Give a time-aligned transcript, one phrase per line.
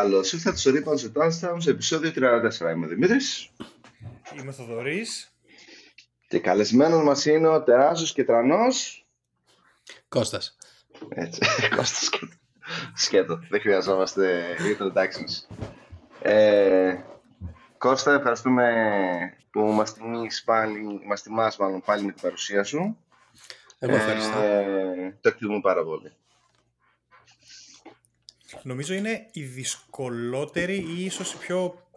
[0.00, 2.72] Καλώς ήρθατε στο Rebound σε Touchdowns, επεισόδιο 34.
[2.74, 3.50] Είμαι ο Δημήτρης
[4.38, 5.32] Είμαι ο Θοδωρής.
[6.28, 9.06] και καλεσμένος μας είναι ο τεράστιος και τρανός
[10.08, 10.56] Κώστας.
[11.08, 11.40] Έτσι,
[11.76, 12.32] Κώστας σκέτο.
[12.94, 13.40] σκέτο.
[13.50, 15.56] Δεν χρειαζόμαστε introductions.
[16.22, 16.94] Ε,
[17.78, 18.72] Κώστα, ευχαριστούμε
[19.50, 22.98] που μας τιμείς πάλι, μας τιμάς μάλλον πάλι με την παρουσία σου.
[23.78, 24.38] Εγώ ευχαριστώ.
[24.38, 26.12] Ε, το εκτιμούμε πάρα πολύ.
[28.62, 31.88] Νομίζω είναι η δυσκολότερη ή ίσως η πιο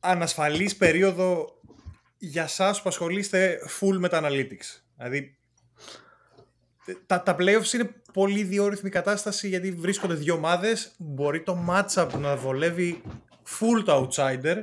[0.00, 1.58] ανασφαλής περίοδο
[2.18, 4.82] για σας που ασχολείστε full με τα analytics.
[4.96, 5.36] Δηλαδή,
[7.06, 12.36] τα, τα playoffs είναι πολύ διόρυθμη κατάσταση γιατί βρίσκονται δύο ομάδες, μπορεί το matchup να
[12.36, 13.02] βολεύει
[13.44, 14.56] full το outsider.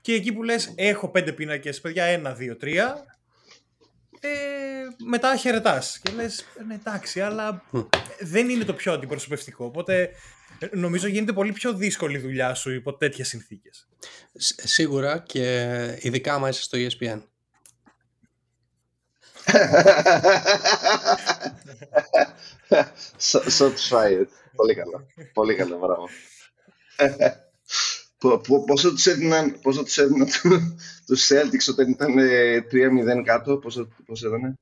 [0.00, 3.11] Και εκεί που λες έχω πέντε πίνακες, παιδιά, ένα, δύο, τρία,
[4.24, 4.28] ε,
[5.06, 5.98] μετά χαιρετάς.
[6.02, 7.62] Και λες, ναι, εντάξει, αλλά
[8.20, 9.64] δεν είναι το πιο αντιπροσωπευτικό.
[9.64, 10.10] Οπότε
[10.58, 13.88] ε, νομίζω γίνεται πολύ πιο δύσκολη η δουλειά σου υπό τέτοιες συνθήκες.
[14.34, 17.20] Σ- Σίγουρα και ειδικά άμα είσαι στο E ESPN.
[23.18, 24.26] So- Shots fired.
[24.56, 25.06] Πολύ καλά.
[25.32, 26.08] Πολύ καλά, μπράβο.
[28.22, 33.22] Πο- πο- Πόσο τους έδιναν, πόσο τους έδιναν του- τους Celtics όταν ήταν ε, 3-0
[33.24, 34.54] κάτω, πόσο, πόσο έδωνε.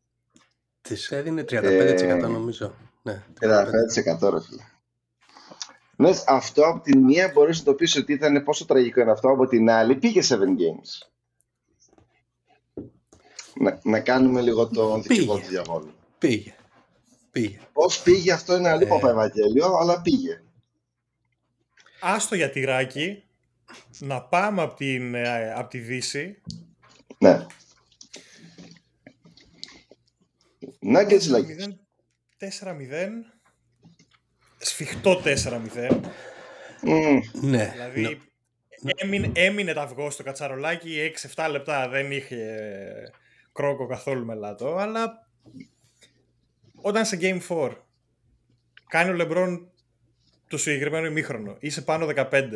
[0.80, 1.52] Τη έδινε 35%
[2.02, 2.74] Ε, νομίζω.
[3.02, 4.62] Ναι, 35% ρε φίλε.
[5.96, 9.30] Ναι, αυτό από τη μία μπορείς να το πεις ότι ήταν πόσο τραγικό είναι αυτό,
[9.30, 11.08] από την άλλη πήγε 7 games.
[13.54, 15.14] Να, να κάνουμε λίγο το Πήγε.
[15.14, 15.92] δικηγόρο του διαβόλου.
[16.18, 16.54] Πήγε.
[17.30, 17.60] Πήγε.
[17.72, 18.90] Πώς πήγε αυτό είναι αλλού Ε.
[18.90, 20.40] από Ευαγγέλιο, αλλά πήγε.
[22.00, 23.22] Άστο για τυράκι,
[23.98, 26.42] να πάμε από, την, ε, από τη Δύση.
[27.18, 27.46] Ναι.
[30.94, 31.72] Nuggets Lakers.
[32.38, 33.08] 4-0.
[34.58, 36.00] Σφιχτό 4-0.
[36.82, 37.20] Μμμ.
[37.32, 37.70] Ναι.
[37.72, 38.02] Δηλαδή
[38.82, 38.90] Ναι.
[38.96, 41.88] έμεινε, έμεινε τα αυγό στο κατσαρολάκι 6-7 λεπτά.
[41.88, 42.56] Δεν είχε
[43.52, 44.76] κρόκο καθόλου μελάτο.
[44.76, 45.28] Αλλά
[46.74, 47.70] όταν σε Game 4
[48.88, 49.70] κάνει ο Λεμπρόν
[50.48, 52.50] το συγκεκριμένο ημίχρονο, είσαι πάνω 15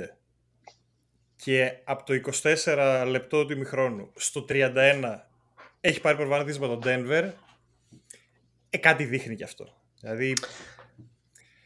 [1.44, 5.18] και από το 24 λεπτό του ημιχρόνου στο 31
[5.80, 7.30] έχει πάρει προβάδισμα τον Denver,
[8.70, 9.68] ε, κάτι δείχνει κι αυτό.
[10.00, 10.34] Δηλαδή,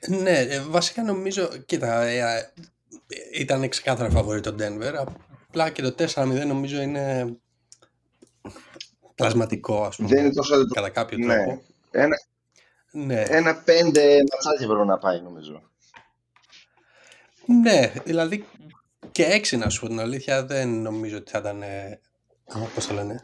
[0.08, 2.42] Ναι, ε, βασικά νομίζω, κοίτα, ε, ε,
[3.40, 5.06] ήταν ξεκάθαρα φαβορή το Denver,
[5.48, 7.36] απλά και το 4-0 νομίζω είναι
[9.14, 10.66] πλασματικό, ας πούμε, Δεν είναι τόσο.
[10.66, 11.34] κατά κάποιο Ναι.
[11.34, 11.62] τρόπο.
[11.90, 12.16] Ένα,
[12.92, 15.62] Ναι, ένα πέντε ματσάκια πρέπει να πάει, νομίζω.
[17.46, 18.44] ναι, δηλαδή
[19.18, 22.00] και έξι να σου πω την αλήθεια δεν νομίζω ότι θα ήταν, ε,
[22.46, 23.20] α, πώς το λένε,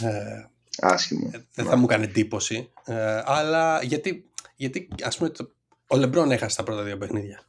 [0.00, 0.44] ε,
[0.78, 1.30] Άσχημο.
[1.54, 2.72] δεν θα μου κάνει εντύπωση.
[2.84, 5.50] Ε, αλλά γιατί, γιατί ας πούμε το,
[5.86, 7.42] ο Λεμπρόν έχασε τα πρώτα δύο παιχνίδια.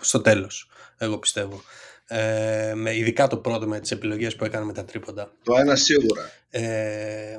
[0.00, 1.60] Στο τέλος, εγώ πιστεύω.
[2.06, 5.32] Ε, με, ειδικά το πρώτο με τις επιλογές που έκανε με τα τρίποντα.
[5.42, 6.30] Το ένα σίγουρα.
[6.50, 7.36] Ε,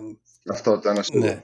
[0.50, 1.28] Αυτό το ένα σίγουρα.
[1.28, 1.44] ναι.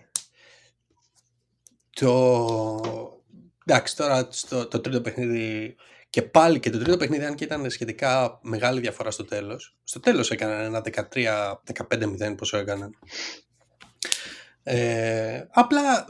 [1.90, 3.20] Το...
[3.66, 5.76] Εντάξει, τώρα στο, το τρίτο παιχνίδι
[6.16, 9.78] και πάλι και το τρίτο παιχνίδι, αν και ήταν σχετικά μεγάλη διαφορά στο τέλος.
[9.84, 12.92] Στο τέλος έκαναν ένα 13-15-0 πόσο έκαναν.
[14.64, 16.06] Ε, απλά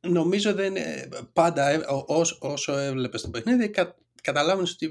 [0.00, 4.90] νομίζω δεν είναι- πάντα ε, ό- όσο, όσο έβλεπες το παιχνίδι κα, καταλάβαινες ότι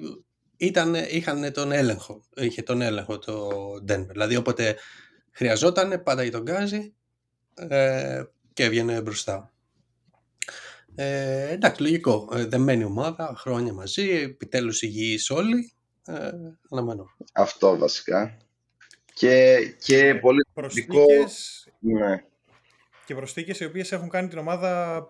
[0.58, 2.24] ήταν, είχαν τον έλεγχο.
[2.36, 3.50] Είχε τον έλεγχο το
[3.88, 4.08] Denver.
[4.12, 4.76] Δηλαδή όποτε
[5.32, 6.94] χρειαζόταν πάντα τον γκάζι
[7.56, 9.54] ε, και έβγαινε μπροστά.
[11.00, 12.30] Ε, εντάξει, λογικό.
[12.34, 15.72] Ε, δεμένη ομάδα, χρόνια μαζί, επιτέλους υγιείς όλοι.
[16.06, 16.30] Ε,
[16.70, 17.06] αναμένω.
[17.34, 18.38] Αυτό βασικά.
[19.14, 20.94] Και, και πολύ σημαντικό.
[21.06, 22.24] προσθήκες Ναι.
[23.06, 25.02] και προσθήκες οι οποίες έχουν κάνει την ομάδα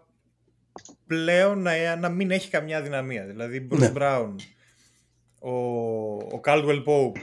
[1.08, 3.26] πλέον να, να μην έχει καμιά δυναμία.
[3.26, 3.92] Δηλαδή Bruce Ναι.
[3.96, 4.36] Brown,
[5.40, 5.52] ο,
[6.16, 7.20] ο Caldwell Pope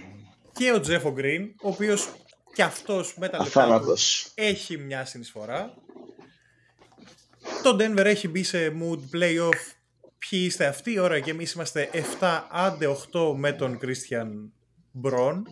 [0.53, 2.09] και ο Jeff Green, ο οποίος
[2.55, 4.33] και αυτός με τα λεπτά του Αθάνατος.
[4.35, 5.75] έχει μια συνεισφορά.
[7.65, 9.61] Το Denver έχει μπει σε mood playoff.
[10.19, 11.91] Ποιοι είστε αυτοί, ωραία και εμείς είμαστε
[12.21, 14.29] 7 άντε 8 με τον Christian
[15.03, 15.43] Brown,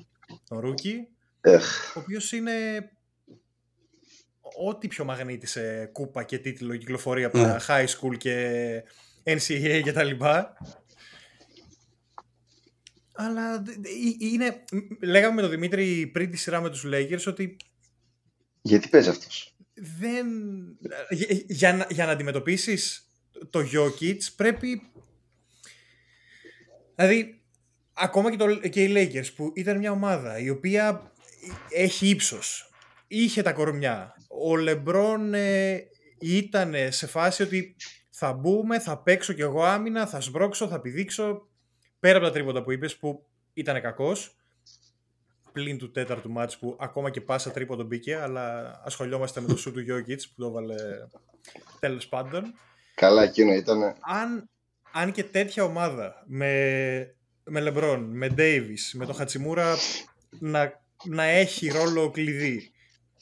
[0.49, 0.97] τον Rookie
[1.41, 1.97] Εχ.
[1.97, 2.53] ο οποίος είναι
[4.67, 7.56] ό,τι πιο μαγνήτησε κούπα και τίτλο κυκλοφορεί από τα Ναι.
[7.69, 8.69] high school και
[9.25, 10.56] NCAA και τα λοιπά.
[13.15, 14.65] Αλλά δε- δε- ε- είναι,
[15.03, 17.56] λέγαμε με τον Δημήτρη πριν τη σειρά με τους Lakers ότι
[18.62, 20.27] Γιατί παίζει αυτός; Δεν,
[21.11, 23.07] για, για, να, για να αντιμετωπίσεις
[23.51, 24.83] το Jokic πρέπει
[26.95, 27.41] δηλαδή
[27.93, 31.13] ακόμα και, το, και οι Lakers που ήταν μια ομάδα η οποία
[31.69, 32.71] έχει ύψος
[33.07, 35.87] είχε τα κορμιά ο Λεμπρόν ε,
[36.19, 37.77] ήταν σε φάση ότι
[38.11, 41.49] θα μπούμε, θα παίξω κι εγώ άμυνα, θα σμπρώξω, θα πηδήξω.
[42.01, 44.37] Πέρα από τα τρίποτα που είπες που ήταν κακός,
[45.53, 49.73] πλην του τέταρτου μάτς που ακόμα και πάσα τρίποντο μπήκε, αλλά ασχολιόμαστε με το σου
[49.73, 50.75] του Γιώκητς που το έβαλε
[51.81, 52.55] τέλος πάντων.
[52.95, 53.83] Καλά εκείνο ήταν.
[54.01, 54.51] Αν,
[54.93, 57.15] αν και τέτοια ομάδα με,
[57.45, 59.77] με Λεμπρόν, με Ντέιβις, με τον Χατσιμούρα
[60.39, 62.73] να, να έχει ρόλο κλειδί,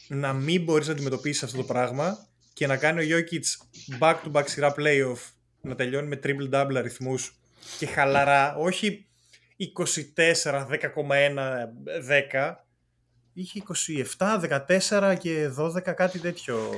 [0.08, 4.74] να μην μπορείς να αντιμετωπίσεις αυτό το πράγμα και να κάνει ο Γιώκητς back-to-back σειρά
[4.76, 7.34] playoff να τελειώνει με triple-double αριθμούς
[7.78, 9.09] και χαλαρά, όχι
[9.60, 11.68] 24, 10,1,
[12.32, 12.54] 10.
[13.32, 13.62] Είχε
[14.18, 16.72] 27, 14 και 12, κάτι τέτοιο.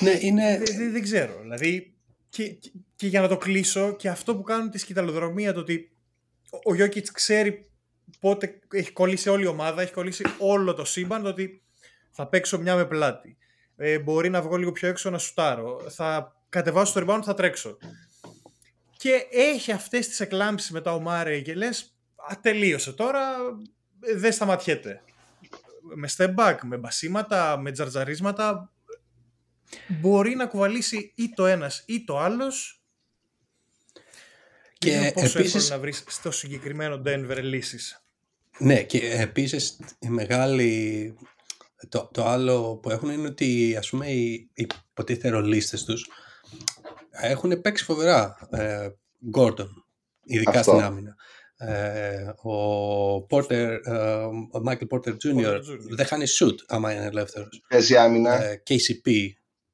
[0.00, 0.62] Ναι, είναι...
[0.76, 1.38] Δεν, δεν ξέρω.
[1.40, 1.94] Δηλαδή,
[2.28, 5.90] και, και, και, για να το κλείσω, και αυτό που κάνουν τη σκηταλοδρομία, το ότι
[6.64, 7.70] ο Γιώκητς ξέρει
[8.20, 11.62] πότε έχει κολλήσει όλη η ομάδα, έχει κολλήσει όλο το σύμπαν, το ότι
[12.10, 13.36] θα παίξω μια με πλάτη.
[13.76, 15.80] Ε, μπορεί να βγω λίγο πιο έξω να σουτάρω.
[15.90, 17.76] Θα κατεβάσω το rebound, θα τρέξω
[19.06, 21.96] και έχει αυτές τις εκλάμψεις μετά ο Μάρε και λες
[22.40, 23.36] τελείωσε τώρα,
[24.16, 25.02] δεν σταματιέται.
[25.94, 28.72] Με step back, με μπασίματα, με τζαρτζαρίσματα
[29.88, 32.82] μπορεί να κουβαλήσει ή το ένας ή το άλλος
[34.78, 35.70] και είναι πόσο επίσης...
[35.70, 38.04] να βρεις στο συγκεκριμένο Denver λύσεις.
[38.58, 41.14] Ναι και επίσης η μεγάλη
[41.88, 46.06] το, το άλλο που έχουν είναι ότι ας πούμε οι υποτίθεται ρολίστες τους
[47.20, 48.48] έχουν παίξει φοβερά.
[48.50, 48.88] Ε,
[49.34, 49.68] Gordon,
[50.22, 51.16] ειδικά στην άμυνα.
[51.58, 53.92] Ε, ο Porter, ε,
[54.50, 55.60] ο Michael Porter Jr.
[55.90, 57.62] δεν χάνει shoot άμα είναι ελεύθερος.
[57.68, 58.44] Παίζει άμυνα.
[58.44, 59.10] Ε, KCP.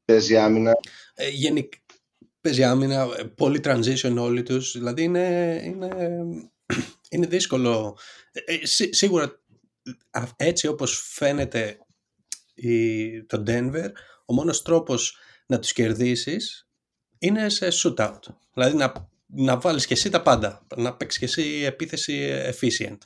[0.04, 0.72] Παίζει άμυνα.
[1.14, 1.72] Ε, γενικ,
[2.40, 3.08] παίζει άμυνα.
[3.18, 4.72] Ε, πολύ transition όλοι τους.
[4.72, 5.88] Δηλαδή είναι, είναι,
[7.10, 7.98] είναι δύσκολο.
[8.32, 9.40] Ε, σί, σίγουρα
[10.36, 11.78] έτσι όπως φαίνεται
[12.54, 13.88] η, το Denver,
[14.26, 15.16] ο μόνος τρόπος
[15.46, 16.68] να τους κερδίσεις
[17.22, 18.20] είναι σε shootout.
[18.54, 22.98] Δηλαδή να, να βάλεις και εσύ τα πάντα, να παίξεις και εσύ επίθεση efficient.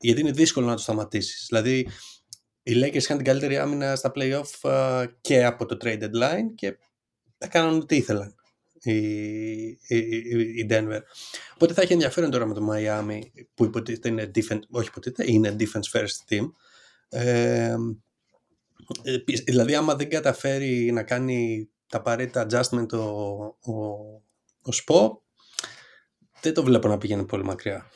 [0.00, 1.46] Γιατί είναι δύσκολο να το σταματήσεις.
[1.48, 1.88] Δηλαδή
[2.62, 4.70] οι Lakers είχαν την καλύτερη άμυνα στα playoff
[5.20, 6.78] και από το trade deadline και
[7.38, 8.34] έκαναν ό,τι ήθελαν
[8.82, 8.96] η,
[9.66, 9.96] η,
[10.56, 11.00] η Denver.
[11.54, 13.20] Οπότε θα έχει ενδιαφέρον τώρα με το Miami
[13.54, 16.50] που υποτίθεται είναι defense, όχι υποτίθεται, είναι defense first team.
[17.08, 17.74] Ε,
[19.44, 22.98] δηλαδή άμα δεν καταφέρει να κάνει τα απαραίτητα adjustment ο,
[23.72, 23.82] ο,
[24.62, 25.22] ο ΣΠΟ,
[26.40, 27.90] δεν το βλέπω να πηγαίνει πολύ μακριά.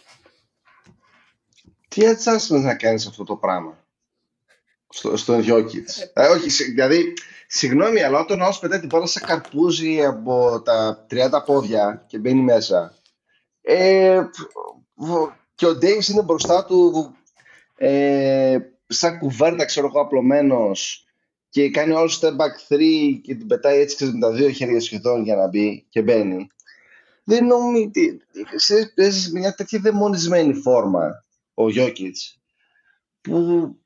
[1.89, 3.79] Τι adjustment να κάνεις αυτό το πράγμα
[4.89, 7.13] στο, στον Jokic; ε, όχι, δηλαδή,
[7.47, 12.41] συγγνώμη, αλλά όταν ο πετάει την πόρτα σε καρπούζι από τα 30 πόδια και μπαίνει
[12.41, 12.95] μέσα
[13.63, 14.23] ε,
[15.55, 17.15] και ο Ντέιβις είναι μπροστά του
[17.77, 21.07] ε, σαν κουβέρτα, ξέρω εγώ, απλωμένος
[21.53, 22.79] και κάνει όλο step back 3
[23.23, 26.47] και την πετάει έτσι με τα δύο χέρια σχεδόν για να μπει και μπαίνει.
[27.25, 28.23] Δεν νομίζω ότι
[28.95, 32.41] παίζεις μια τέτοια δαιμονισμένη φόρμα ο Γιώκητς
[33.21, 33.77] που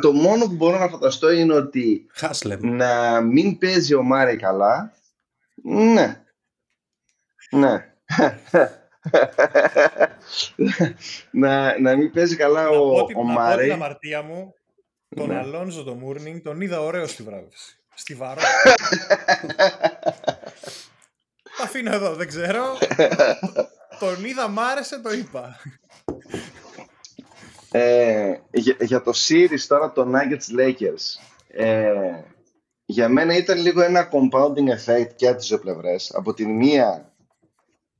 [0.00, 2.06] το μόνο που μπορώ να φανταστώ είναι ότι
[2.60, 4.92] να μην παίζει ο Μάρε καλά
[5.62, 6.24] ναι
[7.50, 7.94] ναι
[11.30, 13.50] να, να μην παίζει καλά ο, ο Μάρε.
[13.50, 14.54] Να πω την αμαρτία μου,
[15.14, 15.38] τον ναι.
[15.38, 17.76] Αλόνζο το Μούρνινγκ τον είδα ωραίο στη βράβευση.
[17.94, 18.40] Στη βαρό.
[21.56, 22.78] Τα αφήνω εδώ, δεν ξέρω.
[23.98, 25.56] τον είδα, μ' άρεσε, το είπα.
[27.70, 28.34] Ε,
[28.80, 32.22] για, το series τώρα το Nuggets Lakers ε,
[32.84, 37.11] για μένα ήταν λίγο ένα compounding effect και από τις δύο πλευρές από τη μία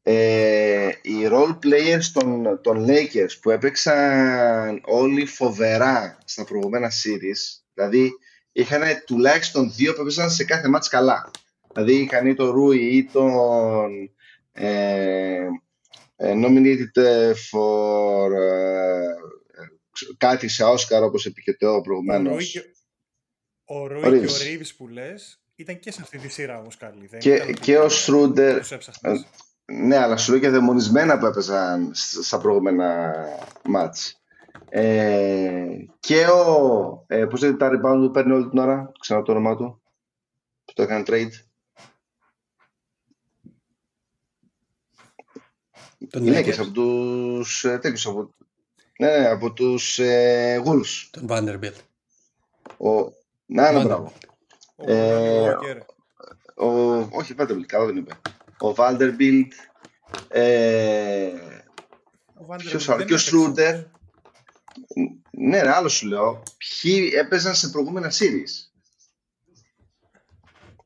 [0.03, 8.13] ε, οι role players των, των Lakers που έπαιξαν όλοι φοβερά στα προηγούμενα series δηλαδή
[8.53, 11.31] είχαν τουλάχιστον δύο που έπαιζαν σε κάθε μάτς καλά.
[11.73, 14.11] Δηλαδή είχαν ή τον Ρούι ή τον
[14.53, 15.47] ε,
[16.17, 19.07] ε, nominated for ε,
[20.17, 22.57] κάτι σε Όσκαρ όπως είπε ο προηγουμένως.
[23.65, 27.11] Ο Ρούι και ο Ρίβς που λες ήταν και σε αυτή τη σειρά όμως καλή
[27.19, 28.63] και, και ο Σρούντερ
[29.75, 33.15] ναι, αλλά σου λέω και δαιμονισμένα που έπαιζαν στα προηγούμενα
[33.65, 34.23] μάτς.
[34.69, 37.05] Ε, και ο.
[37.07, 39.83] Ε, Πώς λέγεται τα rebound που παίρνει όλη την ώρα, ξανά το όνομά του,
[40.65, 41.31] που το έκανε trade.
[46.11, 47.65] Τον ναι, και από τους.
[47.65, 48.07] Ε, τέτοιους.
[48.07, 48.35] Από,
[48.99, 51.09] ναι, ναι, από τους ε, Wolves.
[51.11, 51.77] Τον Vanderbilt.
[52.77, 52.91] Ο,
[53.47, 54.13] ναι, ναι, μπράβο.
[54.77, 55.51] Ε,
[56.55, 58.13] ο, όχι, Vanderbilt, καλά δεν είπε
[58.63, 59.49] ο Vanderbilt,
[60.29, 61.31] ε,
[62.57, 63.75] ποιος άλλος, και ο Σρούντερ.
[65.31, 66.43] Ναι, ρε, άλλο σου λέω.
[66.59, 68.73] Ποιοι έπαιζαν σε προηγούμενα series;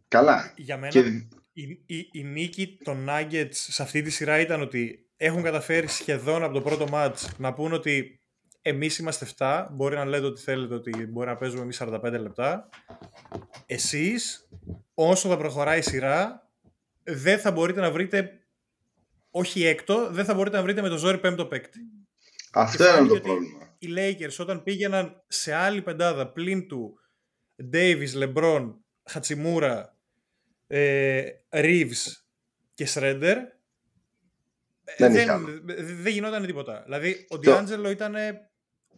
[0.09, 0.53] Καλά.
[0.57, 0.99] Για μένα Και...
[1.53, 6.43] η, η, η νίκη των Nuggets σε αυτή τη σειρά ήταν ότι έχουν καταφέρει σχεδόν
[6.43, 8.21] από το πρώτο match να πούν ότι
[8.63, 12.69] εμείς είμαστε 7, μπορεί να λέτε ότι θέλετε ότι μπορεί να παίζουμε εμείς 45 λεπτά.
[13.67, 14.49] Εσείς,
[14.95, 16.46] όσο θα προχωράει η σειρά,
[17.07, 18.41] δεν θα μπορείτε να βρείτε,
[19.31, 21.79] όχι έκτο, δεν θα μπορείτε να βρείτε με το ζόρι πέμπτο παίκτη.
[22.53, 23.75] Αυτό Και είναι φάνηκε το ότι πρόβλημα.
[23.79, 26.99] Οι Lakers όταν πήγαιναν σε άλλη πεντάδα πλην του
[27.73, 29.97] Davis, LeBron, Χατσιμούρα,
[30.67, 32.13] ε, Reeves
[32.75, 33.37] και Shredder
[34.99, 35.61] Δεν δεν, είχαμε.
[35.83, 36.83] δεν γινόταν τίποτα.
[36.85, 38.15] Δηλαδή ο Το- D'Angelo ήταν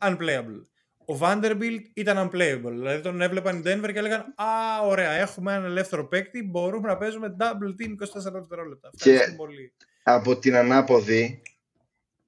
[0.03, 0.67] unplayable.
[1.11, 2.71] Ο Vanderbilt ήταν unplayable.
[2.71, 6.97] Δηλαδή τον έβλεπαν οι Denver και έλεγαν Α, ωραία, έχουμε έναν ελεύθερο παίκτη, μπορούμε να
[6.97, 7.91] παίζουμε double team
[8.29, 8.91] 24 δευτερόλεπτα.
[8.97, 9.73] Και- Ευχαριστώ πολύ.
[10.03, 11.43] από την ανάποδη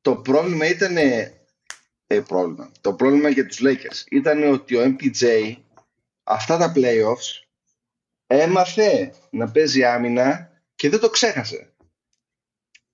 [0.01, 2.71] το πρόβλημα ήταν ε, πρόβλημα.
[2.81, 5.55] Το πρόβλημα για τους Lakers ήταν ότι ο MPJ
[6.23, 7.45] αυτά τα playoffs
[8.27, 11.73] έμαθε να παίζει άμυνα και δεν το ξέχασε.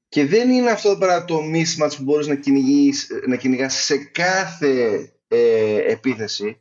[0.09, 3.97] Και δεν είναι αυτό το πράγμα το mismatch που μπορείς να, κυνηγείς, να κυνηγάς σε
[3.97, 6.61] κάθε ε, επίθεση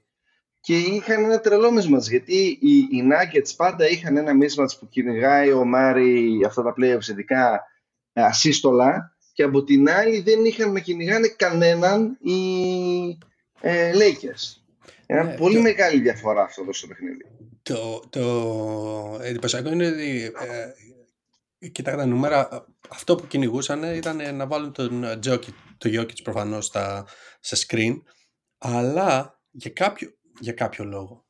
[0.60, 5.52] και είχαν ένα τρελό mismatch γιατί οι, οι Nuggets πάντα είχαν ένα mismatch που κυνηγάει
[5.52, 7.64] ο Μάρι αυτά τα playoffs ειδικά
[8.14, 12.40] ε, ασύστολα και από την άλλη δεν είχαν να κυνηγάνε κανέναν οι
[13.62, 14.62] ε, Lakers.
[15.06, 17.26] Ένα Ναι, πολύ το- μεγάλη διαφορά αυτό εδώ στο παιχνίδι.
[17.64, 20.32] Το, το εντυπωσιακό είναι ότι
[21.60, 22.66] ε, κοιτάξτε τα νούμερα.
[22.90, 27.06] Αυτό που κυνηγούσαν ήταν να βάλουν τον Jokic, το Jokic προφανώς στα,
[27.40, 27.96] σε screen,
[28.66, 31.26] αλλά για κάποιο, για κάποιο λόγο.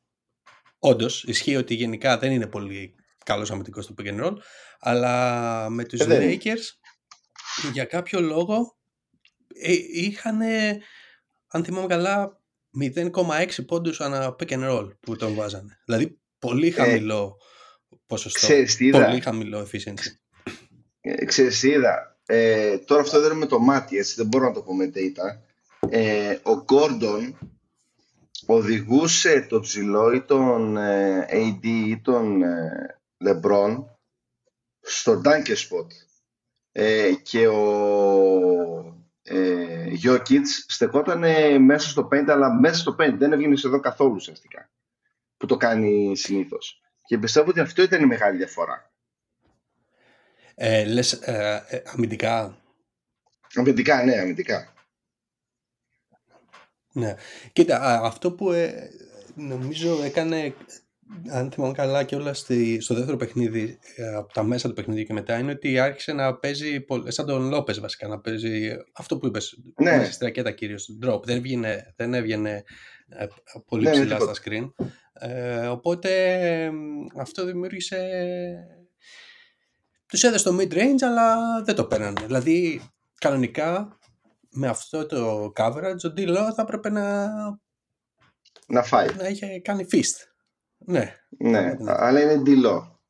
[0.78, 4.36] Όντως, ισχύει ότι γενικά δεν είναι πολύ καλός αμυντικός στο pick and roll,
[4.78, 6.38] αλλά με τους Ε, δεν είναι.
[6.42, 6.88] Lakers
[7.72, 8.76] για κάποιο λόγο
[9.62, 10.40] ε, είχαν,
[11.48, 12.40] αν θυμάμαι καλά,
[12.80, 15.78] 0,6 πόντους ανά pick and roll που τον βάζανε.
[15.84, 17.36] Δηλαδή πολύ χαμηλό
[18.06, 18.46] ποσοστό.
[18.46, 20.10] Ξέρεις τι είδα; Πολύ χαμηλό efficiency.
[21.00, 22.18] Ε, ξέρεις τι είδα.
[22.26, 24.90] Ε, τώρα αυτό δεν είναι με το μάτι, έτσι, δεν μπορώ να το πω με
[24.94, 25.45] data.
[25.88, 27.32] Ε, ο Gordon
[28.46, 33.84] οδηγούσε το ψηλό ή τον ε, AD ή τον ε, LeBron
[34.80, 35.86] στο dunker spot.
[36.72, 37.60] Ε, και ο
[39.22, 41.24] ε, Jokic στεκόταν
[41.64, 44.70] μέσα στο 5, αλλά μέσα στο 5 δεν έβγαινε εδώ καθόλου ουσιαστικά.
[45.36, 46.80] Που το κάνει συνήθως.
[47.04, 48.90] Και πιστεύω ότι αυτό ήταν η μεγάλη διαφορά.
[50.54, 52.56] Ε, λες ε, ε, αμυντικά;
[53.54, 54.72] Αμυντικά, ναι, αμυντικά.
[56.96, 57.14] Ναι.
[57.52, 58.90] Κοίτα, α, αυτό που ε,
[59.34, 60.54] νομίζω έκανε,
[61.30, 65.12] αν θυμάμαι καλά και όλα στο δεύτερο παιχνίδι, ε, από τα μέσα του παιχνιδιού και
[65.12, 69.26] μετά, είναι ότι άρχισε να παίζει, πολ- σαν τον Λόπες βασικά, να παίζει αυτό που
[69.26, 69.96] είπες, Ναι.
[69.96, 71.22] μέσα στη ρακέτα κυρίως, drop.
[71.24, 72.64] Δεν έβγαινε, δεν έβγαινε
[73.08, 73.26] ε,
[73.66, 74.34] πολύ Ναι, ναι, ψηλά τίποτα.
[74.34, 74.72] στα screen.
[75.12, 76.32] Ε, οπότε
[76.64, 76.70] ε,
[77.16, 78.08] αυτό δημιούργησε...
[80.08, 82.20] Τους έδωσε το mid-range, αλλά δεν το παίρνανε.
[82.26, 82.80] Δηλαδή,
[83.20, 83.98] κανονικά,
[84.56, 87.26] με αυτό το coverage, ο Ντίλο θα έπρεπε να,
[88.66, 89.14] Να φάει.
[89.14, 90.26] να είχε κάνει fist.
[90.78, 91.14] Ναι.
[91.38, 91.92] Ναι, Ναι.
[91.96, 93.00] αλλά είναι ντυλό.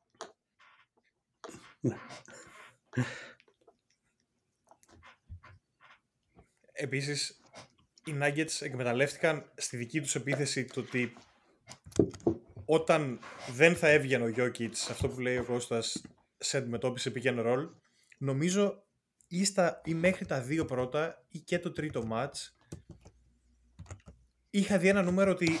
[6.71, 7.41] Επίσης,
[8.05, 11.13] οι Nuggets εκμεταλλεύτηκαν στη δική τους επίθεση το ότι
[12.65, 13.19] όταν
[13.51, 16.01] δεν θα έβγαινε ο Jokic, αυτό που λέει ο Κώστας,
[16.37, 17.69] σε αντιμετώπιση pick and roll,
[18.17, 18.86] νομίζω
[19.27, 22.51] ή, στα, ή μέχρι τα δύο πρώτα ή και το τρίτο match
[24.49, 25.59] είχα δει ένα νούμερο ότι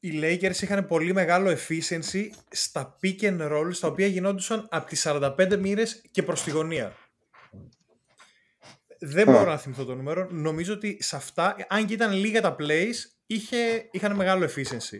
[0.00, 5.06] οι Lakers είχαν πολύ μεγάλο efficiency στα pick and roll στα οποία γινόντουσαν από τις
[5.08, 6.96] 45 μοίρες και προς τη γωνία.
[8.98, 9.32] Δεν Α.
[9.32, 10.28] μπορώ να θυμηθώ το νούμερο.
[10.30, 12.94] Νομίζω ότι σε αυτά, αν και ήταν λίγα τα plays,
[13.26, 14.98] είχε, είχαν μεγάλο efficiency.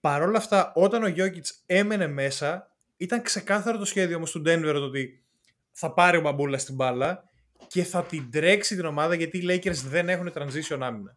[0.00, 4.72] Παρ' όλα αυτά, όταν ο Jokic έμενε μέσα, ήταν ξεκάθαρο το σχέδιο όμως του Denver
[4.74, 5.21] το ότι
[5.72, 7.24] θα πάρει ο Μπαμπούλα στην μπάλα
[7.66, 11.16] και θα την τρέξει την ομάδα γιατί οι Lakers δεν έχουν transition άμυνα.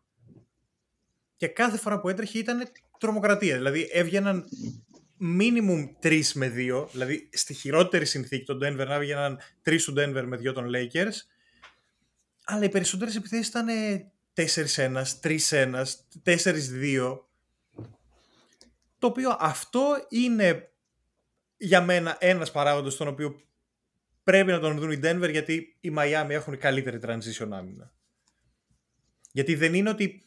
[1.37, 3.55] Και κάθε φορά που έτρεχε ήταν τρομοκρατία.
[3.55, 4.45] Δηλαδή έβγαιναν
[5.21, 10.23] minimum 3 με 2, δηλαδή στη χειρότερη συνθήκη τον Denver να έβγαιναν 3 του Denver
[10.25, 11.13] με 2 των Lakers,
[12.45, 13.67] αλλά οι περισσότερες επιθέσεις ήταν
[14.33, 15.83] 4-1, 3-1,
[16.23, 17.19] 4-2,
[18.99, 20.69] το οποίο αυτό είναι
[21.57, 23.41] για μένα ένας παράγοντας τον οποίο
[24.25, 27.93] πρέπει να τον δουν οι Denver γιατί οι Miami έχουν καλύτερη transition άμυνα.
[29.31, 30.23] Γιατί δεν είναι ότι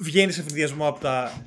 [0.00, 1.44] βγαίνεις σε ευθυνδιασμό από τα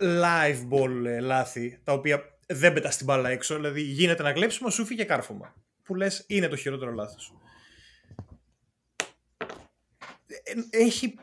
[0.00, 4.70] live ball ε, λάθη, τα οποία δεν πετάς την μπάλα έξω, δηλαδή γίνεται να κλέψουμε,
[4.70, 5.54] σου φύγει κάρφωμα.
[5.82, 7.34] Που λες είναι το χειρότερο λάθος.
[10.26, 11.14] Ε, Έχει,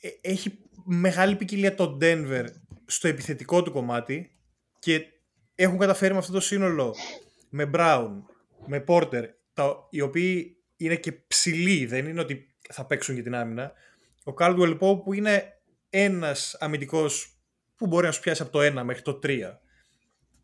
[0.00, 2.44] ε, έχει μεγάλη ποικιλία το Denver
[2.86, 4.38] στο επιθετικό του κομμάτι
[4.78, 5.06] Και
[5.54, 6.94] έχουν καταφέρει με αυτό το σύνολο
[7.48, 8.10] με Brown,
[8.66, 13.34] με Porter, τα, οι οποίοι είναι και ψηλοί, δεν είναι ότι θα παίξουν για την
[13.34, 13.72] άμυνα.
[14.24, 17.38] Ο Caldwell Pope που είναι ένας αμυντικός
[17.76, 19.40] που μπορεί να σου πιάσει από το 1 μέχρι το 3.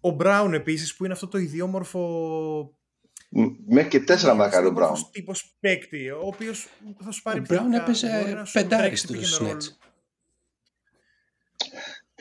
[0.00, 2.74] Ο Brown επίσης που είναι αυτό το ιδιόμορφο
[3.66, 4.92] Μέχρι και τέσσερα μακάρι ο Brown.
[5.12, 6.68] τύπος παίκτη, ο οποίος
[7.04, 9.64] θα σου πάρει Ο Brown έπαιζε πεντάρι στου Nets.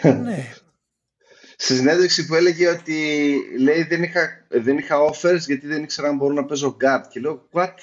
[0.03, 0.53] ναι.
[1.61, 6.15] Στη συνέντευξη που έλεγε ότι λέει δεν είχα, δεν είχα offers γιατί δεν ήξερα αν
[6.15, 7.01] μπορώ να παίζω guard.
[7.09, 7.73] Και λέω, what?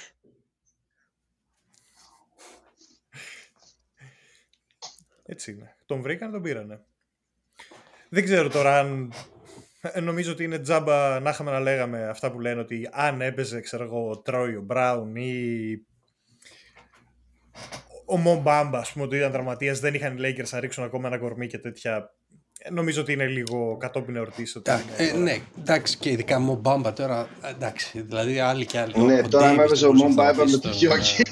[5.23, 5.77] Έτσι είναι.
[5.87, 6.85] Τον βρήκαν, τον πήρανε.
[8.09, 9.13] Δεν ξέρω τώρα αν
[9.81, 13.61] ε, νομίζω ότι είναι τζάμπα να είχαμε να λέγαμε αυτά που λένε ότι αν έπαιζε,
[13.61, 15.87] ξέρω εγώ, ο Τρόι, ο Μπράουν ή
[18.07, 21.19] ο Μομπάμπα, ας πούμε, ότι ήταν τραυματίας, δεν είχαν οι Lakers να ρίξουν ακόμα ένα
[21.19, 22.16] κορμί και τέτοια.
[22.67, 24.61] Ε, νομίζω ότι είναι λίγο κατόπιν εορτής.
[24.97, 27.29] Ε, ναι, εντάξει, και ειδικά Μομπάμπα τώρα.
[27.43, 28.99] Εντάξει, δηλαδή άλλοι και άλλοι.
[28.99, 31.23] Ναι, τώρα με έπαιζε ο Μομπάμπα με το Γιώργη.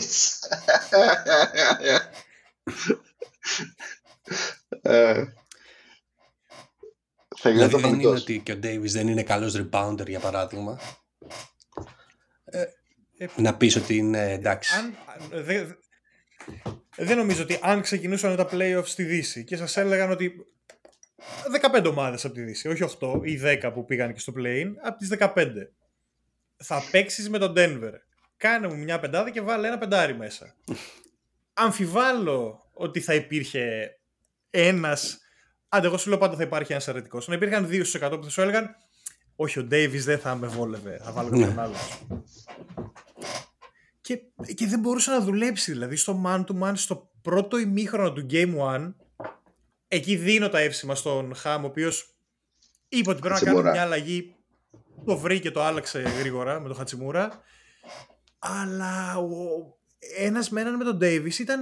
[7.42, 10.80] δηλαδή δεν είναι ότι και ο Ντέιβις δεν είναι καλός rebounder για παράδειγμα.
[12.44, 12.60] Ε,
[13.18, 14.74] ε, να πεις ότι είναι εντάξει.
[14.76, 14.94] Αν,
[15.44, 15.64] δε,
[16.96, 20.53] δεν νομίζω ότι αν ξεκινούσαν τα playoffs στη Δύση και σας έλεγαν ότι
[21.72, 24.98] 15 ομάδες από τη Δύση, όχι 8 ή 10 που πήγαν και στο play από
[24.98, 25.46] τις 15.
[26.56, 27.92] Θα παίξεις με τον Denver.
[28.36, 30.54] Κάνε μου μια πεντάδα και βάλε ένα πεντάρι μέσα.
[31.52, 33.96] Αμφιβάλλω ότι θα υπήρχε
[34.50, 35.18] ένας
[35.74, 37.20] Άντε, εγώ σου λέω πάντα θα υπάρχει ένας αρνητικό.
[37.26, 38.76] Να υπήρχαν 2% που θα σου έλεγαν
[39.36, 41.00] Όχι, ο Ντέιβι δεν θα με βόλευε.
[41.02, 41.60] Θα βάλω κάποιον ναι.
[41.60, 41.74] άλλο.
[44.00, 44.20] Και,
[44.54, 45.72] και δεν μπορούσε να δουλέψει.
[45.72, 48.92] Δηλαδή στο man to man, στο πρώτο ημίχρονο του Game 1,
[49.88, 52.14] εκεί δίνω τα εύσημα στον Χαμ, ο οποίος
[52.88, 54.34] είπε ότι πρέπει να κάνει μια αλλαγή.
[55.04, 57.40] Το βρήκε, το άλλαξε γρήγορα με τον Χατσιμούρα.
[58.38, 59.28] Αλλά ο...
[60.18, 61.60] ένας με έναν με τον Ντέιβι ήταν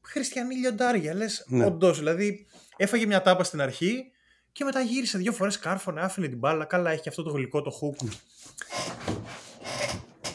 [0.00, 1.14] χριστιανή λιοντάρια.
[1.14, 1.64] Λες, ναι.
[1.64, 2.46] όντως, δηλαδή
[2.82, 4.04] Έφαγε μια τάπα στην αρχή
[4.52, 6.64] και μετά γύρισε δύο φορές κάρφωνε, άφηνε την μπάλα.
[6.64, 8.06] Καλά, έχει και αυτό το γλυκό το hook.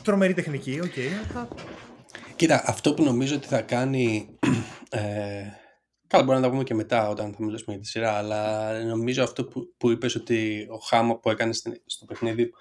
[0.04, 0.92] Τρομερή τεχνική, OK.
[0.96, 1.48] Okay.
[2.36, 4.28] Κοίτα, αυτό που νομίζω ότι θα κάνει.
[4.90, 5.44] Ε,
[6.08, 9.24] καλά, μπορεί να τα πούμε και μετά όταν θα μιλήσουμε για τη σειρά, αλλά νομίζω
[9.24, 11.54] αυτό που, που είπες ότι ο Ham που έκανε
[11.86, 12.52] στο παιχνίδι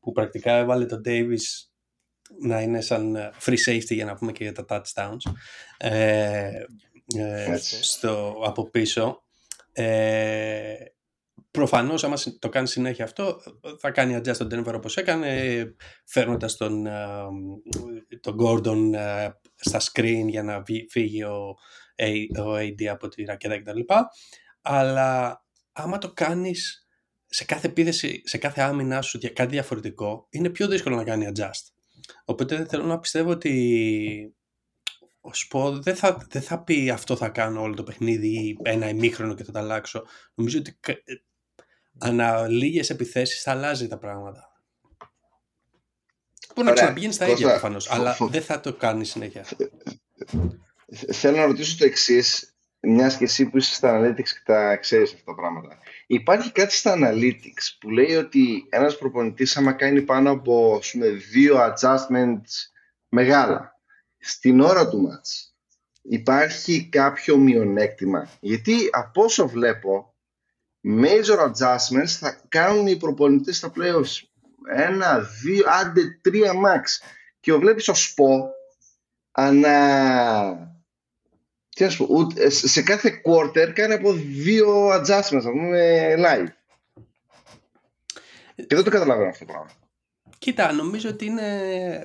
[0.00, 1.68] που πρακτικά έβαλε τον Davis
[2.40, 5.32] να είναι σαν free safety για να πούμε και για τα touchdowns
[5.76, 6.50] ε,
[7.16, 9.22] ε, στο, από πίσω.
[9.72, 10.74] Ε,
[11.50, 13.40] Προφανώς, άμα το κάνει συνέχεια αυτό,
[13.78, 15.62] θα κάνει adjust τον Denver όπως έκανε,
[16.04, 17.24] φέρνοντας τον, ε,
[18.20, 21.56] τον Gordon ε, στα screen για να φύγει ο,
[22.38, 23.80] ο AD από τη ρακέτα κτλ.
[24.62, 26.88] Αλλά άμα το κάνεις
[27.26, 31.32] σε κάθε επίθεση, σε κάθε άμυνα σου για κάτι διαφορετικό, είναι πιο δύσκολο να κάνει
[31.34, 31.72] adjust.
[32.24, 34.34] Οπότε θέλω να πιστεύω ότι
[35.20, 38.88] ο Σπο δεν θα, δεν θα πει αυτό θα κάνω όλο το παιχνίδι ή ένα
[38.88, 40.04] ημίχρονο και θα τα αλλάξω.
[40.34, 40.94] Νομίζω ότι ε,
[41.98, 44.50] ανά λίγες επιθέσεις θα αλλάζει τα πράγματα.
[46.54, 49.44] Μπορεί να ξαναπηγαίνεις στα ίδια προφανώς, αλλά δεν θα το κάνεις συνέχεια.
[51.12, 55.12] Θέλω να ρωτήσω το εξής, μιας και εσύ που είσαι στα analytics και τα ξέρεις
[55.12, 55.78] αυτά τα πράγματα.
[56.06, 61.56] Υπάρχει κάτι στα analytics που λέει ότι ένας προπονητής, άμα κάνει πάνω από πούμε, δύο
[61.58, 62.50] adjustments
[63.08, 63.80] μεγάλα,
[64.18, 65.54] στην ώρα του μάτς
[66.02, 70.14] υπάρχει κάποιο μειονέκτημα; Γιατί από όσο βλέπω,
[70.84, 74.22] major adjustments θα κάνουν οι προπονητές στα playoffs.
[74.74, 77.06] Ένα, δύο, άντε τρία max.
[77.40, 78.50] Και ο βλέπεις ο ΣΠΟ
[79.30, 80.78] ανά...
[81.74, 86.48] Τι να σου πω, σε κάθε quarter κάνει από δύο adjustments, να πούμε live.
[88.54, 89.70] Και δεν το καταλαβαίνω αυτό το πράγμα.
[90.38, 91.46] Κοίτα, νομίζω ότι είναι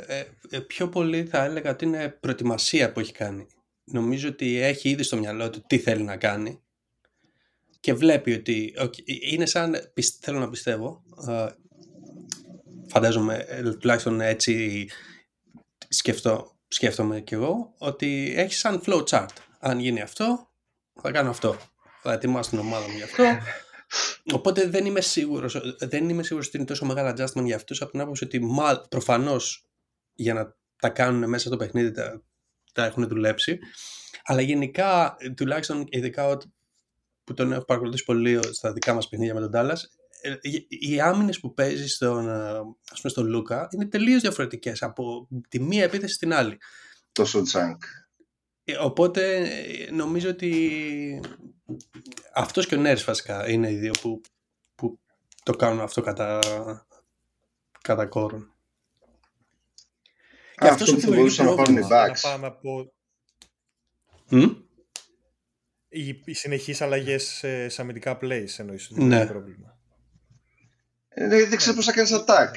[0.07, 3.47] ε, ε, πιο πολύ θα έλεγα ότι είναι προετοιμασία που έχει κάνει.
[3.83, 6.59] Νομίζω ότι έχει ήδη στο μυαλό του τι θέλει να κάνει
[7.79, 11.47] και βλέπει ότι okay, είναι σαν, θέλω να πιστεύω, ε,
[12.87, 13.45] φαντάζομαι
[13.79, 14.87] τουλάχιστον έτσι
[15.87, 19.35] σκεφτώ, σκέφτομαι κι εγώ, ότι έχει σαν flow chart.
[19.67, 20.51] Αν γίνει αυτό,
[21.01, 21.57] θα κάνω αυτό.
[22.01, 23.23] Θα ετοιμάσω την ομάδα μου γι' αυτό
[24.37, 27.91] Οπότε δεν είμαι σίγουρος, δεν είμαι σίγουρος ότι είναι τόσο μεγάλο adjustment για αυτούς από
[27.91, 29.65] την άποψη ότι μα, προφανώς
[30.13, 32.23] για να τα κάνουν μέσα στο παιχνίδι τα,
[32.73, 33.59] τα έχουν δουλέψει.
[34.23, 36.37] Αλλά γενικά, τουλάχιστον ειδικά
[37.23, 39.79] που τον έχω παρακολουθήσει πολύ στα δικά μας παιχνίδια με τον Dallas,
[40.21, 40.35] ε,
[40.67, 42.29] οι άμυνες που παίζει στον,
[42.91, 46.57] ας πούμε, στον Λούκα είναι τελείως διαφορετικές από τη μία επίθεση στην άλλη.
[47.11, 47.83] Τόσο τζάνκ.
[48.65, 49.49] Ε, οπότε
[49.91, 51.21] νομίζω ότι
[52.33, 54.21] αυτός και ο Νέρς βασικά είναι οι δύο που,
[54.75, 54.99] που
[55.43, 56.39] το κάνουν αυτό κατά,
[57.81, 58.49] κατά κόρον.
[60.55, 62.21] Και αυτό που θα μπορούσαν να πάρουν οι Bucks.
[62.23, 62.93] Να πάμε από
[64.29, 64.49] Μμ;
[65.87, 68.89] οι, οι συνεχείς αλλαγές σε, σε αμυντικά plays εννοείς.
[68.89, 69.05] Ναι.
[69.05, 69.25] Ναι.
[69.25, 69.77] Πρόβλημα.
[71.07, 72.51] Ε, Δεν δεν ξέρω πώς θα κάνεις attack.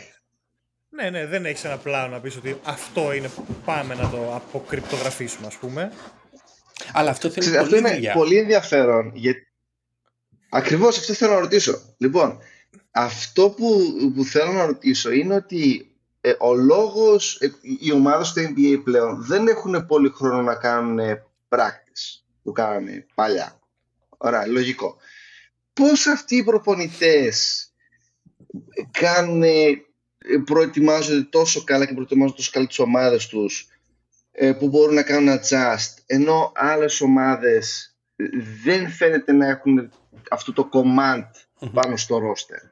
[1.01, 3.31] Ναι, ναι, δεν έχεις ένα πλάνο να πεις ότι αυτό είναι
[3.65, 5.93] πάμε να το αποκρυπτογραφήσουμε ας πούμε.
[6.93, 8.13] Αλλά αυτό θέλει Ξέρετε, πολύ αυτό είναι δουλειά.
[8.13, 9.11] πολύ ενδιαφέρον.
[9.15, 9.49] Γιατί...
[10.49, 11.95] Ακριβώς αυτό θέλω να ρωτήσω.
[11.99, 12.39] Λοιπόν,
[12.91, 13.85] αυτό που,
[14.15, 19.25] που θέλω να ρωτήσω είναι ότι ε, ο λόγος, ε, οι ομάδες στο NBA πλέον
[19.25, 23.61] δεν έχουν πολύ χρόνο να κάνουν ε, practice που κάνανε παλιά.
[24.17, 24.97] Ωραία, λογικό.
[25.73, 27.69] Πώς αυτοί οι προπονητές
[28.71, 29.83] ε, κάνουν, ε,
[30.45, 33.69] προετοιμάζονται τόσο καλά και προετοιμάζονται τόσο καλά τις ομάδες τους
[34.33, 38.25] ε, που μπορούν να κάνουν adjust ενώ άλλες ομάδες ε,
[38.65, 39.93] δεν φαίνεται να έχουν
[40.31, 41.25] αυτό το command
[41.61, 41.71] Μμμ.
[41.73, 42.71] πάνω στο roster.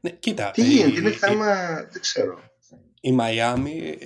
[0.00, 2.40] Ναι, κοίτα, Τι η- γίνεται, είναι η- θέμα, δεν ξέρω.
[3.00, 3.98] η Μαϊάμι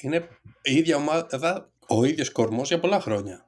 [0.00, 0.28] είναι
[0.62, 3.46] η ίδια ομάδα, ο ίδιος κορμός για πολλά χρόνια.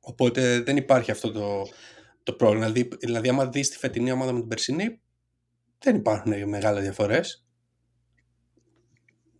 [0.00, 1.68] Οπότε δεν υπάρχει αυτό το,
[2.22, 2.66] το πρόβλημα.
[2.70, 5.00] Δηλαδή, δηλαδή, άμα δεις τη φετινή ομάδα με την περσινή,
[5.78, 7.44] δεν υπάρχουν μεγάλες διαφορές.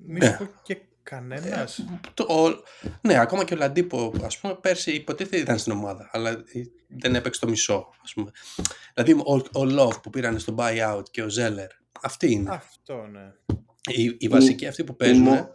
[0.06, 0.26] Μη Ναι.
[0.26, 1.84] σου πω και κανένας.
[2.14, 2.62] Το, ο-
[3.00, 6.44] ναι, ακόμα και ο Λαντίπο, ας πούμε, πέρσι υποτίθεται ήταν στην ομάδα, αλλά ε,
[6.88, 8.30] δεν έπαιξε το μισό, ας πούμε.
[8.94, 11.68] Δηλαδή, ο, ο Love που πήραν στο buyout και ο Zeller,
[12.02, 12.50] αυτοί είναι.
[12.50, 13.32] Αυτό ναι.
[13.90, 15.26] Οι, οι βασικοί αυτοί που παίζουν.
[15.26, 15.48] Οι, μο-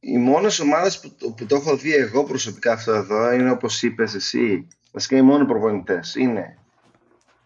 [0.00, 4.14] οι μόνες ομάδες που, που το έχω δει εγώ προσωπικά αυτό εδώ είναι όπως είπες
[4.14, 4.68] εσύ.
[4.92, 6.58] Βασικά οι μόνοι προπονητές είναι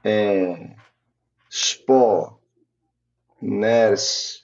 [0.02, 0.46] ε,
[1.48, 2.38] Σπο,
[3.44, 4.38] Νέρς,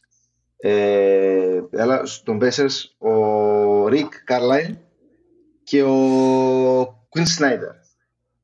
[0.56, 4.78] ε, έλα, στον Pacers ο Ρικ Καρλάιν
[5.64, 7.74] και ο Quinn Snyder.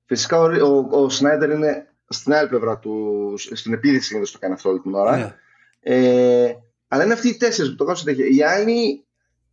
[0.07, 4.39] Φυσικά ο, Ρι- ο, ο Snyder είναι στην άλλη πλευρά του, στην επίδειξη συνήθως το
[4.39, 5.17] κάνει αυτό όλη την ώρα.
[5.17, 5.35] Ναι.
[5.81, 6.57] Ε,
[6.89, 8.27] αλλά είναι αυτοί οι τέσσερις που το κάνουν συνέχεια.
[8.27, 9.05] Οι άλλοι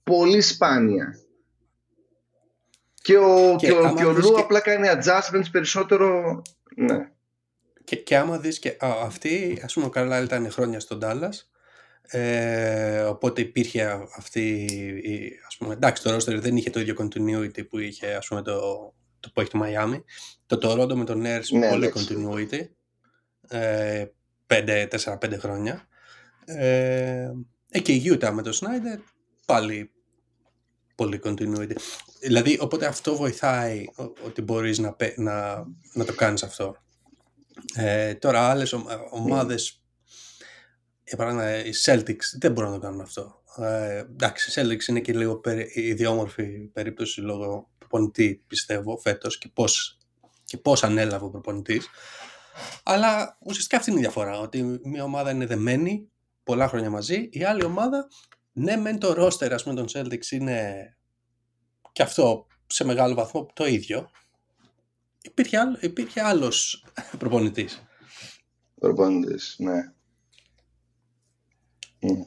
[0.03, 1.17] πολύ σπάνια.
[3.01, 6.41] Και ο, Και και, ο, άμα και ο δεις Λου και- απλά κάνει adjustments περισσότερο.
[6.75, 7.11] Ναι.
[7.83, 11.33] Και, και άμα δεις και α, αυτή, ας πούμε ο Καρλάιλ ήταν χρόνια στον Dallas,
[12.01, 14.49] ε, οπότε υπήρχε α- αυτή,
[15.03, 18.41] η, ας πούμε, εντάξει το roster δεν είχε το ίδιο continuity που είχε ας πούμε
[18.41, 18.59] το,
[19.19, 20.01] το που έχει το Miami.
[20.45, 22.07] Το Toronto με τον Nurse Ναι, πολύ εντάξει.
[22.09, 22.59] continuity,
[23.57, 24.05] ε,
[24.47, 25.87] 4-5 χρόνια.
[26.45, 27.31] Ε,
[27.69, 28.99] ε, και η Utah με τον Snyder
[29.45, 29.91] πάλι
[30.95, 31.75] πολύ continuity.
[32.21, 36.75] Δηλαδή, οπότε αυτό βοηθάει ο- ότι μπορείς να, πε- να, να το κάνεις αυτό.
[37.75, 39.81] Ε, τώρα άλλες ομα- ομάδες,
[41.03, 43.41] για παράδειγμα οι Celtics δεν μπορούν να το κάνουν αυτό.
[43.57, 49.49] Ε, εντάξει, οι Celtics είναι και λίγο περι, ιδιόμορφη περίπτωση λόγω προπονητή πιστεύω φέτος και
[49.53, 49.97] πώς,
[50.45, 51.87] και πώς ανέλαβε ο προπονητής.
[52.83, 56.11] Αλλά ουσιαστικά αυτή είναι η διαφορά, ότι μια ομάδα είναι δεμένη
[56.43, 58.07] πολλά χρόνια μαζί, η άλλη ομάδα,
[58.51, 60.87] ναι μεν το roster ας πούμε των Celtics είναι
[61.91, 64.09] και αυτό σε μεγάλο βαθμό το ίδιο,
[65.23, 66.85] υπήρχε, άλλο, υπήρχε άλλος
[67.17, 67.83] προπονητής.
[68.79, 69.93] Προπονητής, ναι.
[71.99, 72.21] Μμ.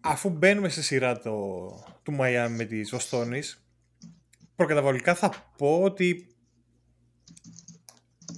[0.00, 1.68] Αφού μπαίνουμε στη σειρά το,
[2.02, 3.66] του Μαϊάμι με τις Βοστόνης,
[4.56, 6.36] προκαταβολικά θα πω ότι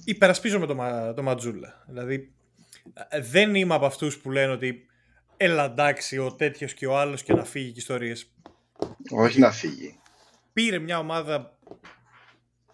[0.03, 1.83] υπερασπίζομαι το, Μα- το Ματζούλα.
[1.87, 2.33] Δηλαδή,
[3.09, 4.85] ε, δεν είμαι από αυτούς που λένε ότι
[5.37, 8.33] έλα εντάξει ο τέτοιος και ο άλλος και να φύγει και ιστορίες.
[9.11, 9.99] Όχι να φύγει.
[10.53, 11.57] Πήρε μια ομάδα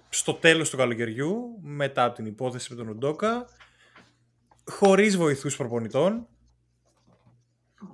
[0.10, 3.46] στο τέλος του καλοκαιριού, μετά από την υπόθεση με τον Ουντόκα,
[4.66, 6.28] χωρίς βοηθούς προπονητών.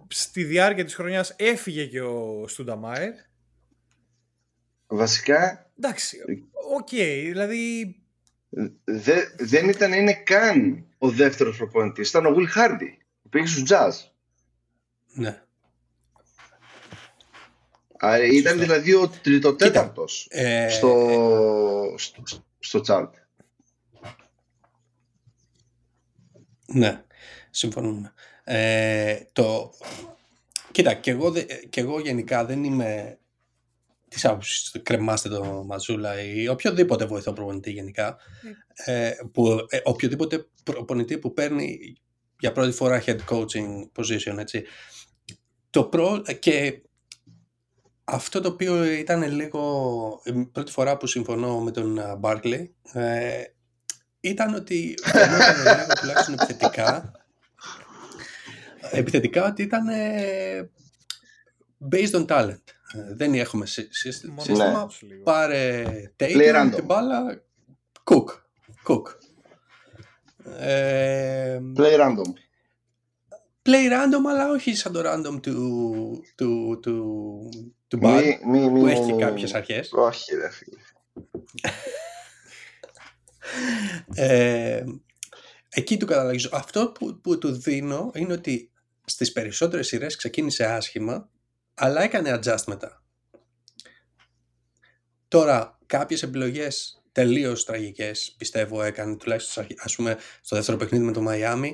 [0.08, 3.14] Στη διάρκεια της χρονιάς έφυγε και ο Στούνταμάερ.
[4.88, 6.18] Βασικά Εντάξει,
[6.74, 7.96] οκ, δηλαδή
[8.84, 12.10] δε, δεν ήταν είναι καν ο δεύτερος προπονητής.
[12.10, 13.92] Ήταν ο Will Hardy που πήγε στους Jazz.
[15.14, 15.44] Ναι.
[18.06, 18.54] Α, Ήταν Σωστά.
[18.54, 21.08] δηλαδή ο τριτοτέταρτος Ε, στο,
[21.98, 22.24] στο,
[22.60, 23.10] στο chart.
[26.74, 27.04] Ναι,
[27.50, 28.14] συμφωνούμε.
[28.44, 29.72] Ε, το...
[30.72, 33.20] Κοίτα, και εγώ, δε- και εγώ γενικά δεν είμαι
[34.08, 38.18] της άποψης κρεμάστε το Μαζούλα ή οποιοδήποτε βοηθό προπονητή γενικά.
[38.86, 41.96] Ε, που, ε, οποιοδήποτε προπονητή που παίρνει
[42.40, 44.64] για πρώτη φορά head coaching position, έτσι.
[45.70, 46.22] Το προ...
[46.40, 46.82] Και
[48.14, 53.44] αυτό το οποίο ήταν λίγο η πρώτη φορά που συμφωνώ με τον Μπάρκλey ε,
[54.20, 57.12] ήταν ότι φαινόταν λίγο τουλάχιστον επιθετικά
[58.92, 60.70] επιθετικά ότι ήταν ε,
[61.92, 62.60] based on talent.
[62.94, 64.80] Ε, δεν έχουμε σύ- σύ- μόνο σύστημα.
[64.80, 64.86] Ναι.
[64.86, 65.24] τους λίγο.
[65.24, 65.84] Πάρε
[66.20, 66.72] Play Tatum random.
[66.76, 67.42] την μπάλα
[68.04, 68.26] Cook.
[68.88, 69.04] Cook.
[70.60, 72.34] Ε, Play random.
[73.64, 77.50] Play random, αλλά όχι σαν το random του, του, του,
[77.88, 79.58] του Bud, Μη, μη, μη, που μη, έχει και μη, κάποιες μη.
[79.58, 79.90] αρχές.
[79.94, 80.80] Όχι ρε φίλε.
[84.16, 84.84] Ε,
[85.70, 86.50] εκεί του καταλαγίζω.
[86.52, 88.72] Αυτό που, που του δίνω είναι ότι
[89.06, 91.30] στις περισσότερες σειρές ξεκίνησε άσχημα,
[91.74, 93.04] αλλά έκανε adjust μετά.
[95.28, 101.04] Τώρα, κάποιες επιλογές τελείως τραγικές, πιστεύω, έκανε τουλάχιστον στις αρχ- ας πούμε στο δεύτερο παιχνίδι
[101.06, 101.72] με το Miami,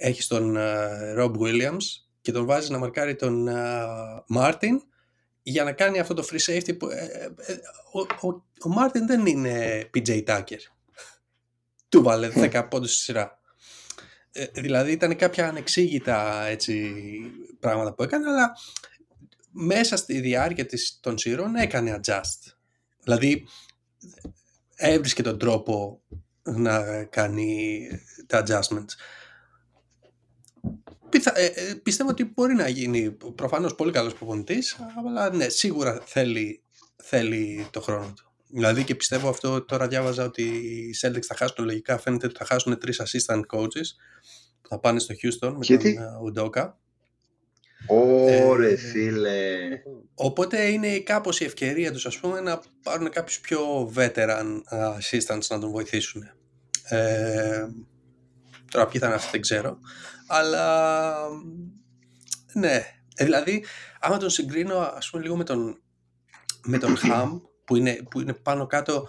[0.00, 1.84] έχει τον ε, Rob Williams
[2.20, 3.84] και τον βάζει να μαρκάρει τον ε,
[4.36, 4.76] Martin
[5.42, 7.58] για να κάνει αυτό το free safety που ε, ε, ε,
[7.92, 8.28] ο, ο,
[8.68, 10.60] ο Martin δεν είναι PJ Tucker.
[11.88, 13.38] Του βάλε 10 πόντους στη σειρά.
[14.32, 16.92] Ε, δηλαδή ήταν κάποια ανεξήγητα έτσι,
[17.60, 18.52] πράγματα που έκανε, αλλά
[19.50, 22.52] μέσα στη διάρκεια της, των σειρών έκανε adjust.
[23.02, 23.46] Δηλαδή
[24.76, 26.02] έβρισκε τον τρόπο
[26.42, 27.88] να κάνει
[28.26, 28.94] τα adjustments.
[31.10, 36.02] Πιθα, ε, ε, πιστεύω ότι μπορεί να γίνει προφανώς πολύ καλός προπονητής, αλλά ναι, σίγουρα
[36.04, 36.62] θέλει,
[36.96, 38.32] θέλει το χρόνο του.
[38.52, 42.44] Δηλαδή και πιστεύω αυτό τώρα διάβαζα ότι οι Celtics θα χάσουν λογικά φαίνεται ότι θα
[42.44, 43.88] χάσουν τρεις assistant coaches
[44.62, 46.72] που θα πάνε στο Houston με Γιατί; τον ε, Udoka.
[47.86, 49.58] Ωρε Ε, φίλε.
[50.14, 55.46] Οπότε είναι κάπως η ευκαιρία τους ας πούμε να πάρουν κάποιους πιο veteran uh, assistants
[55.48, 56.22] να τον βοηθήσουν.
[56.88, 57.66] Ε,
[58.70, 59.78] τώρα ποιοι θα είναι αυτοί δεν ξέρω.
[60.32, 61.14] Αλλά
[62.52, 63.64] ναι, Ε, δηλαδή
[64.00, 65.82] άμα τον συγκρίνω ας πούμε λίγο με τον,
[66.64, 67.28] με τον Ham
[67.64, 69.08] που είναι, που είναι πάνω κάτω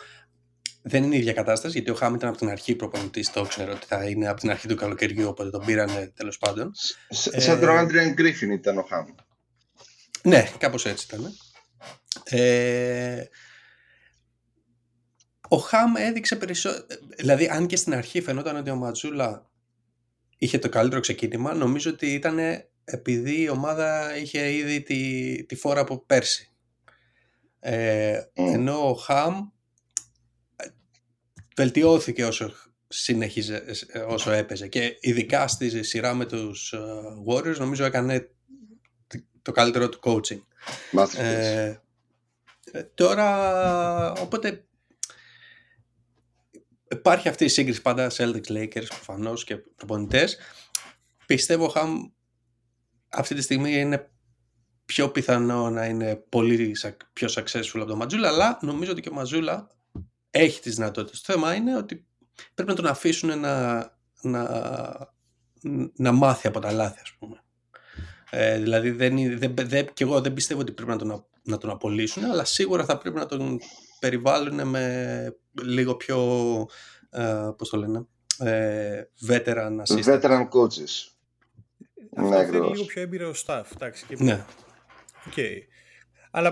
[0.83, 3.71] δεν είναι η ίδια κατάσταση γιατί ο Χάμ ήταν από την αρχή προπονητής το ξέρω
[3.71, 6.71] ότι θα είναι από την αρχή του καλοκαιριού οπότε τον πήρανε τέλος πάντων
[7.09, 9.05] Σ- Ε, Σαν τον Άντριαν Γκρίφιν ήταν ο Χάμ.
[10.23, 11.33] Ναι, κάπως έτσι ήταν.
[12.23, 13.23] Ε,
[15.47, 16.85] ο Χαμ έδειξε περισσότερο...
[17.17, 19.50] Δηλαδή, αν και στην αρχή φαινόταν ότι ο Ματζούλα
[20.41, 22.37] είχε το καλύτερο ξεκίνημα, νομίζω ότι ήταν
[22.83, 26.51] επειδή η ομάδα είχε ήδη τη, τη φόρα από πέρσι.
[27.59, 28.53] Ε, Mm.
[28.53, 29.47] ενώ ο Χαμ
[30.55, 30.65] ε,
[31.55, 32.53] βελτιώθηκε όσο
[32.87, 36.79] συνέχιζε, ε, όσο έπαιζε και ειδικά στη σειρά με τους ε,
[37.27, 38.29] Warriors νομίζω έκανε
[39.41, 40.41] το καλύτερο του coaching.
[40.91, 41.17] Masterpiece.
[41.17, 41.75] Ε,
[42.71, 44.65] ε, τώρα, οπότε
[46.91, 50.37] υπάρχει αυτή η σύγκριση πάντα Celtics Lakers προφανώς και προπονητές.
[51.25, 52.01] Πιστεύω ο Χαμ
[53.09, 54.11] αυτή τη στιγμή είναι
[54.85, 59.09] πιο πιθανό να είναι πολύ σα- πιο successful από τον Ματζούλα, αλλά νομίζω ότι και
[59.09, 59.67] ο Ματζούλα
[60.31, 61.21] έχει τις δυνατότητες.
[61.21, 62.05] Το θέμα είναι ότι
[62.53, 63.77] πρέπει να τον αφήσουν να,
[64.21, 65.13] να,
[65.95, 67.43] να μάθει από τα λάθη, ας πούμε.
[68.29, 71.25] Ε, δηλαδή, δεν, είναι- δεν, δεν, και εγώ δεν πιστεύω ότι πρέπει να τον, α-
[71.43, 73.59] να τον απολύσουν, αλλά σίγουρα θα πρέπει να τον
[74.01, 76.17] περιβάλλουν με λίγο πιο,
[77.09, 78.05] ε, πώς το λένε,
[78.39, 80.03] ε, veteran assistant.
[80.03, 81.09] Veteran coaches.
[82.15, 82.71] Αυτό Ναι, θέλει ακριβώς.
[82.71, 83.63] λίγο πιο έμπειρο staff.
[83.73, 84.15] Εντάξει, και...
[84.19, 84.45] Ναι,
[85.27, 85.33] Οκ.
[86.31, 86.49] Αλλά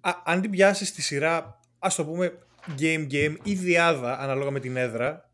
[0.00, 2.38] α, αν την πιάσεις στη σειρά, ας το πούμε
[2.78, 5.30] game-game ή δυάδα ανάλογα με την έδρα,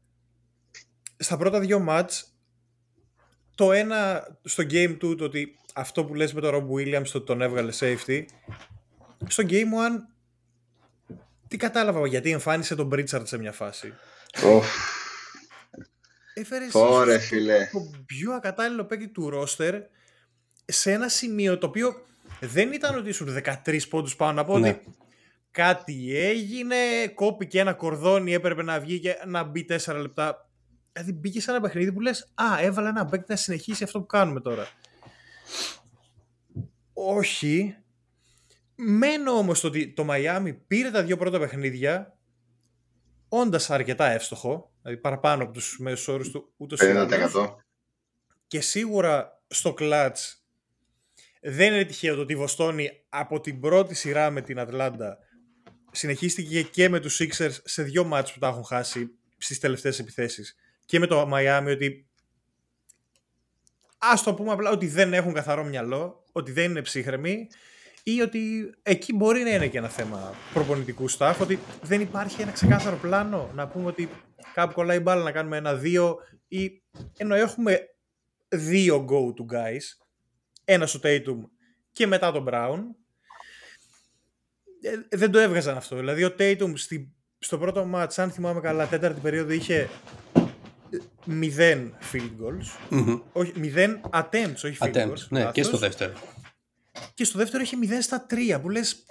[1.17, 2.23] στα πρώτα δύο match,
[3.55, 7.19] το ένα στο game του, το ότι αυτό που λες με τον Rob Williams, το
[7.19, 8.25] ότι τον έβγαλε safety,
[9.27, 9.53] στο game
[9.87, 10.14] one,
[11.49, 13.95] τι κατάλαβα, γιατί εμφάνισε τον Pritchard σε μια φάση.
[14.45, 14.67] Οφ,
[16.35, 17.69] Έφερε Ωρε, στο- φίλε.
[17.73, 19.75] το πιο ακατάλληλο παίκτη του ρόστερ
[20.65, 21.95] σε ένα σημείο το οποίο
[22.41, 23.29] δεν ήταν ότι ήσουν
[23.67, 24.69] 13 πόντους πάνω από Ναι.
[24.69, 24.81] ότι
[25.51, 26.77] κάτι έγινε,
[27.15, 30.49] κόπηκε ένα κορδόνι, έπρεπε να βγει και να μπει 4 λεπτά.
[30.93, 34.07] Δηλαδή μπήκε σε ένα παιχνίδι που λες «Α, έβαλα ένα παίκτη να συνεχίσει αυτό που
[34.07, 34.69] κάνουμε τώρα».
[36.93, 37.77] Όχι.
[38.75, 42.19] Μένω όμως το ότι το Μαϊάμι πήρε τα δύο πρώτα παιχνίδια
[43.29, 47.33] όντας αρκετά εύστοχο, δηλαδή παραπάνω από τους μέσους όρους του ούτως ή άλλως.
[47.35, 47.55] 50%.
[48.47, 50.45] Και σίγουρα στο clutch
[51.41, 55.19] δεν είναι τυχαίο το ότι η Βοστόνη από την πρώτη σειρά με την Ατλάντα
[55.91, 60.57] συνεχίστηκε και με τους Sixers σε δύο μάτς που τα έχουν χάσει στις τελευταίες επιθέσεις
[60.85, 62.09] και με το Miami ότι
[63.99, 67.47] ας το πούμε απλά ότι δεν έχουν καθαρό μυαλό, ότι δεν είναι ψύχρεμοι
[68.07, 72.51] ή ότι εκεί μπορεί να είναι και ένα θέμα προπονητικού staff, ότι δεν υπάρχει ένα
[72.51, 74.09] ξεκάθαρο πλάνο να πούμε ότι
[74.55, 76.17] κάπου κολλάει η μπάλα να κάνουμε ένα-δύο
[76.49, 76.83] ή
[77.17, 77.81] ενώ έχουμε
[78.49, 80.07] δύο go-to guys,
[80.65, 81.39] ένα στο Tatum
[81.93, 82.79] και μετά τον Brown,
[84.83, 85.97] ε, δεν το έβγαζαν αυτό.
[85.97, 89.89] Δηλαδή ο Tatum στη, στο πρώτο match, αν θυμάμαι καλά, τέταρτη περίοδο είχε
[91.27, 92.67] 0 field goals.
[92.91, 93.21] Μμμ.
[93.33, 95.27] Όχι, 0 attempts, όχι field Attempts, goals.
[95.29, 95.67] ναι, και λάθος.
[95.67, 96.13] στο δεύτερο.
[97.15, 99.07] Και στο δεύτερο είχε 0 στα 3 που λες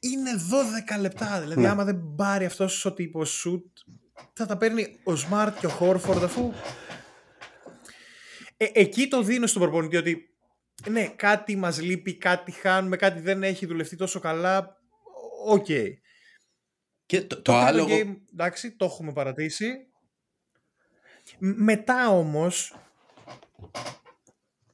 [0.00, 0.30] είναι
[0.96, 1.40] 12 λεπτά.
[1.40, 1.68] Δηλαδή Ναι.
[1.68, 3.94] άμα δεν πάρει αυτός ο τύπος shoot
[4.32, 6.52] θα τα παίρνει ο Smart και ο Horford αφού
[8.56, 10.24] ε, εκεί το δίνω στον προπονητή ότι
[10.88, 14.76] ναι, κάτι μας λείπει, κάτι χάνουμε, κάτι δεν έχει δουλευτεί τόσο καλά.
[15.46, 15.66] OK.
[15.68, 15.88] Okay.
[17.06, 17.86] Και το, το, άλλο...
[17.90, 19.70] Game, εντάξει, το έχουμε παρατήσει.
[21.38, 22.74] Μετά όμως,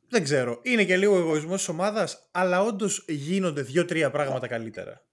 [0.08, 5.04] δεν ξέρω, είναι και λίγο εγωισμός της ομάδας, αλλά όντως γίνονται δύο-τρία πράγματα καλύτερα.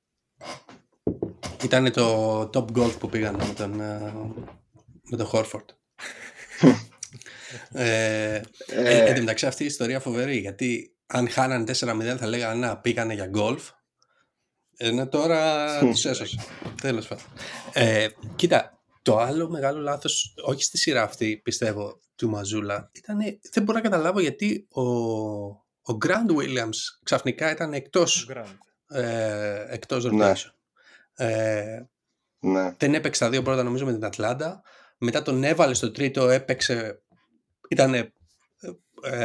[1.64, 4.14] Ήταν το top goal που πήγαν με τον, ε,
[5.10, 5.66] με τον Horford.
[7.72, 12.68] ε, ε, εν τω μεταξύ αυτή η ιστορία φοβερή, γιατί αν χάνανε 4-0 θα λέγανε
[12.68, 13.70] να πήγανε για γκολφ.
[14.78, 16.38] Ενώ τώρα τους έσωσε.
[16.82, 17.26] Τέλος πάντων.
[17.74, 23.18] Ε, κοίτα, το άλλο μεγάλο λάθος, όχι στη σειρά αυτή, πιστεύω, του Μαζούλα, ήταν.
[23.52, 24.82] Δεν μπορώ να καταλάβω γιατί ο,
[25.82, 28.30] ο Grand Williams ξαφνικά ήταν εκτός.
[28.88, 30.34] Ε, εκτός ναι.
[31.16, 31.82] Ε,
[32.40, 32.76] ναι.
[32.78, 34.62] Δεν έπαιξε τα δύο πρώτα νομίζω με την Ατλάντα.
[34.98, 37.02] Μετά τον έβαλε στο τρίτο, έπαιξε.
[37.70, 38.12] Ήταν ε,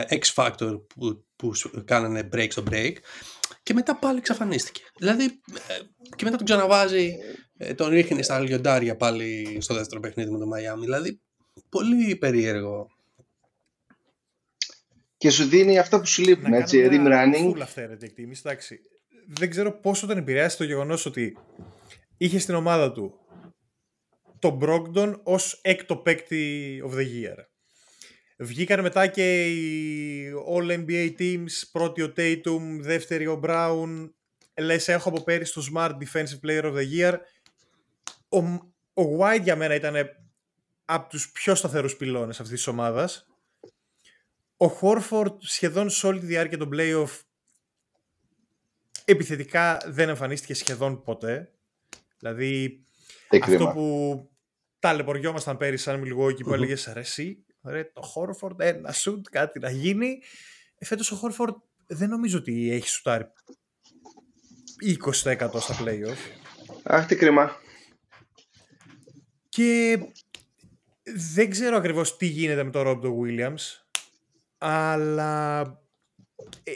[0.08, 1.52] X Factor που, που
[1.84, 2.92] κάνανε break στο break
[3.62, 4.82] και μετά πάλι εξαφανίστηκε.
[4.98, 5.80] Δηλαδή, ε,
[6.16, 7.16] και μετά τον ξαναβάζει,
[7.56, 10.84] ε, τον ρίχνει στα λιοντάρια πάλι στο δεύτερο παιχνίδι με το Μαϊάμι.
[10.84, 11.20] Δηλαδή,
[11.68, 12.90] πολύ περίεργο.
[15.16, 17.50] Και σου δίνει αυτά που σου λείπουν, έτσι, rim running.
[17.50, 17.68] Φούλα
[18.00, 18.80] εκτίμηση, εντάξει.
[19.28, 21.36] Δεν ξέρω πόσο τον επηρεάσει το γεγονός ότι
[22.16, 23.14] είχε στην ομάδα του
[24.38, 27.36] τον Brogdon ως έκτο παίκτη of the year.
[28.38, 34.10] Βγήκαν μετά και οι All NBA Teams, πρώτη ο Tatum, δεύτερη ο Brown.
[34.60, 37.14] Λες έχω από πέρυσι το Smart Defensive Player of the Year.
[38.28, 38.38] Ο,
[39.02, 39.94] ο White για μένα ήταν
[40.90, 43.26] από τους πιο σταθερούς πυλώνες αυτής της ομάδας.
[44.56, 47.20] Ο Horford σχεδόν σε όλη τη διάρκεια των playoff
[49.04, 51.52] επιθετικά δεν εμφανίστηκε σχεδόν ποτέ.
[52.18, 52.82] Δηλαδή
[53.42, 54.28] αυτό που
[54.78, 59.70] ταλαιπωριόμασταν πέρυσι σαν Milwaukee που έλεγες ρε εσύ Ρε, το Χόρφορντ, ένα σουτ, κάτι να
[59.70, 60.22] γίνει.
[60.78, 61.54] Ε, φέτος ο Χόρφορντ
[61.86, 63.24] δεν νομίζω ότι έχει σουτάρει
[65.00, 65.12] 20%
[65.60, 66.18] στα playoff.
[66.82, 67.56] Αχ, τι κρίμα.
[69.48, 69.98] Και
[71.16, 73.84] δεν ξέρω ακριβώς τι γίνεται με τον Ρόμπτο Williams,
[74.58, 75.62] αλλά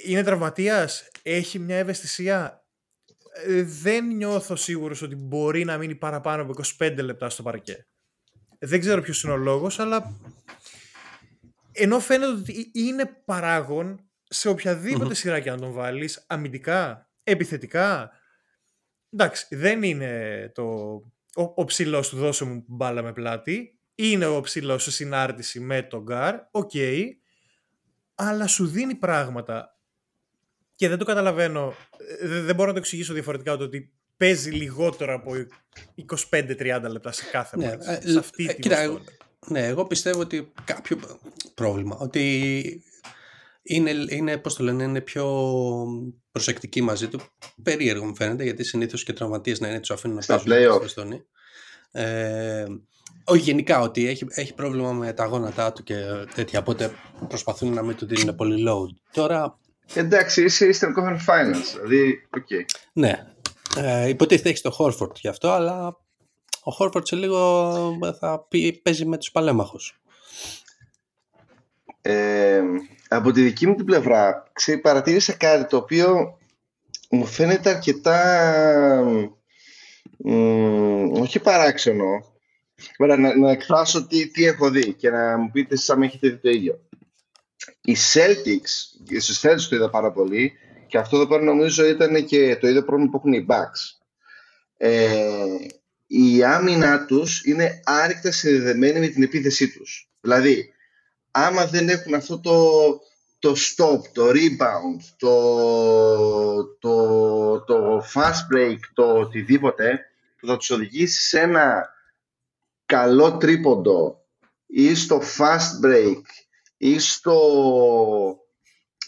[0.04, 2.64] είναι τραυματίας, έχει μια ευαισθησία.
[3.46, 7.86] Ε, δεν νιώθω σίγουρος ότι μπορεί να μείνει παραπάνω από 25 λεπτά στο παρκέ.
[8.58, 10.16] Δεν ξέρω ποιος είναι ο λόγος, αλλά
[11.72, 18.10] ενώ φαίνεται ότι είναι παράγον σε οποιαδήποτε σειρά και να τον βάλεις, αμυντικά, επιθετικά.
[19.10, 20.64] Εντάξει, δεν είναι το,
[21.34, 23.78] ο, ο ψηλός του δώσε μου μπάλα με πλάτη.
[24.10, 26.34] Είναι ο ψηλός σε συνάρτηση με τον guard.
[26.50, 26.70] OK.
[28.14, 29.76] αλλά σου δίνει πράγματα.
[30.76, 31.74] Και δεν το καταλαβαίνω.
[32.20, 35.32] Ε, δεν μπορώ να το εξηγήσω διαφορετικά ότι παίζει λιγότερο από
[36.30, 38.68] 25-30 λεπτά σε κάθε ναι, ε, σε αυτή ε, τη
[39.48, 40.98] ναι, εγώ πιστεύω ότι κάποιο
[41.54, 41.96] πρόβλημα.
[41.96, 42.84] Ότι
[43.62, 45.26] είναι, είναι, πώς το λένε, είναι πιο
[46.32, 47.20] προσεκτική μαζί του.
[47.62, 51.22] Περίεργο μου φαίνεται, γιατί συνήθως και τραυματίες να είναι τους αφήνουν να παίζουν στο
[51.92, 52.64] ε,
[53.24, 55.94] όχι γενικά ότι έχει, έχει πρόβλημα με τα γόνατά του και
[56.34, 56.92] τέτοια, οπότε
[57.28, 58.96] προσπαθούν να μην του δίνουν πολύ load.
[59.12, 59.58] Τώρα...
[59.94, 62.64] Εντάξει, είσαι Eastern Conference Finals, δηλαδή, okay.
[62.92, 63.26] Ναι,
[63.76, 65.96] ε, υποτίθεται έχεις το Horford γι' αυτό, αλλά
[66.62, 67.72] ο Χόρφορτ σε λίγο
[68.18, 68.46] θα
[68.82, 70.00] παίζει με τους παλέμαχους.
[72.02, 72.62] Ε,
[73.08, 76.38] από τη δική μου την πλευρά, ξέρει, παρατήρησα κάτι το οποίο
[77.10, 78.18] μου φαίνεται αρκετά
[81.12, 82.31] όχι παράξενο,
[82.98, 86.28] αλλά να, να εκφράσω τι, τι έχω δει και να μου πείτε εσείς αν έχετε
[86.28, 86.80] δει το ίδιο.
[87.80, 88.70] Οι Celtics,
[89.20, 90.52] στους Celtics το είδα πάρα πολύ
[90.86, 94.04] και αυτό εδώ πέρα νομίζω ήταν και το ίδιο πρόβλημα που έχουν οι Bucks.
[94.76, 95.56] Ε,
[96.06, 100.10] η άμυνά τους είναι άρρηκτα συνδεδεμένη με την επίθεσή τους.
[100.20, 100.72] Δηλαδή,
[101.30, 102.56] άμα δεν έχουν αυτό το,
[103.38, 105.34] το stop, το rebound, το,
[106.78, 110.00] το, το fast break, το οτιδήποτε,
[110.40, 111.88] που θα τους οδηγήσει σε ένα
[112.92, 114.24] καλό τρίποντο
[114.66, 116.22] ή στο fast break
[116.76, 117.38] ή στο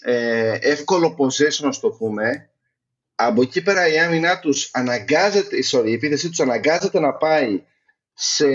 [0.03, 2.51] ε, εύκολο possession, να το πούμε,
[3.15, 7.63] από εκεί πέρα η άμυνά τους αναγκάζεται, sorry, η επίθεσή τους αναγκάζεται να πάει
[8.13, 8.47] σε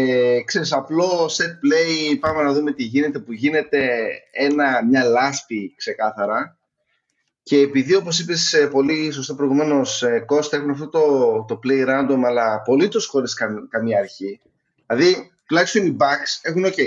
[0.41, 6.57] ξέρεις, απλό set play, πάμε να δούμε τι γίνεται, που γίνεται ένα, μια λάσπη ξεκάθαρα.
[7.43, 11.87] Και επειδή όπως είπες ε, πολύ σωστά προηγουμένως ε, Κώστα έχουν αυτό το, το play
[11.87, 13.33] random αλλά απολύτως χωρίς
[13.69, 14.39] καμία αρχή.
[14.89, 16.79] Δηλαδή τουλάχιστον οι backs έχουν ok,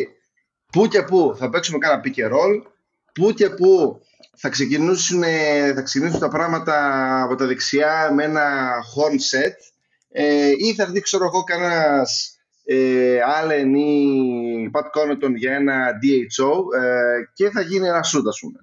[0.72, 2.62] πού και πού θα παίξουμε κάνα pick and roll,
[3.12, 4.00] πού και πού
[4.36, 5.22] θα ξεκινήσουν,
[5.74, 6.76] θα ξεκινήσουν τα πράγματα
[7.22, 9.54] από τα δεξιά με ένα horn set
[10.12, 16.80] ε, ή θα έρθει ξέρω εγώ κανένας ε, Allen ή Pat Connaughton για ένα DHO
[16.80, 18.60] ε, και θα γίνει ένα shoot, ας πούμε.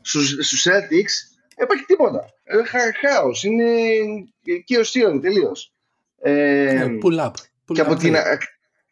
[0.00, 1.14] Στους, στους Celtics
[1.56, 2.24] δεν υπάρχει τίποτα.
[2.44, 3.44] Ε, χα, χάος.
[3.44, 3.64] Είναι
[4.64, 5.72] κοιοσίων τελείως.
[6.20, 7.32] Ε, pull up.
[7.72, 8.10] Pull και από up, την...
[8.10, 8.20] ναι.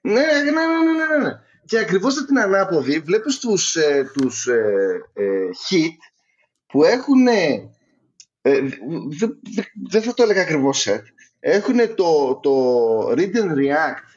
[0.01, 1.33] Ναι, ναι, ναι, ναι, ναι, ναι.
[1.65, 5.97] Και ακριβώς από την ανάποδη βλέπεις τους, ε, τους ε, ε, hit
[6.67, 7.71] που έχουν ε,
[8.43, 8.79] δεν
[9.55, 11.03] δε, δε θα το έλεγα ακριβώς set
[11.41, 14.09] έχουν το, το read and react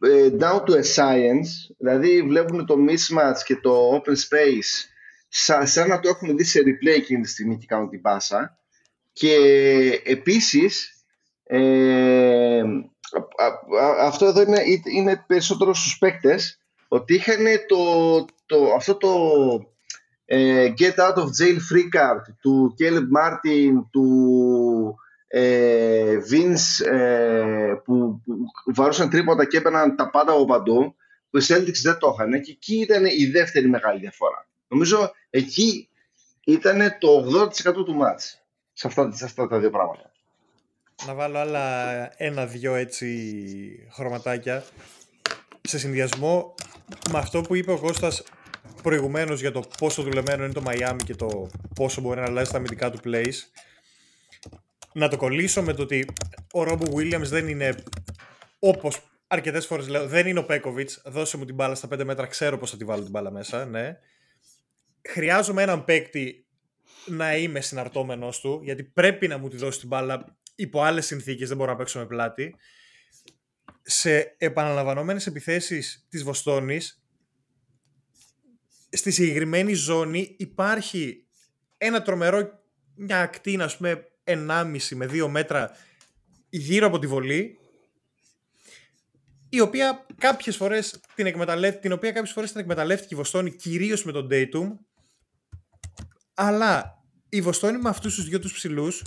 [0.00, 4.88] ε, down to a science δηλαδή βλέπουν το mismatch και το open space
[5.28, 8.58] σαν, σαν να το έχουν δει σε replay εκείνη τη στιγμή και κάνουν την πάσα
[9.12, 9.36] και
[10.04, 11.04] επίσης
[11.44, 12.62] ε,
[14.00, 19.10] αυτό εδώ είναι, είναι περισσότερο στους παίκτες ότι είχαν το, το, αυτό το
[20.24, 24.96] ε, get out of jail free card του Caleb Martin, του
[25.26, 28.20] ε, Vince ε, που,
[28.64, 30.94] που βαρούσαν τρίποτα και έπαιρναν τα πάντα από παντού
[31.30, 34.48] που οι Celtics δεν το είχαν και εκεί ήταν η δεύτερη μεγάλη διαφορά.
[34.68, 35.88] Νομίζω εκεί
[36.44, 37.26] ήταν το
[37.66, 38.42] 80% του μάτς
[38.72, 40.12] σε αυτά, σε αυτά τα δύο πράγματα.
[41.06, 44.64] Να βάλω άλλα ένα-δυο έτσι χρωματάκια
[45.60, 46.54] σε συνδυασμό
[47.10, 48.22] με αυτό που είπε ο Κώστας
[48.82, 52.56] προηγουμένως για το πόσο δουλεμένο είναι το Miami και το πόσο μπορεί να αλλάζει τα
[52.56, 53.34] αμυντικά του plays
[54.92, 56.06] να το κολλήσω με το ότι
[56.52, 57.74] ο Ρόμπο Williams δεν είναι
[58.58, 61.02] όπως αρκετές φορές λέω, δεν είναι ο Πέκοβιτς.
[61.04, 63.64] Δώσε μου την μπάλα στα 5 μέτρα, ξέρω πώς θα τη βάλω την μπάλα μέσα.
[63.64, 63.98] Ναι.
[65.08, 66.46] Χρειάζομαι έναν παίκτη
[67.06, 71.48] να είμαι συναρτώμενος του, γιατί πρέπει να μου τη δώσει την μπάλα υπό άλλες συνθήκες.
[71.48, 72.56] Δεν μπορώ να παίξω με πλάτη.
[73.82, 77.04] Σε επαναλαμβανόμενες επιθέσεις της Βοστόνης,
[78.90, 81.26] στη συγκεκριμένη ζώνη υπάρχει
[81.78, 82.62] ένα τρομερό,
[82.94, 85.76] μια ακτίνα, α πούμε, 1,5 με 2 μέτρα
[86.48, 87.58] γύρω από τη βολή
[89.48, 94.04] η οποία κάποιες φορές την, εκμεταλλεύτηκε, την οποία κάποιες φορές την εκμεταλλεύτηκε η Βοστόνη κυρίως
[94.04, 94.68] με τον Dayton
[96.34, 99.02] αλλά η Βοστόνη με αυτούς τους δυο τους ψηλούς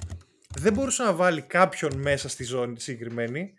[0.55, 3.55] δεν μπορούσε να βάλει κάποιον μέσα στη ζώνη τη συγκεκριμένη.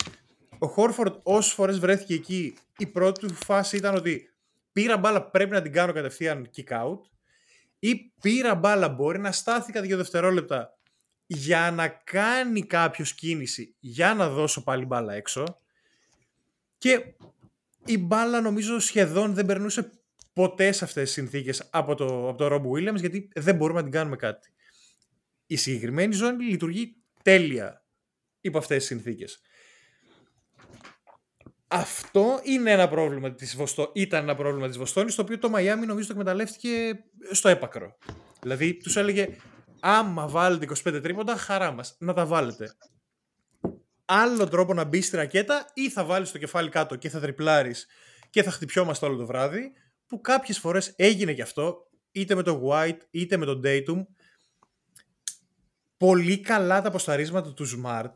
[0.59, 4.32] Ο Χόρφορντ όσες φορές βρέθηκε εκεί η πρώτη του φάση ήταν ότι
[4.72, 6.99] πήρα μπάλα πρέπει να την κάνω κατευθείαν kick out
[7.78, 10.78] ή πήρα μπάλα μπορεί να στάθηκα δύο δευτερόλεπτα
[11.26, 15.59] για να κάνει κάποιο κίνηση για να δώσω πάλι μπάλα έξω
[16.78, 17.05] και
[17.84, 19.91] η μπάλα νομίζω σχεδόν δεν περνούσε
[20.32, 23.84] ποτέ σε αυτές τις συνθήκες από το, από το Rob Williams γιατί δεν μπορούμε να
[23.84, 24.53] την κάνουμε κάτι.
[25.51, 27.85] Η συγκεκριμένη ζώνη λειτουργεί τέλεια
[28.41, 29.41] υπό αυτές τις συνθήκες.
[31.69, 33.91] Αυτό είναι ένα πρόβλημα της Βοστό...
[33.95, 37.99] ήταν ένα πρόβλημα της Βοστόνης το οποίο το Μαϊάμι νομίζω το εκμεταλλεύτηκε στο έπακρο.
[38.41, 39.37] Δηλαδή τους έλεγε
[39.81, 42.77] άμα βάλετε 25 τρίποντα, χαρά μας, να τα βάλετε.
[44.05, 47.87] Άλλο τρόπο να μπεις στη ρακέτα ή θα βάλεις το κεφάλι κάτω και θα τριπλάρεις
[48.31, 49.73] και θα χτυπιόμαστε όλο το βράδυ,
[50.07, 54.07] που κάποιες φορές έγινε και αυτό, είτε με το White είτε με το Datum.
[55.99, 58.15] Πολύ καλά τα ποσταρίσματα του Smart.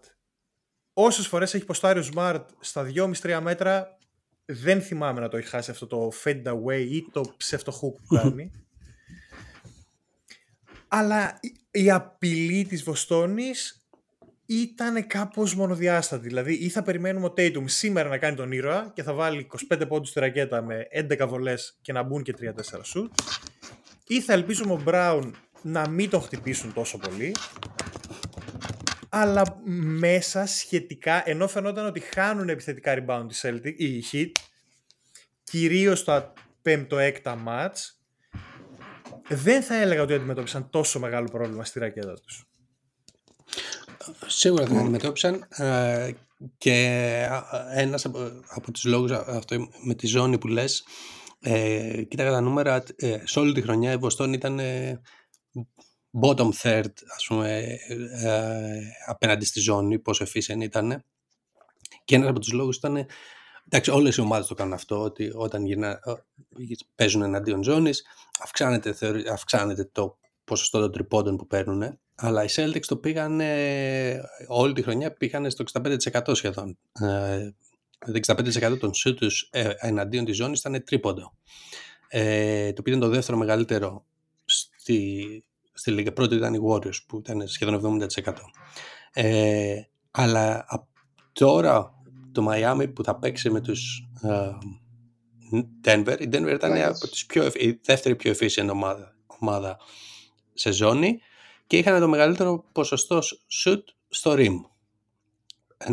[0.93, 3.97] Όσες φορές έχει ποστάρει ο Smart στα 2,5-3 μέτρα,
[4.45, 8.51] δεν θυμάμαι να το έχει χάσει αυτό το fade away ή το ψευτοχού που κάνει.
[10.89, 13.87] Αλλά η απειλή της Βοστόνης
[14.47, 16.27] ήταν κάπως μονοδιάστατη.
[16.27, 19.89] Δηλαδή ή θα περιμένουμε ο Tatum σήμερα να κάνει τον ήρωα και θα βάλει 25
[19.89, 23.13] πόντους στη ρακέτα με 11 βολές και να μπουν και 3-4 σουτ
[24.07, 25.31] ή θα ελπίζουμε ο Brown
[25.63, 27.35] να μην τον χτυπήσουν τόσο πολύ
[29.15, 29.61] αλλά
[29.99, 34.31] μέσα σχετικά, ενώ φαινόταν ότι χάνουν επιθετικά rebound οι Celtic, οι Heat,
[35.45, 36.33] κυρίως στα
[36.65, 38.01] 5ο-6 μάτς,
[39.29, 42.47] δεν θα έλεγα ότι αντιμετώπισαν τόσο μεγάλο πρόβλημα στη ρακέτα τους.
[44.27, 46.11] Σίγουρα δεν αντιμετώπισαν ε,
[46.59, 46.87] και
[47.75, 50.85] ένας από, από τους λόγους αυτό με τη ζώνη που λες
[51.41, 55.01] ε, κοίταγα τα νούμερα ε, σε όλη τη χρονιά η Βοστόν ήταν ε,
[56.21, 57.79] bottom third ας πούμε
[58.23, 61.05] ε, απέναντι στη ζώνη πόσο efficient ήταν
[62.05, 63.07] και ένας από τους λόγους ήταν
[63.67, 66.01] Εντάξει, όλες οι ομάδες το κάνουν αυτό, ότι όταν γυρνά,
[66.95, 68.07] παίζουν εναντίον ζώνης,
[68.41, 68.95] αυξάνεται,
[69.33, 73.41] αυξάνεται το ποσοστό των τριπώντων που παίρνουν, αλλά οι Celtics το πήγαν
[74.47, 76.79] όλη τη χρονιά πήγαν στο 65% σχεδόν.
[77.01, 77.51] Ε,
[78.27, 81.37] 65% των σου τους ε, εναντίον της ζώνης ήταν τρίποντο.
[82.09, 84.05] Ε, το οποίο ήταν το δεύτερο μεγαλύτερο
[84.45, 86.13] στη, στη Λίγα.
[86.13, 88.33] Πρώτο ήταν οι Warriors που ήταν σχεδόν 70%.
[89.13, 90.67] Ε, αλλά
[91.33, 91.95] τώρα
[92.33, 94.53] το Miami που θα παίξει με τους uh,
[95.85, 96.21] Denver.
[96.21, 99.79] Η Denver ήταν από τις πιο, η δεύτερη πιο efficient ομάδα, ομάδα
[100.55, 101.21] σε ζώνη
[101.67, 103.19] και είχαν το μεγαλύτερο ποσοστό
[103.65, 104.57] shoot στο rim.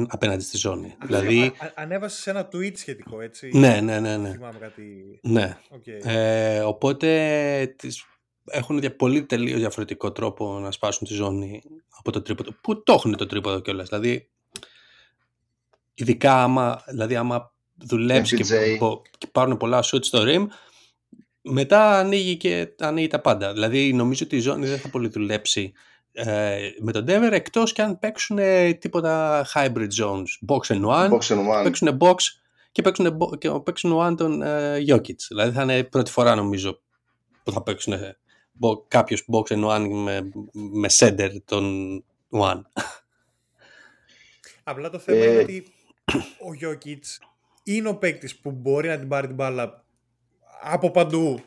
[0.07, 0.95] απέναντι στη ζώνη.
[1.05, 1.53] δηλαδή...
[1.75, 3.49] Ανέβασες ένα tweet σχετικό, έτσι.
[3.53, 4.17] Ναι, ναι, ναι.
[4.17, 4.31] ναι.
[4.31, 5.19] Θυμάμαι κάτι...
[5.21, 5.57] Ναι.
[6.03, 8.05] Ε, οπότε τις...
[8.51, 11.61] έχουν για πολύ τελείως διαφορετικό τρόπο να σπάσουν τη ζώνη
[11.97, 12.51] από το τρίποδο.
[12.61, 13.89] Που το έχουν το τρίποδο κιόλας.
[13.89, 14.29] Δηλαδή,
[15.93, 18.77] ειδικά άμα, δηλαδή, άμα δουλέψεις και,
[19.17, 20.45] και, πάρουν πολλά shoot στο rim,
[21.41, 23.53] μετά ανοίγει, και, ανοίγει τα πάντα.
[23.53, 25.73] Δηλαδή νομίζω ότι η ζώνη δεν θα πολύ δουλέψει
[26.11, 28.39] ε, με τον Denver εκτός και αν παίξουν
[28.79, 30.47] τίποτα hybrid zones.
[30.47, 31.63] Box and one, box and one.
[31.63, 32.15] παίξουν box
[32.71, 35.15] και παίξουν, και παίξουν one τον ε, Jokic.
[35.27, 36.79] Δηλαδή θα είναι πρώτη φορά νομίζω
[37.43, 38.17] που θα παίξουν ε,
[38.87, 42.61] κάποιος box and one με, με center τον one.
[44.63, 45.65] Απλά το θέμα είναι ε, ότι
[46.39, 46.99] ο Jokic
[47.63, 49.85] είναι ο παίκτης που μπορεί να την πάρει την μπάλα
[50.61, 51.41] από παντού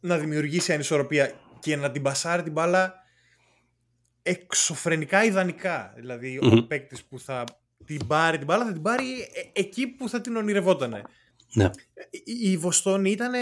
[0.00, 2.94] να δημιουργήσει ανισορροπία και να την πασάρει την μπάλα
[4.22, 5.92] εξωφρενικά ιδανικά.
[5.96, 7.44] Δηλαδή, ο παίκτης που θα
[7.84, 11.02] την πάρει την μπάλα θα την πάρει ε, εκεί που θα την ονειρευότανε.
[11.54, 11.70] Ναι.
[12.24, 13.32] Η Βοστόνη ήταν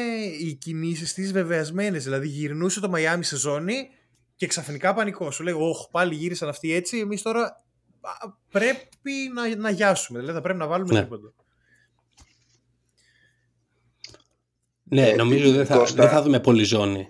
[0.41, 2.05] οι κινήσεις της βεβαιασμένες.
[2.05, 3.89] Δηλαδή, γυρνούσε το Μαϊάμι σε ζώνη
[4.37, 5.35] και ξαφνικά πανικός.
[5.35, 6.99] Σου λέει, Όχι, πάλι γύρισαν αυτοί έτσι.
[6.99, 7.65] Εμείς τώρα
[8.51, 10.19] πρέπει να, να γιάσουμε.
[10.19, 11.03] Δηλαδή, θα πρέπει να βάλουμε ναι.
[11.03, 11.35] τίποτα.
[14.83, 17.09] Ναι, ε, νομίζω δεν θα, δεν θα δούμε πολύ ζώνη.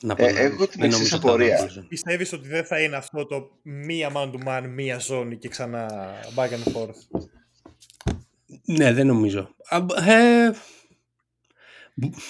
[0.00, 1.84] Να ε, έχω την εξής απορία.
[1.88, 5.90] Πιστεύεις ότι δεν θα είναι αυτό το μία man to man, μία ζώνη και ξανά
[6.34, 7.20] back and forth;
[8.66, 9.54] Ναι, δεν νομίζω.
[10.06, 10.50] Ε,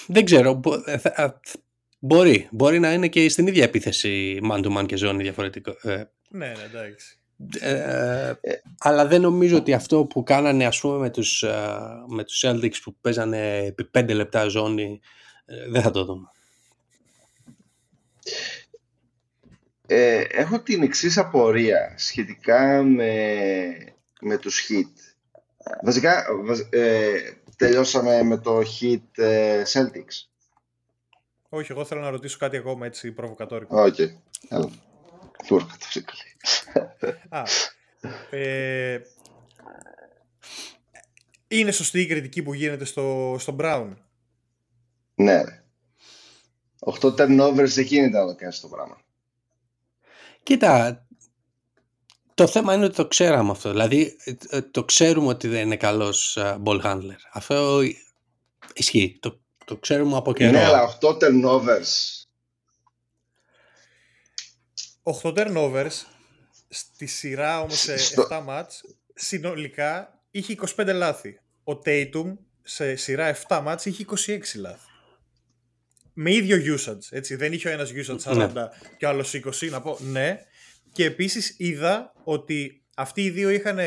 [0.07, 0.59] δεν ξέρω.
[0.85, 1.27] Ε,
[1.99, 2.47] μπορεί.
[2.51, 5.75] Μπορεί να είναι και στην ίδια επίθεση man to man και ζώνη διαφορετικό.
[5.83, 7.17] ναι, ναι, εντάξει.
[7.59, 8.33] Ε,
[8.79, 11.43] αλλά δεν νομίζω ότι αυτό που κάνανε ας πούμε με τους,
[12.07, 14.99] με τους Celtics που παίζανε επί πέντε λεπτά ζώνη
[15.69, 16.31] δεν θα το δούμε.
[19.87, 23.13] Ε, έχω την εξής απορία σχετικά με,
[24.21, 25.15] με τους Heat.
[25.83, 26.25] Βασικά,
[26.69, 27.17] ε,
[27.55, 30.27] τελειώσαμε με το Heat ε, Celtics.
[31.49, 33.81] Όχι, εγώ θέλω να ρωτήσω κάτι ακόμα έτσι προβοκατόρικο.
[33.81, 34.09] Οκ, okay.
[34.49, 34.69] έλα.
[37.29, 37.43] Α,
[38.29, 39.01] ε,
[41.47, 43.93] είναι σωστή η κριτική που γίνεται στο, στο Brown;
[45.15, 45.43] Ναι.
[46.79, 49.01] 8 turnovers δεν γίνεται να το κάνεις το πράγμα.
[50.43, 51.06] Κοίτα,
[52.37, 53.69] το θέμα είναι ότι το ξέραμε αυτό.
[53.69, 54.17] Δηλαδή,
[54.49, 57.19] ε, το ξέρουμε ότι δεν είναι καλός ε, ball handler.
[57.33, 57.81] Αυτό
[58.73, 59.17] ισχύει.
[59.19, 60.51] Το, το ξέρουμε από καιρό.
[60.51, 61.91] Ναι, αλλά 8 turnovers.
[65.21, 66.05] 8 turnovers
[66.69, 68.27] στη σειρά όμως σε Στο...
[68.31, 68.83] 7 μάτς
[69.13, 71.39] συνολικά είχε 25 λάθη.
[71.63, 72.33] Ο Tatum
[72.63, 74.87] σε σειρά 7 μάτς είχε 26 λάθη
[76.19, 77.07] με ίδιο usage.
[77.09, 77.35] Έτσι.
[77.35, 78.67] Δεν είχε ο ένας usage 40 ναι.
[78.97, 79.69] και ο άλλος 20.
[79.69, 80.39] Να πω ναι.
[80.97, 83.77] Και επίσης είδα ότι αυτοί οι δύο είχαν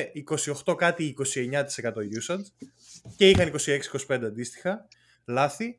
[0.67, 1.53] 28 κάτι 29%
[1.93, 2.69] usage
[3.17, 3.53] και είχαν
[4.09, 4.89] 26-25 αντίστοιχα
[5.25, 5.79] λάθη.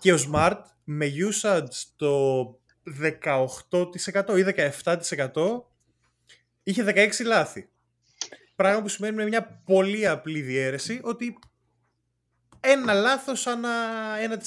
[0.00, 2.44] Και ο Smart με usage το
[3.30, 4.44] 18% ή
[5.32, 5.32] 17%
[6.62, 7.68] είχε 16 λάθη.
[8.56, 11.38] Πράγμα που σημαίνει με μια πολύ απλή διαίρεση ότι
[12.60, 13.70] ένα λάθος ανά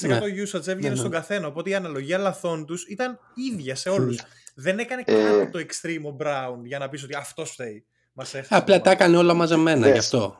[0.00, 0.18] ναι.
[0.18, 0.96] usage έβγαινε ναι, ναι.
[0.96, 1.46] στον καθένα.
[1.46, 4.20] Οπότε η αναλογία λαθών τους ήταν ίδια σε όλους.
[4.58, 5.12] Δεν έκανε ε...
[5.12, 7.86] κάτι το extreme ο Brown για να πεις ότι αυτός φταίει.
[8.12, 10.38] Μας Απλά τα έκανε όλα μαζεμένα γι' αυτό.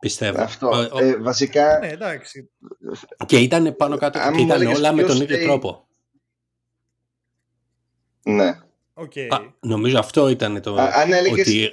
[0.00, 0.42] Πιστεύω.
[0.42, 0.88] Αυτό.
[0.98, 1.78] Ε, βασικά.
[1.78, 2.50] Ναι, εντάξει.
[3.26, 4.18] Και ήταν πάνω κάτω.
[4.36, 5.88] και ήταν όλα με τον ίδιο τρόπο.
[8.22, 8.58] Ναι.
[8.94, 9.26] Okay.
[9.28, 10.74] Α, νομίζω αυτό ήταν το.
[10.74, 11.46] Α, αν έλεγες...
[11.46, 11.70] ότι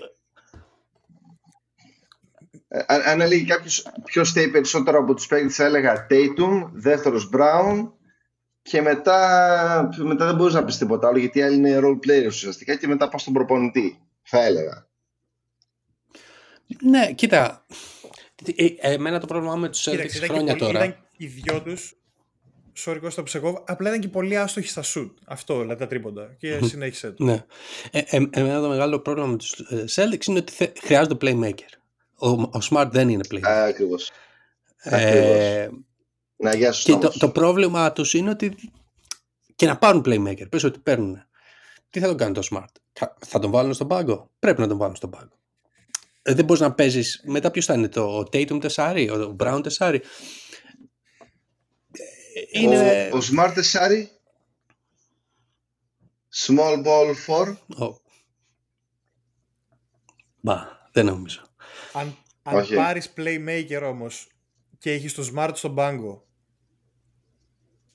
[2.88, 7.92] αν έλεγε κάποιος ποιος θέλει περισσότερο από τους παίκτες, θα έλεγα Tatum, δεύτερος Brown
[8.62, 12.76] και μετά, μετά δεν μπορείς να πεις τίποτα άλλο γιατί άλλοι είναι role players ουσιαστικά
[12.76, 14.00] και μετά πας στον προπονητή.
[14.22, 14.88] Θα έλεγα.
[16.82, 17.66] Ναι, κοίτα.
[18.56, 20.84] Ε, εμένα το πρόβλημα με τους Celtics χρόνια τώρα.
[20.84, 21.96] Ήταν οι δυο τους.
[22.86, 25.12] Sorry, Κώστα ψεκό, απλά ήταν και πολύ άστοχοι στα shoot.
[25.26, 26.36] Αυτό, δηλαδή τα τρίποντα.
[26.38, 27.24] Και συνέχισε το.
[27.24, 27.46] Ναι.
[27.92, 29.56] Ε, ε, εμένα το μεγάλο πρόβλημα με τους
[29.96, 30.54] Celtics είναι ότι
[30.84, 31.80] χρειάζονται playmaker.
[32.16, 33.68] Ο, ο Smart δεν είναι playmaker.
[33.68, 34.12] Ακριβώς.
[34.84, 35.70] Ε,
[36.42, 38.56] να, γεια και το, το, πρόβλημα τους είναι ότι
[39.56, 41.26] και να πάρουν playmaker, πες ότι παίρνουν.
[41.90, 44.96] Τι θα τον κάνει το Smart; Θα τον βάλουν στον πάγκο; Πρέπει να τον βάλουν
[44.96, 45.40] στον πάγκο.
[46.22, 47.22] Ε, δεν μπορείς να παίζεις.
[47.26, 50.02] Μετά ποιος θα είναι το ο Tatum τεσάρι, ο Brown τεσάρι.
[51.92, 53.10] Ε, είναι...
[53.14, 54.12] Ο, ο Smart τεσάρι.
[56.34, 57.56] Small ball for.
[57.78, 57.96] Oh.
[60.42, 60.56] Μπα,
[60.92, 61.42] δεν νομίζω.
[61.94, 64.28] Αν, αν πάρεις playmaker όμως
[64.78, 66.26] και έχεις το smart στον πάγκο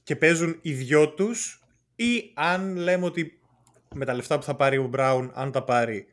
[0.06, 1.62] και παίζουν οι δυο τους
[1.96, 3.40] ή αν λέμε ότι
[3.94, 6.06] με τα λεφτά που θα πάρει ο Brown, αν τα πάρει,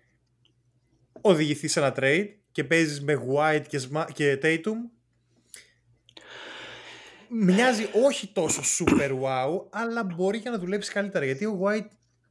[1.22, 4.76] οδηγηθεί σε ένα trade και παίζεις με White και, Sma- και Tatum,
[7.30, 11.26] μοιάζει όχι τόσο super wow, αλλά μπορεί και να δουλέψει καλύτερα.
[11.26, 11.88] Γιατί ο White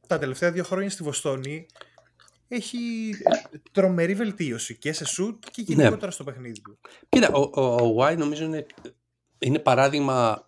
[0.07, 1.65] τα τελευταία δύο χρόνια στη Βοστόνη
[2.47, 3.11] έχει
[3.71, 6.79] τρομερή βελτίωση και σε shoot και γενικότερα στο παιχνίδι του.
[7.09, 8.65] Κοίτα, ο, ο, ο White νομίζω είναι,
[9.39, 10.45] είναι παράδειγμα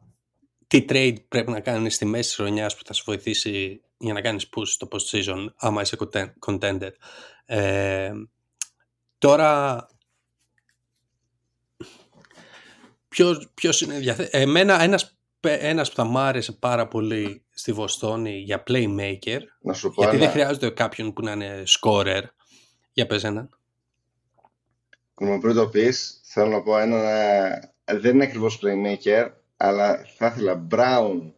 [0.67, 4.21] τι trade πρέπει να κάνεις στη μέση της χρονιάς που θα σου βοηθήσει για να
[4.21, 6.91] κάνεις push στο post-season άμα είσαι content- contender.
[7.45, 8.11] Ε,
[9.17, 9.87] τώρα
[13.07, 14.43] ποιος, ποιος είναι διαθέσιμος.
[14.47, 19.73] Εμένα ένας, πε- ένας που θα μ' άρεσε πάρα πολύ στη Βοστόνη για playmaker Να
[19.73, 20.25] σου πω γιατί ένα.
[20.25, 22.21] δεν χρειάζεται κάποιον που να είναι scorer.
[22.93, 23.49] Για πες έναν.
[25.19, 30.25] Μου πριν το πεις, θέλω να πω ένα, ε, δεν είναι ακριβώς playmaker, αλλά θα
[30.27, 31.31] ήθελα Brown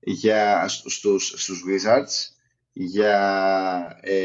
[0.00, 2.34] για, στους, στους Wizards,
[2.72, 4.16] για ε,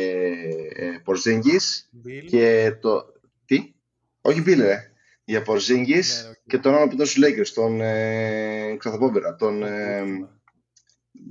[0.70, 2.26] ε, Porzingis Beal.
[2.28, 3.04] και το...
[3.46, 3.74] Τι;
[4.22, 4.92] Όχι Beal, ρε.
[5.24, 5.88] Για Porzingis
[6.24, 6.36] Ναι, οκ.
[6.48, 9.64] και τον άλλο που ήταν στους Lakers, τον ε, Ξαθοπόμπερα, τον...
[9.64, 10.04] Ε,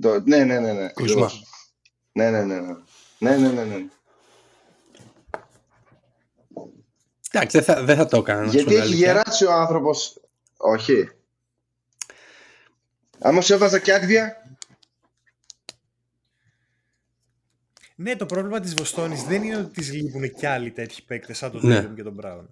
[0.01, 0.89] το- ναι, ναι, ναι, ναι.
[0.89, 1.25] Kuzma.
[1.25, 1.43] ακριβώς.
[2.11, 2.73] Ναι, ναι, ναι, ναι.
[3.19, 3.85] Ναι, ναι, ναι, ναι.
[7.31, 8.41] Εντάξει, δεν θα, δεν θα το έκανα.
[8.41, 9.07] να σου πω Γιατί την έχει αλήθεια.
[9.13, 10.21] γεράσει ο άνθρωπος.
[10.57, 11.09] Όχι.
[13.19, 14.41] Άμα σου έβαζα και άδεια,
[17.99, 21.51] Ναι, το πρόβλημα της Βοστόνης δεν είναι ότι της λείπουν κι άλλοι τέτοιοι παίκτες σαν
[21.51, 21.79] τον Ναι.
[21.79, 22.45] Tatum και τον Brown.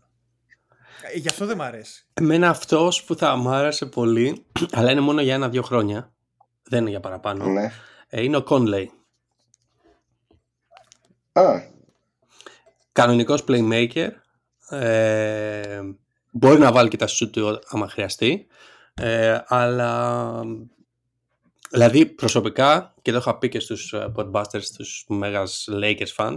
[1.13, 2.05] Ε, Γι' αυτό δεν μ' αρέσει.
[2.13, 4.45] Εμένα αυτός που θα μ' άρεσε πολύ,
[4.78, 6.13] αλλά είναι μόνο για ένα-δύο χρόνια,
[6.63, 7.72] δεν είναι για παραπάνω, ναι.
[8.07, 8.86] ε, είναι ο Conley.
[11.32, 11.61] Α,
[12.91, 14.09] Κανονικός playmaker,
[14.70, 15.82] ε,
[16.32, 18.47] μπορεί να βάλει και τα shoot του άμα χρειαστεί,
[19.02, 20.41] ε, αλλά
[21.72, 26.36] δηλαδή προσωπικά, και το είχα πει και στους ε, Podbusters, στους μέγας Lakers fans,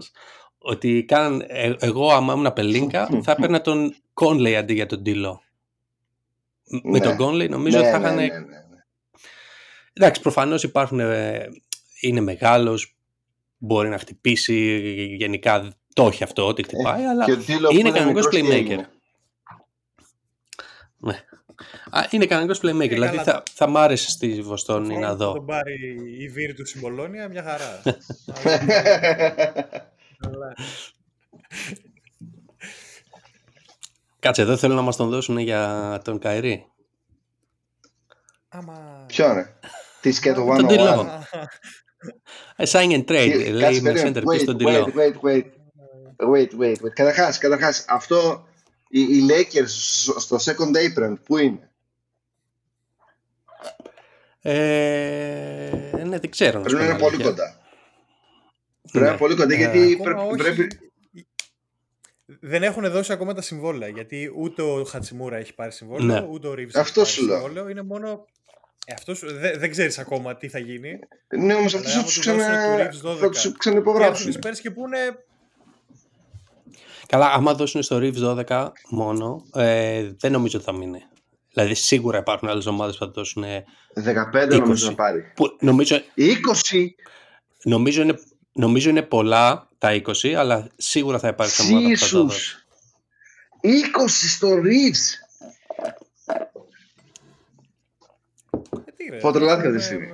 [0.59, 5.33] ότι κάναν, ε, εγώ άμα ήμουν πελίνκα θα έπαιρνα τον Conley αντί για τον Dilo.
[6.83, 7.01] Με Ναι.
[7.01, 8.57] τον Conley νομίζω ναι, θα ναι, είχαν ναι, ναι, ναι.
[9.93, 11.47] Εντάξει, προφανώς υπάρχουν, ε,
[12.01, 12.97] είναι μεγάλος,
[13.59, 14.77] μπορεί να χτυπήσει,
[15.19, 18.41] γενικά το έχει αυτό, ότι χτυπάει, αλλά Και ο Ντίλο είναι που κανονικός μικρός, τι
[18.47, 18.53] playmaker.
[18.59, 18.91] έγινε.
[20.99, 21.25] ναι.
[21.91, 23.23] Α, είναι κανονικός playmaker, Ε, δηλαδή καλά.
[23.23, 25.33] θα, θα μ' άρεσε στη Βοστόνη Μόνο να που δω.
[25.33, 27.83] τον πάρει η Βίρ του Συμπολόνια, μια χαρά.
[30.27, 30.55] Αλλά-
[34.21, 36.67] Κάτσε, εδώ θέλω να μας τον δώσουν για τον Καϊρή;
[38.49, 39.05] Άμα...
[39.07, 39.59] Ποιο είναι.
[40.01, 40.69] Τι σκέτο Τον 101.
[40.69, 41.23] Ντιλό.
[42.57, 44.21] Ε, Sign and trade, Τι- λέει κάτσε, με περίμενε.
[44.21, 44.93] center piece Wait, τον wait, Τιλό.
[44.97, 45.43] wait, wait.
[46.35, 46.91] Wait, wait, wait.
[46.95, 48.48] Καταρχάς, καταρχάς, αυτό,
[48.89, 51.71] οι, οι Lakers στο- στο second apron, πού είναι;
[54.43, 55.71] Ε,
[56.05, 56.61] ναι, δεν ξέρω.
[56.61, 57.31] να σου Πρέπει να πω είναι την πολύ αλήθεια.
[57.31, 57.59] κοντά.
[58.93, 59.09] Πρέπει να Ναι.
[59.09, 60.67] είναι πολύ κοντά, Ε, γιατί Ακόμα πρέπει, όχι.
[60.67, 60.79] πρέπει,
[62.41, 63.89] Δεν έχουν δώσει ακόμα τα συμβόλαια.
[63.89, 66.27] Γιατί ούτε ο Χατσιμούρα έχει πάρει συμβόλαιο, Ναι.
[66.31, 67.41] ούτε ο Ρίβς Αυτός έχει σου πάρει λέω.
[67.47, 67.69] συμβόλαιο.
[67.71, 68.25] Είναι μόνο.
[68.87, 70.99] Ε, αυτός, δεν, δεν ξέρεις ακόμα τι θα γίνει.
[71.37, 72.89] Ναι, όμως Αλλά αυτούς θα άμα τους, του δώσουν ξανα...
[72.89, 74.31] του Reeves 12 θα τους Και έρθουν ξανυπογράψουν.
[74.31, 74.99] οι Spurs και πούνε.
[77.09, 81.03] Καλά, άμα δώσουν στο Reeves 12 μόνο, ε, δεν νομίζω ότι θα μείνει.
[81.53, 83.43] Δηλαδή, σίγουρα υπάρχουν άλλες ομάδες που θα δώσουν.
[83.43, 84.91] ε, 15 νομίζω 20.
[84.91, 85.33] να πάρει.
[85.37, 86.95] Που νομίζω, 20!
[87.63, 88.19] νομίζω, είναι,
[88.53, 92.39] νομίζω είναι πολλά τα 20, αλλά σίγουρα θα υπάρχει ομάδα που θα το δώσει.
[92.41, 92.67] Τζίσους!
[93.61, 95.27] 20 στο Reeves!
[98.87, 100.07] Ε, τι ρε, Φωτρελάθηκα έχουν, τη στιγμή.
[100.07, 100.11] ε,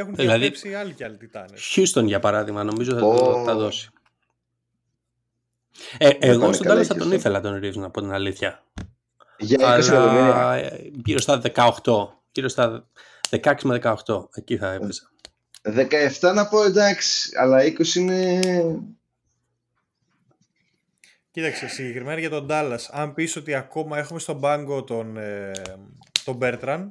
[0.00, 1.72] Έχουν Δηλαδή- διαθέσει άλλοι και άλλοι τιτάνες.
[1.76, 3.16] Houston, για παράδειγμα, νομίζω θα Ω.
[3.18, 3.90] το θα δώσει.
[5.98, 7.14] Ε, εγώ πάνε στον καλά τέλος η θα τον Houston.
[7.14, 8.64] ήθελα τον Reeves, να πω την αλήθεια.
[9.38, 10.34] Για 20 εκατομμύρια.
[10.34, 12.08] Αλλά ε, γύρω στα 18.
[12.32, 12.88] Γύρω στα
[13.30, 14.28] 16 με 18.
[14.34, 15.10] Εκεί θα έπαιζα.
[16.20, 18.40] 17 να πω εντάξει, αλλά 20 είναι...
[21.30, 25.52] Κοίταξε, συγκεκριμένα για τον Dallas, αν πεις ότι ακόμα έχουμε στον πάγκο τον, ε,
[26.24, 26.86] τον Bertrand,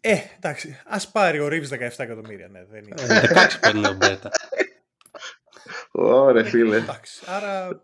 [0.00, 2.94] ε, εντάξει, ας πάρει ο Reeves 17 εκατομμύρια, ναι, δεν είναι.
[3.14, 4.30] Ε, 16 παίρνει ο Μπέτα.
[5.90, 6.76] Ωραία φίλε.
[6.76, 7.82] Εντάξει, άρα...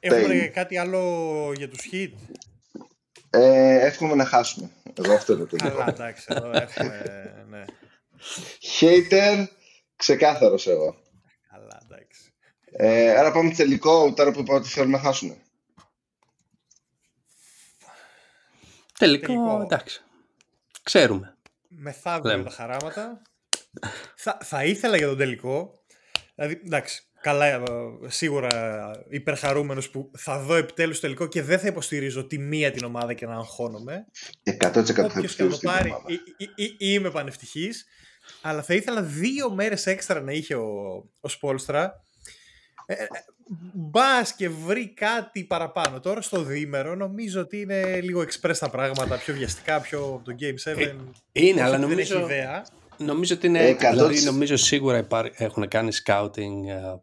[0.00, 0.50] Έχουμε Τέλειο.
[0.52, 2.10] κάτι άλλο για τους hit;
[3.30, 4.70] Ε, εύχομαι να χάσουμε.
[4.94, 5.90] Εγώ αυτό είναι το Καλά, δικό.
[5.90, 7.02] εντάξει, εδώ έχουμε,
[7.48, 7.64] ναι.
[8.80, 9.46] Hater,
[9.96, 10.96] ξεκάθαρος εγώ.
[11.50, 12.32] Καλά, εντάξει.
[12.72, 15.36] Ε, άρα πάμε τελικό, τώρα που είπα ότι θέλουμε να χάσουμε.
[18.98, 19.60] Τελικό, Τελικό.
[19.62, 20.02] εντάξει.
[20.82, 21.36] Ξέρουμε.
[21.68, 22.44] Μεθαύριο Λέμε.
[22.44, 23.22] τα χαράματα.
[24.16, 25.82] Θα, θα ήθελα για τον τελικό.
[26.34, 27.60] Δηλαδή, εντάξει, καλά, ε,
[28.06, 32.84] σίγουρα υπερχαρούμενος που θα δω επιτέλους το τελικό και δεν θα υποστηρίζω τη μία την
[32.84, 34.04] ομάδα και να αγχώνομαι.
[34.44, 36.04] 100% θα Όποιος και να το υποστηρίζω την πάρει, ομάδα.
[36.08, 37.86] ή- ή- ή- ή είμαι πανευτυχής.
[38.42, 40.68] αλλά θα ήθελα δύο μέρες έξτρα να είχε ο,
[41.20, 42.04] ο Σπόλστρα.
[42.86, 43.06] Ε, ε,
[43.74, 46.00] Μπας και βρει κάτι παραπάνω.
[46.00, 50.34] Τώρα στο διήμερο νομίζω ότι είναι λίγο express τα πράγματα, πιο βιαστικά, πιο από το
[50.40, 50.80] Game 7.
[50.80, 50.94] Ε,
[51.32, 52.64] είναι, αλλά δεν νομίζω, έχει ιδέα.
[53.00, 53.68] Νομίζω ότι είναι.
[53.68, 56.66] Ε, δηλαδή, νομίζω σίγουρα υπάρ, έχουν κάνει scouting.
[56.68, 56.94] ε,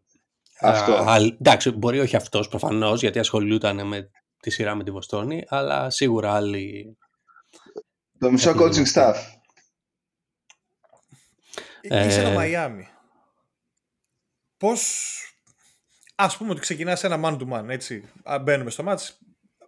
[0.59, 0.93] Αυτό.
[0.93, 5.43] α, α, εντάξει, μπορεί όχι αυτός προφανώς, γιατί ασχολούνταν με τη σειρά με τη Βοστόνη,
[5.47, 6.97] αλλά σίγουρα άλλοι.
[8.19, 9.15] Το μισό Έχουν coaching γίνει staff.
[11.81, 12.87] Ε, Είσαι το Ε, Μαϊάμι.
[14.57, 15.11] Πώς...
[16.15, 18.09] Ας πούμε ότι ξεκινάς ένα man to man, έτσι.
[18.23, 19.19] Α, Μπαίνουμε στο μάτς,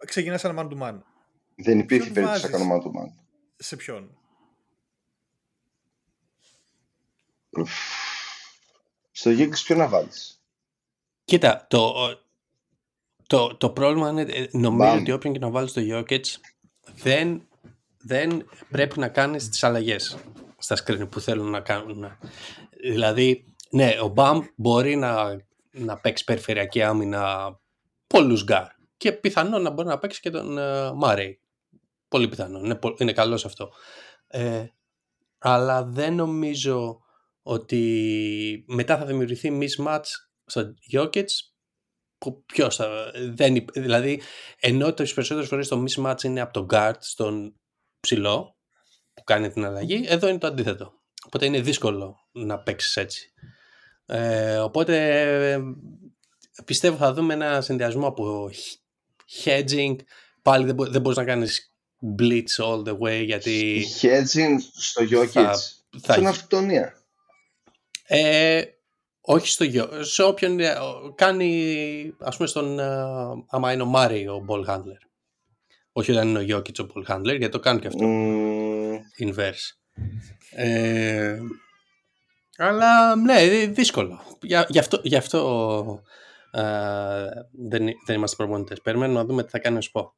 [0.06, 1.00] ξεκινάς ένα man to man.
[1.56, 3.14] Δεν υπήρχε Ποιον περίπτωση να βάζεις; κάνω man to man.
[3.56, 4.18] Σε ποιον;
[9.12, 10.42] Στο Γιώργης ποιο να βάλεις;
[11.26, 11.94] Κοίτα, το,
[13.28, 15.00] το, το πρόβλημα είναι, ε, νομίζω Μπαμ.
[15.02, 16.24] ότι όποιον και να βάλεις το Jokic
[16.96, 17.48] δεν,
[17.98, 20.18] δεν πρέπει να κάνεις τις αλλαγές
[20.58, 22.18] στα screen που θέλουν να κάνουν.
[22.82, 25.42] Δηλαδή, ναι, ο Μπαμ μπορεί να,
[25.72, 27.54] να παίξει περιφερειακή άμυνα
[28.08, 31.40] πολλούς γκάρ και πιθανόν να μπορεί να παίξει και τον ε, Μάρεϊ.
[32.08, 33.72] Πολύ πιθανό, είναι, πο- είναι καλό σε αυτό.
[34.28, 34.66] Ε,
[35.38, 37.02] αλλά δεν νομίζω
[37.42, 40.04] ότι μετά θα δημιουργηθεί mismatch
[40.46, 41.26] στο Jokic
[42.18, 44.22] που ποιος θα, δεν, υπ- δηλαδή
[44.60, 47.56] ενώ τις περισσότερες φορές το mismatch είναι από τον guard στον
[48.00, 48.58] ψηλό
[49.14, 50.94] που κάνει την αλλαγή, εδώ είναι το αντίθετο.
[51.26, 53.34] Οπότε είναι δύσκολο να παίξεις έτσι.
[54.06, 55.22] Ε, οπότε
[55.52, 55.60] ε,
[56.66, 59.96] πιστεύω θα δούμε ένα συνδυασμό από h- hedging,
[60.42, 61.74] πάλι δεν, μπο- δεν μπορείς να κάνεις
[62.20, 65.28] blitz all the way γιατί Hedging στο Jokic.
[65.28, 65.58] θα,
[66.02, 66.99] θα Στην αυτοκτονία.
[68.12, 68.62] Ε,
[69.22, 70.04] όχι στο γιο.
[70.04, 72.86] Σε όποιον ε, ο- κάνει, ας πούμε, στον, ε,
[73.50, 74.98] άμα είναι ο Μάρι ο ball handler.
[75.92, 78.06] Όχι όταν είναι ο Jokic ο ball handler, γιατί το κάνει και αυτό.
[78.06, 79.76] Μμμ, Inverse.
[80.52, 81.40] Ε,
[82.58, 84.22] αλλά, ναι, ε, δύσκολο.
[84.42, 86.04] Για, γι' αυτό, γι αυτό
[86.52, 86.62] ε,
[87.52, 88.82] δεν, δεν είμαστε προπονητές.
[88.82, 90.16] Περιμένουμε να δούμε τι θα κάνει ο ΣΠΟ.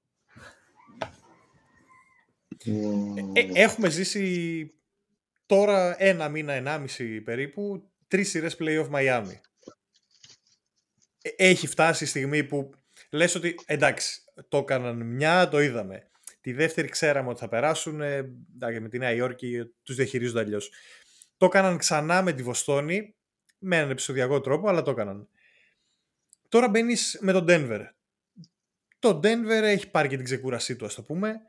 [2.66, 3.16] μμμ.
[3.34, 4.74] Ε, έχουμε ζήσει
[5.52, 9.36] τώρα ένα μήνα, ενάμιση περίπου, τρεις σειρές play-off Miami.
[11.22, 12.70] Ε, Έχει φτάσει η στιγμή που
[13.12, 16.08] λες ότι εντάξει, το έκαναν μια, το είδαμε.
[16.42, 18.16] Τη δεύτερη ξέραμε ότι θα περάσουν, ε,
[18.56, 20.72] εντάξει, με τη Νέα Υόρκη τους διαχειρίζονται αλλιώς.
[21.38, 23.16] Το έκαναν ξανά με τη Βοστόνη,
[23.58, 25.30] με έναν επεισοδιακό τρόπο, αλλά το έκαναν.
[26.50, 27.88] Τώρα μπαίνεις με τον Denver.
[29.00, 31.42] Το Denver έχει πάρει και την ξεκούρασή του, ας το πούμε.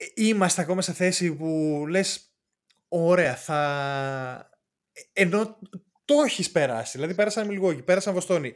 [0.00, 2.32] Ε, Είμαστε ακόμα σε θέση που λες,
[2.88, 4.50] ωραία, θα...
[4.92, 5.58] ε, Ενώ
[6.04, 8.54] το έχεις περάσει, δηλαδή πέρασαν Μιλγόκι, πέρασαν Βοστόνη.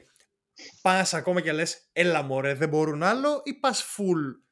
[0.83, 4.43] Πας ακόμα και λες, έλα μωρέ, δεν μπορούν άλλο ή πας full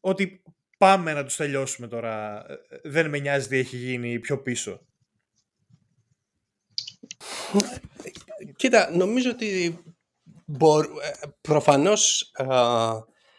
[0.00, 0.42] ότι
[0.78, 4.86] πάμε να τους τελειώσουμε τώρα, ε, ε, δεν με νοιάζει τι έχει γίνει πιο πίσω.
[8.56, 9.78] Κοίτα, νομίζω ότι
[10.44, 12.46] μπορ, ε, προφανώς α,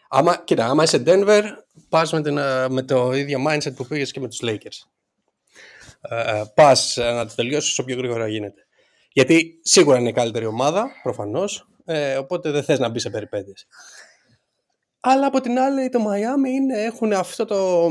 [0.08, 1.42] άμα, κοίτα, άμα είσαι Denver
[1.88, 4.88] πας με, την, α, με το ίδιο mindset που πήγες και με τους Lakers.
[6.00, 8.66] Ε, πας ε, να το τελειώσεις όσο πιο γρήγορα γίνεται.
[9.12, 13.66] Γιατί σίγουρα είναι η καλύτερη ομάδα, προφανώς, ε, οπότε δεν θες να μπει σε περιπέτειες.
[15.00, 17.88] Αλλά από την άλλη το Miami είναι, έχουν αυτό το...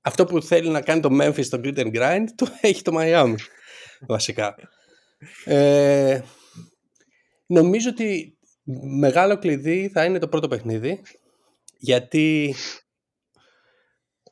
[0.00, 3.34] Αυτό που θέλει να κάνει το Memphis στο Grit and Grind, το έχει το Miami,
[4.00, 4.54] βασικά.
[5.44, 6.20] Ε,
[7.46, 8.38] νομίζω ότι
[8.98, 11.02] μεγάλο κλειδί θα είναι το πρώτο παιχνίδι
[11.78, 12.54] γιατί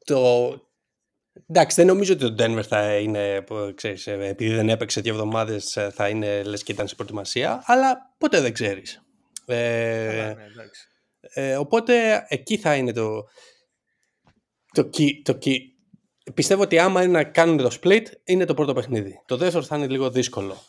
[0.05, 0.53] το...
[1.49, 5.13] Εντάξει, δεν νομίζω ότι το Denver θα είναι, που, ξέρεις, ε, επειδή δεν έπαιξε δύο
[5.13, 9.03] εβδομάδες ε, θα είναι λες και ήταν σε προετοιμασία, αλλά ποτέ δεν ξέρεις.
[9.47, 10.89] Ε, Καλά, ναι, εντάξει.
[11.21, 13.29] ε, οπότε εκεί θα είναι το,
[14.73, 15.57] το, key, το key.
[16.35, 19.23] Πιστεύω ότι άμα είναι να κάνουν το split είναι το πρώτο παιχνίδι.
[19.27, 20.63] Το δεύτερο θα είναι λίγο δύσκολο.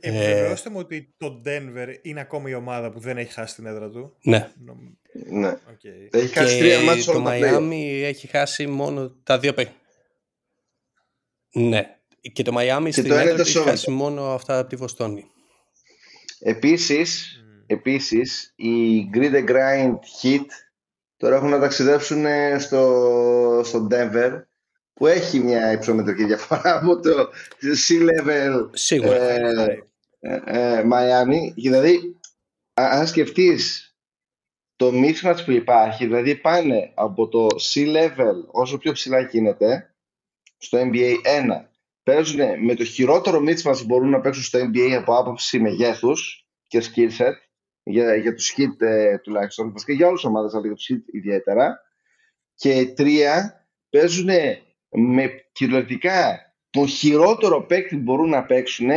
[0.00, 3.66] Ε, Επιβεβαιώστε μου ότι το Denver είναι ακόμα η ομάδα που δεν έχει χάσει την
[3.66, 4.16] έδρα του.
[4.22, 4.50] Ναι.
[4.64, 4.94] Νομ-
[5.30, 5.48] Ναι.
[5.48, 5.84] οκ.
[6.10, 7.58] Έχει χάσει τρία μάτια το όλα τα play-off.
[7.58, 9.80] Miami έχει χάσει μόνο τα δύο παιχνίδια.
[11.52, 11.96] Ναι.
[12.32, 13.76] Και το Miami στην το ένα έδρα ήταν του έχει σόβρετο.
[13.76, 15.24] χάσει μόνο αυτά από τη Βοστόνη.
[16.40, 17.62] Επίσης, Μμ.
[17.66, 20.46] επίσης, οι Grid and Grind Hit
[21.16, 24.42] τώρα έχουν να ταξιδέψουν ε, στο, στο Denver
[24.94, 27.30] που έχει μια υψομετρική διαφορά από το
[27.88, 29.22] Sea Level Σίγουρα.
[29.22, 29.82] ε,
[30.20, 31.52] ε, ε, Miami.
[31.54, 32.16] Δηλαδή,
[32.74, 33.86] α- αν σκεφτείς
[34.76, 39.94] το mismatch που υπάρχει, δηλαδή πάνε από το sea level όσο πιο ψηλά γίνεται
[40.58, 41.14] στο NBA 1,
[42.02, 46.82] παίζουν με το χειρότερο mismatch που μπορούν να παίξουν στο NBA από άποψη μεγέθους και
[46.84, 47.34] skill set
[47.82, 51.02] για, για τους hit ε, τουλάχιστον, βασικά για όλες τις ομάδες αλλά για τους hit
[51.12, 51.80] ιδιαίτερα
[52.54, 54.28] και τρία παίζουν
[54.92, 56.38] με κυριολεκτικά
[56.70, 58.88] το χειρότερο παίκτη που μπορούν να παίξουν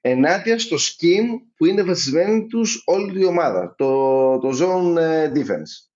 [0.00, 5.90] ενάντια στο scheme που είναι βασισμένη τους όλη η ομάδα, το, το zone ε, defense.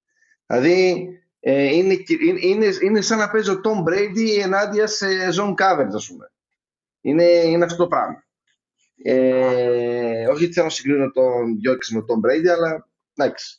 [0.46, 1.08] Δηλαδή
[1.40, 1.96] ε, είναι,
[2.40, 5.06] είναι, είναι σαν να παίζει ο Tom Brady ενάντια σε
[5.38, 6.32] zone coverage, ας πούμε.
[7.00, 8.24] Είναι, είναι αυτό το πράγμα.
[9.02, 13.56] Ε, όχι ότι θέλω να συγκρίνω τον Γιώκης με τον Brady, αλλά εντάξει.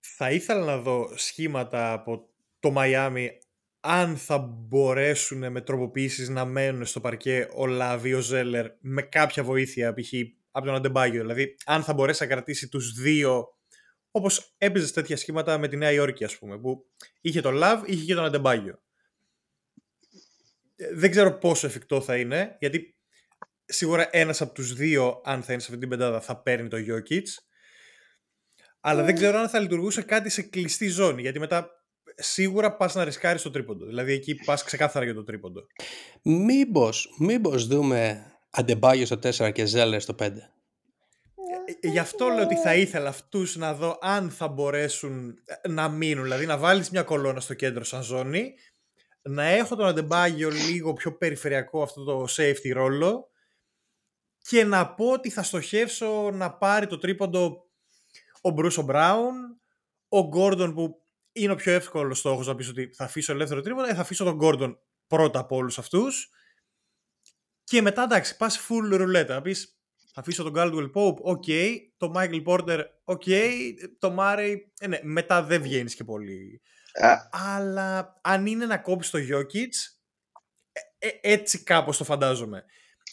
[0.00, 2.33] Θα ήθελα να δω σχήματα από
[2.64, 3.30] το Μαϊάμι
[3.80, 9.42] αν θα μπορέσουν με τροποποιήσεις να μένουν στο παρκέ ο Λάβι, ο Ζέλερ με κάποια
[9.42, 10.12] βοήθεια π.χ.
[10.50, 11.20] από τον Αντεμπάγιο.
[11.20, 13.46] Δηλαδή, αν θα μπορέσει να κρατήσει τους δύο
[14.10, 16.90] όπως έπαιζε τέτοια σχήματα με τη Νέα Υόρκη, ας πούμε, που
[17.20, 18.82] είχε τον Λαβ, είχε και τον Αντεμπάγιο.
[20.76, 22.96] Ε, δεν ξέρω πόσο εφικτό θα είναι, γιατί
[23.64, 26.76] σίγουρα ένας από τους δύο, αν θα είναι σε αυτή την πεντάδα, θα παίρνει το
[26.76, 27.24] Jokic.
[28.80, 31.83] Αλλά δεν ξέρω αν θα λειτουργούσε κάτι σε κλειστή ζώνη, γιατί μετά
[32.16, 33.86] σίγουρα πας να ρισκάρεις το τρίποντο.
[33.86, 35.66] Δηλαδή εκεί πας ξεκάθαρα για το τρίποντο.
[36.22, 40.30] Μήπως, μήπως δούμε Αντεμπάγιο στο 4 και Ζέλερ στο 5.
[41.80, 45.34] Ε, γι' αυτό λέω ότι θα ήθελα αυτούς να δω αν θα μπορέσουν
[45.68, 46.22] να μείνουν.
[46.24, 48.54] Δηλαδή να βάλεις μια κολόνα στο κέντρο σαν ζώνη,
[49.22, 53.28] να έχω τον Αντεμπάγιο λίγο πιο περιφερειακό αυτό το safety ρόλο
[54.38, 57.64] και να πω ότι θα στοχεύσω να πάρει το τρίποντο
[58.40, 59.34] ο Μπρους Μπράουν,
[60.08, 61.03] ο Γκόρντον που
[61.34, 64.24] είναι ο πιο εύκολος στόχος να πεις ότι θα αφήσω ελεύθερο τρίποντο, ε, θα αφήσω
[64.24, 66.30] τον Γκόρντον πρώτα από όλους αυτούς.
[67.64, 69.28] Και μετά εντάξει, πας full roulette.
[69.28, 69.78] Να πεις
[70.12, 71.44] θα αφήσω τον Caldwell Pope, OK.
[71.96, 73.22] Το Michael Porter, OK.
[73.98, 76.62] Το Murray, ε, ναι, μετά δεν βγαίνεις και πολύ.
[77.30, 79.72] Αλλά αν είναι να κόψεις το Jokic,
[80.72, 82.64] ε, ε, έτσι κάπως το φαντάζομαι.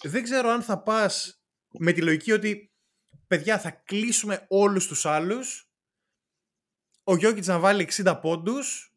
[0.03, 2.73] Δεν ξέρω αν θα πας με τη λογική ότι
[3.27, 5.70] παιδιά θα κλείσουμε όλους τους άλλους
[7.03, 8.95] ο Γιώκητς να βάλει 60 πόντους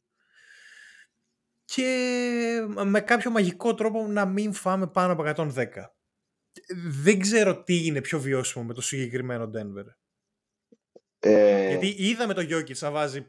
[1.65, 5.67] και με κάποιο μαγικό τρόπο να μην φάμε πάνω από 110.
[6.89, 9.85] Δεν ξέρω τι είναι πιο βιώσιμο με το συγκεκριμένο Denver.
[11.19, 11.69] Ε...
[11.69, 13.27] Γιατί είδαμε το Γιώκητς να βάζει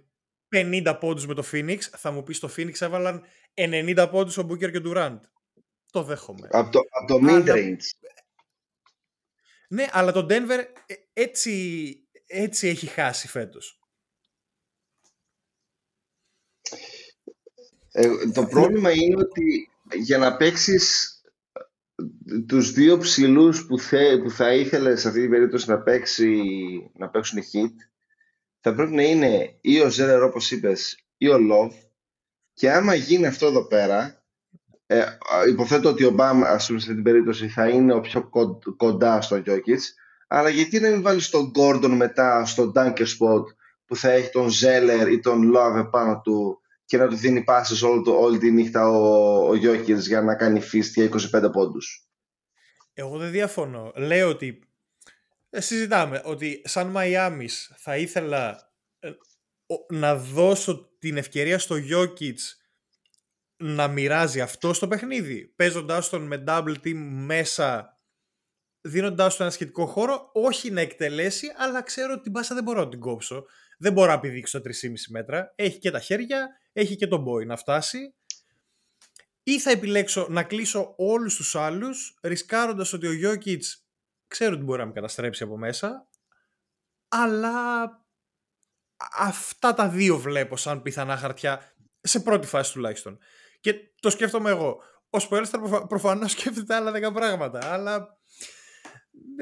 [0.56, 3.24] 50 πόντους με το Phoenix, θα μου πεις στο Phoenix έβαλαν
[3.54, 5.20] 90 πόντους ο Booker και ο Durant.
[5.92, 6.48] Το δέχομαι.
[6.52, 7.84] Από το, από το mid-range.
[9.68, 11.94] Ναι, αλλά το Denver ε, έτσι,
[12.28, 13.80] έτσι έχει χάσει φέτος.
[17.98, 21.10] Ε, το πρόβλημα είναι ότι για να παίξεις
[22.48, 23.80] τους δύο ψηλούς που,
[24.24, 26.42] που θα ήθελες σε αυτή την περίπτωση να, παίξει,
[26.94, 27.74] να παίξουν hit
[28.60, 31.74] θα πρέπει να είναι ή ο Ζέρερ όπως είπες ή ο Λοβ
[32.54, 34.24] και άμα γίνει αυτό εδώ πέρα
[34.88, 35.04] ε,
[35.50, 38.30] υποθέτω ότι ο Μπαμ ας πούμε σε αυτή την περίπτωση θα είναι ο πιο
[38.78, 39.94] κοντά στον Γιώκητς.
[40.28, 43.44] Αλλά γιατί να μην βάλεις τον Gordon μετά στον Dunker Spot
[43.86, 47.82] που θα έχει τον Ζέλερ ή τον Love πάνω του και να του δίνει πάσες
[47.82, 52.10] όλη, όλη τη νύχτα ο, ο για να κάνει φίστ για 25 πόντους.
[52.94, 53.92] Εγώ δεν διαφωνώ.
[53.96, 54.60] Λέω ότι
[55.50, 59.12] ε, συζητάμε ότι σαν Μαϊάμις θα ήθελα ε,
[59.90, 62.36] να δώσω την ευκαιρία στο Jokic
[63.58, 68.00] να μοιράζει αυτό στο παιχνίδι, παίζοντάς τον με double team μέσα,
[68.82, 72.84] δίνοντάς του ένα σχετικό χώρο, όχι να εκτελέσει, αλλά ξέρω ότι την πάσα δεν μπορώ
[72.84, 73.46] να την κόψω.
[73.78, 75.54] Δεν μπορώ να πηδήξω τα 3,5 μέτρα.
[75.56, 78.14] Έχει και τα χέρια, έχει και τον boy να φτάσει.
[79.44, 83.60] Ή θα επιλέξω να κλείσω όλους τους άλλους, ρισκάροντας ότι ο Jokic
[84.28, 86.08] ξέρω ότι μπορεί να με καταστρέψει από μέσα,
[87.08, 87.90] αλλά
[89.18, 93.18] αυτά τα δύο βλέπω σαν πιθανά χαρτιά, σε πρώτη φάση τουλάχιστον.
[93.60, 94.78] Και το σκέφτομαι εγώ.
[95.10, 98.18] Ο Σπέλστρα προφανώς σκέφτεται άλλα δέκα πράγματα, αλλά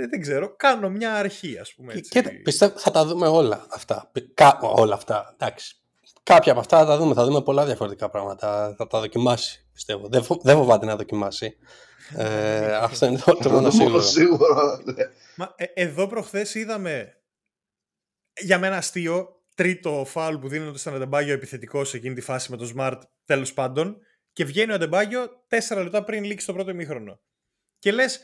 [0.09, 2.09] δεν ξέρω, κάνω μια αρχή ας πούμε έτσι.
[2.09, 5.82] Και, πιστεύω θα τα δούμε όλα αυτά, Κα, όλα αυτά, εντάξει.
[6.23, 10.07] Κάποια από αυτά θα τα δούμε, θα δούμε πολλά διαφορετικά πράγματα, θα τα δοκιμάσει πιστεύω.
[10.07, 11.57] Δεν, φο, δεν φοβάται να δοκιμάσει.
[12.15, 13.69] Ε, αυτό είναι το, το μόνο
[13.99, 14.81] σίγουρο.
[14.83, 15.03] Ναι.
[15.35, 17.21] Μα, ε, εδώ προχθές είδαμε
[18.37, 22.57] για μένα αστείο τρίτο φάουλ που δίνονται στον Αντεμπάγιο επιθετικό σε εκείνη τη φάση με
[22.57, 23.97] το Smart τέλος πάντων
[24.33, 27.19] και βγαίνει ο Αντεμπάγιο τέσσερα λεπτά πριν λήξει το πρώτο ημίχρονο.
[27.79, 28.21] Και λες,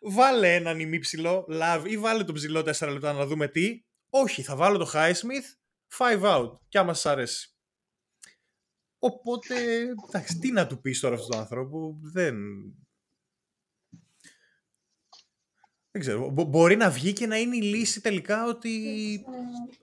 [0.00, 3.84] βάλε έναν ημίψιλο, love ή βάλε τον ψηλό 4 λεπτά να δούμε τι.
[4.10, 5.59] Όχι, θα βάλω το Highsmith
[5.98, 7.54] 5 out και άμα σας αρέσει.
[8.98, 9.54] Οπότε,
[10.08, 12.36] εντάξει, τι να του πεις τώρα αυτόν τον άνθρωπο, δεν...
[15.92, 18.80] Δεν ξέρω, μπορεί να βγει και να είναι η λύση τελικά ότι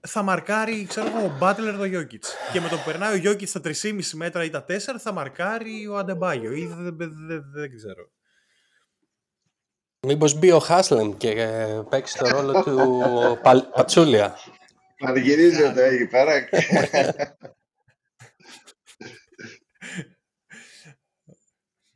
[0.07, 2.23] θα μαρκάρει, ξέρω εγώ, ο Μπάτλερ το Jokic.
[2.51, 5.87] Και με το που περνάει ο Jokic στα 3,5 μέτρα ή τα 4 θα μαρκάρει
[5.87, 6.65] ο Αντεμπάγιο ή
[7.53, 8.11] δεν ξέρω.
[10.07, 13.01] Μήπως μπει ο Χάσλεμ και ε, παίξει το ρόλο του
[13.73, 14.35] Πατσούλια;
[14.97, 16.49] Πανηγυρίζει όταν έχει παρά.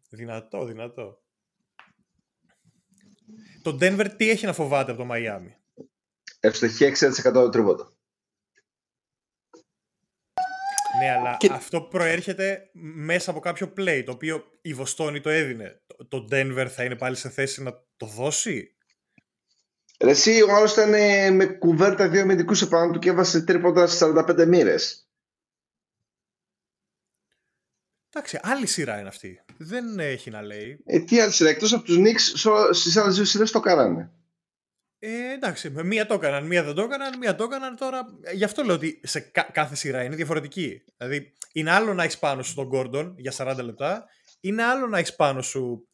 [0.09, 1.21] Δυνατό, δυνατό.
[3.61, 5.55] Το Denver τι έχει να φοβάται από το Μαϊάμι.
[6.39, 7.95] Ευστοχία 60% του.
[10.99, 15.81] Ναι, αλλά αυτό προέρχεται μέσα από κάποιο play, το οποίο η Βοστόνη το έδινε.
[16.07, 18.75] Το Denver θα είναι πάλι σε θέση να το δώσει;
[20.01, 23.87] Ρε εσύ, ο άλλος ήταν ε, με κουβέρτα δύο αμυντικούς επάνω του και έβασε τρίποντα
[23.87, 25.09] στις 45 μοίρες.
[28.13, 29.43] Εντάξει, άλλη σειρά είναι αυτή.
[29.57, 30.81] Δεν έχει να λέει.
[30.85, 34.11] Ε, τι άλλη σειρά, εκτός από τους Knicks, στις άλλες δύο σειρές το κάνανε.
[34.99, 38.05] Ε, εντάξει, με μία το έκαναν, μία δεν το έκαναν, μία το έκαναν τώρα.
[38.33, 39.19] Γι' αυτό λέω ότι σε
[39.51, 40.83] κάθε σειρά είναι διαφορετική.
[40.97, 44.05] Δηλαδή, είναι άλλο να έχεις πάνω σου τον Gordon για 40 λεπτά,
[44.39, 45.87] είναι άλλο να έχεις πάνω σου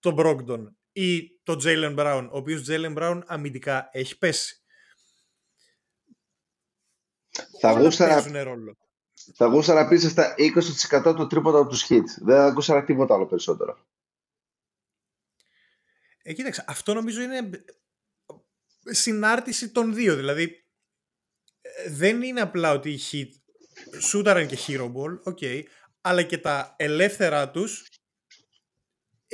[0.00, 4.54] τον Brogdon ή τον Jalen Brown, ο οποίος Jalen Brown αμυντικά έχει πέσει.
[7.60, 8.76] Θα γούσταρα, ρόλο.
[9.34, 12.22] Θα να πεις στα 20% το τρίποντα από τους hits.
[12.22, 13.78] Δεν ακούσαρα τίποτα άλλο περισσότερο.
[16.22, 17.50] Ε, κοίταξε, αυτό νομίζω είναι
[18.84, 20.16] συνάρτηση των δύο.
[20.16, 20.66] Δηλαδή,
[21.60, 23.28] ε, δεν είναι απλά ότι οι hit
[24.00, 25.62] σούταραν και hero ball, okay,
[26.00, 27.99] αλλά και τα ελεύθερά τους ε,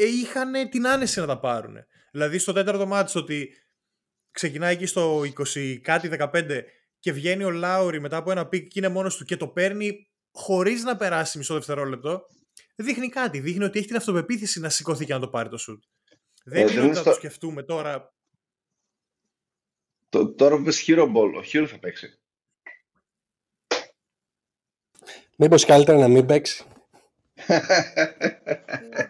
[0.05, 1.77] είχαν την άνεση να τα πάρουν.
[2.11, 3.49] Δηλαδή στο τέταρτο ματς ότι
[4.31, 5.21] ξεκινάει εκεί στο
[5.55, 6.61] 20 κάτι 15
[6.99, 10.09] και βγαίνει ο Λάουρι μετά από ένα pick και είναι μόνος του και το παίρνει
[10.33, 12.23] χωρίς να περάσει μισό δευτερόλεπτο,
[12.77, 13.41] δείχνει κάτι.
[13.41, 15.83] Δείχνει ότι έχει την αυτοπεποίθηση να σηκωθεί και να το πάρει το σουτ.
[16.45, 18.17] Δεν ε, είναι ότι θα το σκεφτούμε τώρα
[20.09, 22.19] το, τώρα που πες Hero Ball, ο Hero θα παίξει.
[25.37, 26.65] Μήπως καλύτερα να μην παίξει.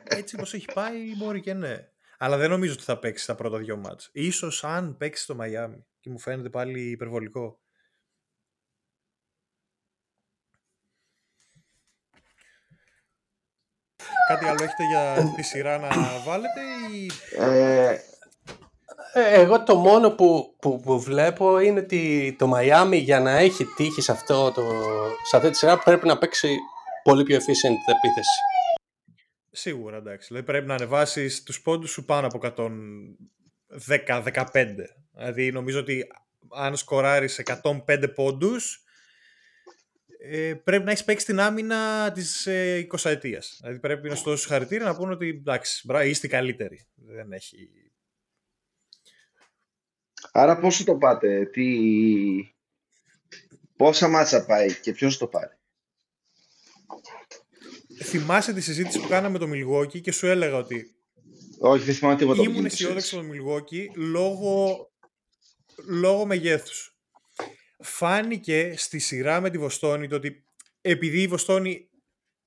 [0.04, 1.88] Έτσι όπως έχει πάει μπορεί και ναι.
[2.18, 4.10] Αλλά δεν νομίζω ότι θα παίξει τα πρώτα δύο μάτς.
[4.12, 5.86] Ίσως αν παίξει στο Μαϊάμι.
[6.00, 7.60] Και μου φαίνεται πάλι υπερβολικό.
[14.28, 15.88] Κάτι άλλο έχετε για τη σειρά να
[16.24, 16.60] βάλετε
[16.92, 17.10] ή...
[17.38, 17.98] Ε,
[19.12, 23.64] ε, εγώ το μόνο που, που, που, βλέπω είναι ότι το Miami για να έχει
[23.64, 24.62] τύχει σε, αυτό το,
[25.24, 26.56] σε αυτή τη σειρά πρέπει να παίξει
[27.06, 28.40] πολύ πιο efficient επίθεση.
[29.50, 30.26] Σίγουρα, εντάξει.
[30.28, 32.38] Δηλαδή πρέπει να ανεβάσεις τους πόντους σου πάνω από
[33.86, 34.74] 110-15.
[35.12, 36.06] Δηλαδή νομίζω ότι
[36.50, 38.84] αν σκοράρεις 105 πόντους,
[40.18, 43.42] ε, πρέπει να έχεις παίξει την άμυνα της ε, 20 ετία.
[43.60, 46.86] Δηλαδή πρέπει να σου δώσεις χαρακτήρα να πούνε ότι εντάξει, μπρά, είστε καλύτεροι.
[46.94, 47.68] Δεν έχει
[50.32, 51.66] Άρα πόσο το πάτε, τι...
[53.76, 55.55] πόσα μάτσα πάει και ποιος το πάρει;
[58.02, 60.90] Θυμάσαι τη συζήτηση που κάναμε με το Μιλγόκι και σου έλεγα ότι
[61.58, 62.42] όχι, δεν θυμάμαι τίποτα.
[62.42, 64.76] Ήμουν αισιόδοξο το Μιλγόκι λόγω,
[65.88, 66.98] λόγω μεγέθους.
[67.78, 70.44] Φάνηκε στη σειρά με τη Βοστόνη το ότι
[70.80, 71.88] επειδή η Βοστόνη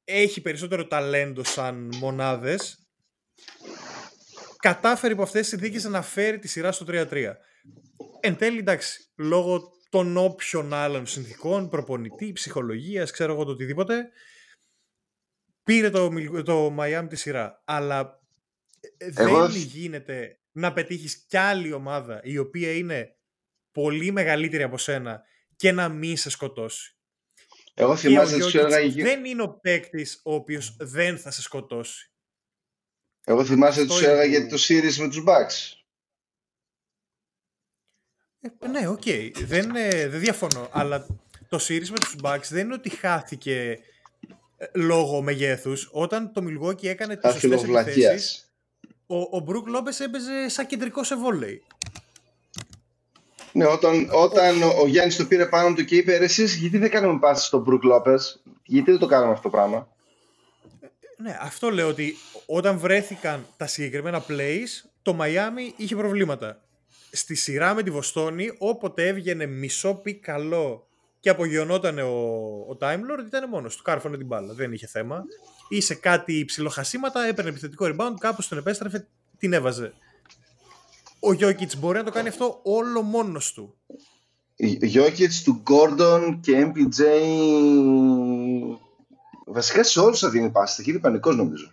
[0.04, 2.88] έχει περισσότερο ταλέντο σαν μονάδες
[4.60, 7.06] κατάφερε από αυτές τις συνθήκες να φέρει τη σειρά στο 3-3
[8.20, 14.10] εν τέλει εντάξει, λόγω των όποιων άλλων συνθήκων, προπονητή, ψυχολογίας, ξέρω εγώ το οτιδήποτε,
[15.70, 16.10] πήρε το,
[16.44, 17.62] το Miami τη σειρά.
[17.66, 18.22] Αλλά
[18.98, 23.16] ε, δεν γίνεται να πετύχεις κι άλλη ομάδα η οποία είναι
[23.72, 25.24] πολύ μεγαλύτερη από σένα
[25.56, 26.96] και να μην σε σκοτώσει.
[27.74, 32.12] Εγώ θυμάσαι ότι σου Δεν είναι ο παίκτης ο οποίος δεν θα σε σκοτώσει.
[33.24, 35.74] Εγώ θυμάσαι ότι σου έλεγα το series με τους Bucks.
[38.60, 39.02] Ε, ναι, OK.
[39.06, 39.32] Okay.
[39.46, 39.72] Δεν,
[40.10, 40.70] δεν διαφωνώ.
[40.72, 41.06] Αλλά
[41.50, 43.80] το series με τους Bucks δεν είναι ότι χάθηκε
[44.62, 45.90] ε, λόγω μεγέθους.
[45.92, 48.54] Όταν το Milwaukee έκανε τις σωστές επιθέσεις,
[49.08, 51.64] ο, ο Μπρουκ Λόπες έπαιζε σαν κεντρικό σε βόλεϊ.
[53.52, 57.20] Ναι, όταν, όταν ο Γιάννης το πήρε πάνω του και είπε εσείς γιατί δεν κάνουμε
[57.20, 59.88] πάση στον Μπρουκ Λόπες, γιατί δεν το κάναμε αυτό το πράγμα;
[60.80, 60.88] Ε,
[61.18, 66.62] ναι, αυτό λέω ότι όταν βρέθηκαν τα συγκεκριμένα plays, το Miami είχε προβλήματα
[67.12, 70.89] στη σειρά με τη Βοστόνη, όποτε έβγαινε μισό πι καλό
[71.20, 72.10] και απογειωνόταν ο,
[72.70, 73.84] ο Time Lord, ήταν μόνος του.
[73.84, 75.24] Κάρφωνε την μπάλα, δεν είχε θέμα.
[75.70, 79.08] Ή σε κάτι ψηλοχασίματα, έπαιρνε επιθετικό rebound, κάπως τον επέστρεφε,
[79.38, 79.94] την έβαζε.
[81.20, 83.78] Ο Γιώκητς μπορεί να το κάνει αυτό όλο μόνος του.
[84.82, 87.04] Γιώκητς του Gordon και MPJ
[89.46, 91.72] βασικά σε όλους θα δίνει πάση, θα γίνει πανικός νομίζω.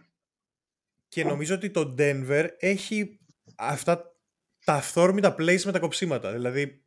[1.09, 3.19] Και νομίζω ότι το Denver έχει
[3.57, 4.17] αυτά
[4.65, 6.33] τα αυθόρμητα plays με τα κοψίματα.
[6.33, 6.86] Δηλαδή,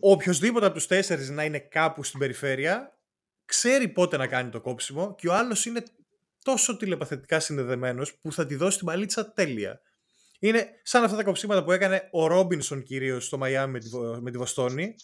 [0.00, 2.98] οποιοδήποτε από τους τέσσερις να είναι κάπου στην περιφέρεια,
[3.44, 5.82] ξέρει πότε να κάνει το κόψιμο και ο άλλος είναι
[6.42, 9.80] τόσο τηλεπαθητικά συνδεδεμένος που θα τη δώσει την παλίτσα τέλεια.
[10.38, 13.88] Είναι σαν αυτά τα κοψίματα που έκανε ο Ρόμπινσον κυρίως στο Μαϊάμι με τη,
[14.20, 14.94] με τη Βοστόνη.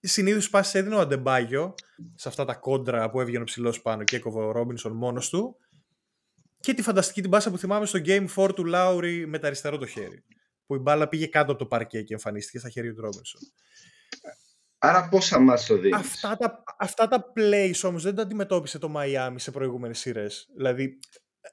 [0.00, 1.74] Συνήθως πάση έδινε ο Αντεμπάγιο
[2.14, 5.56] σε αυτά τα κόντρα που έβγαινε ο ψηλός πάνω και έκοβε ο Ρόμπινσον μόνος του
[6.60, 9.78] και τη φανταστική την πάσα που θυμάμαι στο Game 4 του Λάουρι με τα αριστερό
[9.78, 10.24] το χέρι.
[10.72, 13.40] Που η μπάλα πήγε κάτω από το παρκέ και εμφανίστηκε στα χέρια του Ρόμπινσον.
[14.78, 18.94] Άρα πόσα μας το δίνεις; Αυτά τα, αυτά τα plays όμως δεν τα αντιμετώπισε το
[18.96, 20.48] Miami σε προηγούμενες σειρές.
[20.56, 20.98] Δηλαδή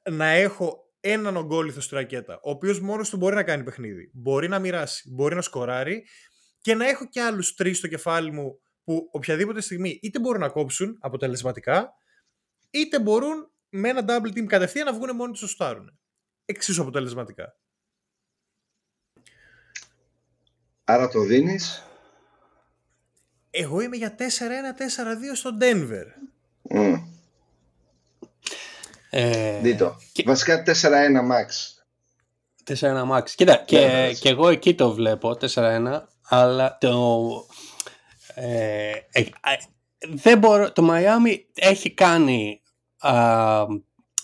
[0.10, 4.48] να έχω έναν ογκόλυθος στη ρακέτα, ο οποίος μόνος του μπορεί να κάνει παιχνίδι, μπορεί
[4.48, 6.06] να μοιράσει, μπορεί να σκοράρει
[6.60, 10.50] και να έχω και άλλους τρεις στο κεφάλι μου που οποιαδήποτε στιγμή είτε μπορούν να
[10.50, 11.90] κόψουν αποτελεσματικά,
[12.70, 16.00] είτε μπορούν με ένα double team κατευθείαν να βγουν μόνοι τους στο στάρουν.
[16.46, 17.54] Εξίσου αποτελεσματικά.
[20.90, 21.84] Άρα το δίνεις.
[23.52, 24.22] Εγώ είμαι για 4-1-4-2
[25.34, 26.06] στο Denver.
[26.76, 27.04] Mm.
[29.10, 29.98] Ε, Δίτο.
[30.12, 31.48] και- Βασικά 4-1 max.
[32.64, 33.30] 4-1 max.
[33.30, 34.14] Κοίτα, και, ναι.
[34.14, 37.30] και εγώ εκεί το βλέπω, 4-1, αλλά το...
[38.36, 39.26] Ε, ε, ε,
[40.10, 42.62] δεν μπορώ, το Miami έχει κάνει
[42.98, 43.66] α,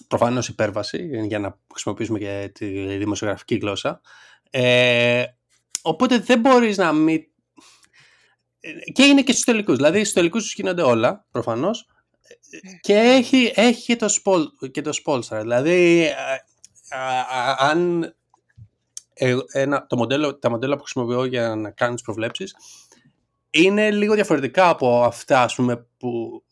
[0.08, 4.02] προφανώς υπέρβαση, για να χρησιμοποιήσουμε και τη δημοσιογραφική γλώσσα.
[4.50, 5.24] Ε,
[5.86, 7.26] οπότε δεν μπορείς να μην...
[8.94, 9.76] Και είναι και στους τελικούς.
[9.76, 11.88] Δηλαδή στους τελικούς τους γίνονται όλα, προφανώς.
[12.82, 15.40] Και έχει, έχει και το, σπολ, και το Spolstra.
[15.42, 16.08] Δηλαδή,
[16.90, 18.04] α, α, α, αν
[19.14, 22.56] ε, ένα, το μοντέλο, τα μοντέλα που χρησιμοποιώ για να κάνω τις προβλέψεις
[23.50, 26.44] είναι λίγο διαφορετικά από αυτά ας πούμε, που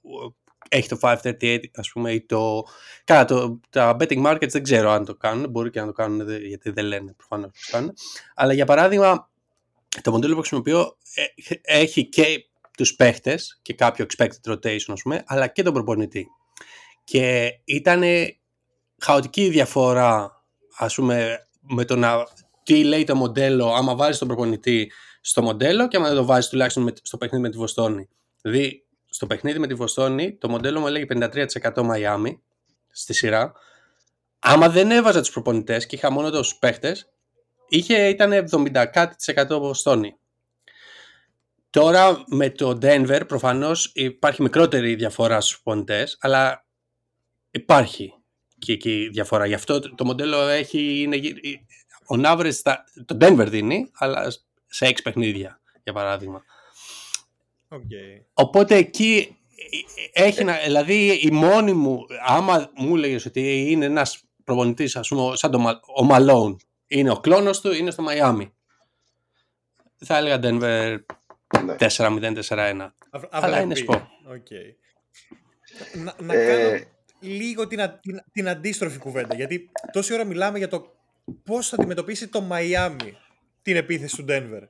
[0.69, 2.63] έχει το 538 ας πούμε ή το...
[3.03, 6.25] Καλά, το, τα betting markets δεν ξέρω αν το κάνουν, μπορεί και να το κάνουν
[6.25, 7.93] δε- γιατί δεν λένε προφανώς που το κάνουν.
[8.35, 9.29] Αλλά για παράδειγμα
[10.01, 11.23] το μοντέλο που χρησιμοποιώ ε,
[11.79, 12.25] έχει και
[12.77, 16.27] τους παίχτες και κάποιο expected rotation ας πούμε, αλλά και τον προπονητή.
[17.03, 18.03] Και ήταν
[19.01, 20.43] χαοτική η διαφορά
[20.77, 22.27] ας πούμε με το να
[22.63, 24.91] τι λέει το μοντέλο άμα βάζεις τον προπονητή
[25.21, 28.09] στο μοντέλο και άμα δεν το βάζεις τουλάχιστον με- στο παιχνίδι με τη Βοστόνη.
[28.41, 28.82] Δηλαδή
[29.13, 32.37] στο παιχνίδι με τη Βοστόνη το μοντέλο μου έλεγε 53% Miami
[32.91, 33.51] στη σειρά.
[34.39, 37.09] Άμα δεν έβαζα τους προπονητές και είχα μόνο τους παίχτες
[37.67, 40.15] είχε, ήταν 70 κάτι της εκατό Βοστόνη.
[41.69, 46.65] Τώρα με το Denver προφανώς υπάρχει μικρότερη διαφορά στους προπονητές αλλά
[47.51, 48.13] υπάρχει
[48.59, 49.45] και εκεί διαφορά.
[49.45, 51.59] Γι' αυτό το το μοντέλο έχει, είναι, γύρι-
[52.07, 54.31] ο average στα- το Denver δίνει, αλλά
[54.67, 56.43] σε έξι παιχνίδια, για παράδειγμα.
[57.73, 58.23] Okay.
[58.33, 59.35] Οπότε εκεί
[60.13, 65.35] έχει να, δηλαδή η μόνη μου, άμα μου έλεγες ότι είναι ένας προπονητής, ας πούμε,
[65.35, 66.55] σαν το, Μα- ο Malone,
[66.87, 68.51] είναι ο κλόνος του, είναι στο Miami.
[70.05, 70.97] Θα έλεγα Denver
[71.65, 71.75] Ναι.
[71.79, 72.95] 4-0-4-1.
[73.11, 73.63] Αυ- Αλλά αυλαπή.
[73.63, 73.95] είναι σπορ.
[74.27, 74.47] Οκ.
[76.03, 76.83] Να, να Ε, κάνω
[77.19, 79.35] λίγο την, α- την, την αντίστροφη κουβέντα.
[79.35, 80.95] Γιατί τόση ώρα μιλάμε για το
[81.43, 83.11] πώς θα αντιμετωπίσει το Miami
[83.61, 84.61] την επίθεση του Denver.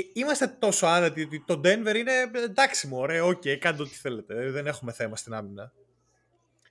[0.00, 3.94] Ε, Είμαστε τόσο άνετοι ότι το Denver είναι ε, εντάξει μου, ωραία, οκ, κάντε ό,τι
[3.94, 4.34] θέλετε.
[4.44, 5.72] ε, Δεν έχουμε θέμα στην άμυνα.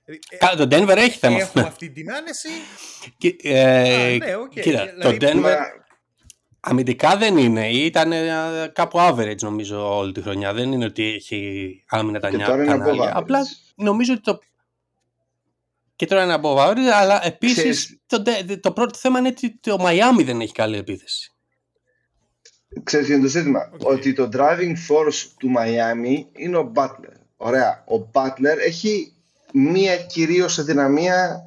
[0.04, 1.38] Δηλαδή, ε, Καλά, το Denver έχει θέμα.
[1.38, 2.48] Έχουμε αυτή την άνεση.
[3.18, 4.50] Και, ε, Α, ναι, οκ.
[4.60, 5.56] Κοίτα, Δηλαδή, το Denver Μα,
[6.60, 7.70] αμυντικά δεν είναι.
[7.70, 10.52] Ήταν ε, κάπου average νομίζω όλη τη χρονιά.
[10.52, 13.02] Δεν είναι ότι έχει άμυνα τα και νιά- τώρα είναι κανάλια.
[13.02, 13.16] above average.
[13.16, 13.40] Απλά
[13.74, 14.38] νομίζω ότι το...
[15.96, 19.58] Και τώρα είναι above average, αλλά επίσης Ξέρεις- το, De- το πρώτο θέμα είναι ότι
[19.60, 21.32] το Miami δεν έχει καλή επίθεση.
[22.82, 23.70] Ξέρεις ποιο είναι το ζήτημα.
[23.72, 23.80] Οκ.
[23.90, 27.14] Ότι το driving force του Miami είναι ο Butler.
[27.36, 27.84] Ωραία.
[27.86, 29.14] Ο Butler έχει
[29.52, 31.44] μία κυρίως αδυναμία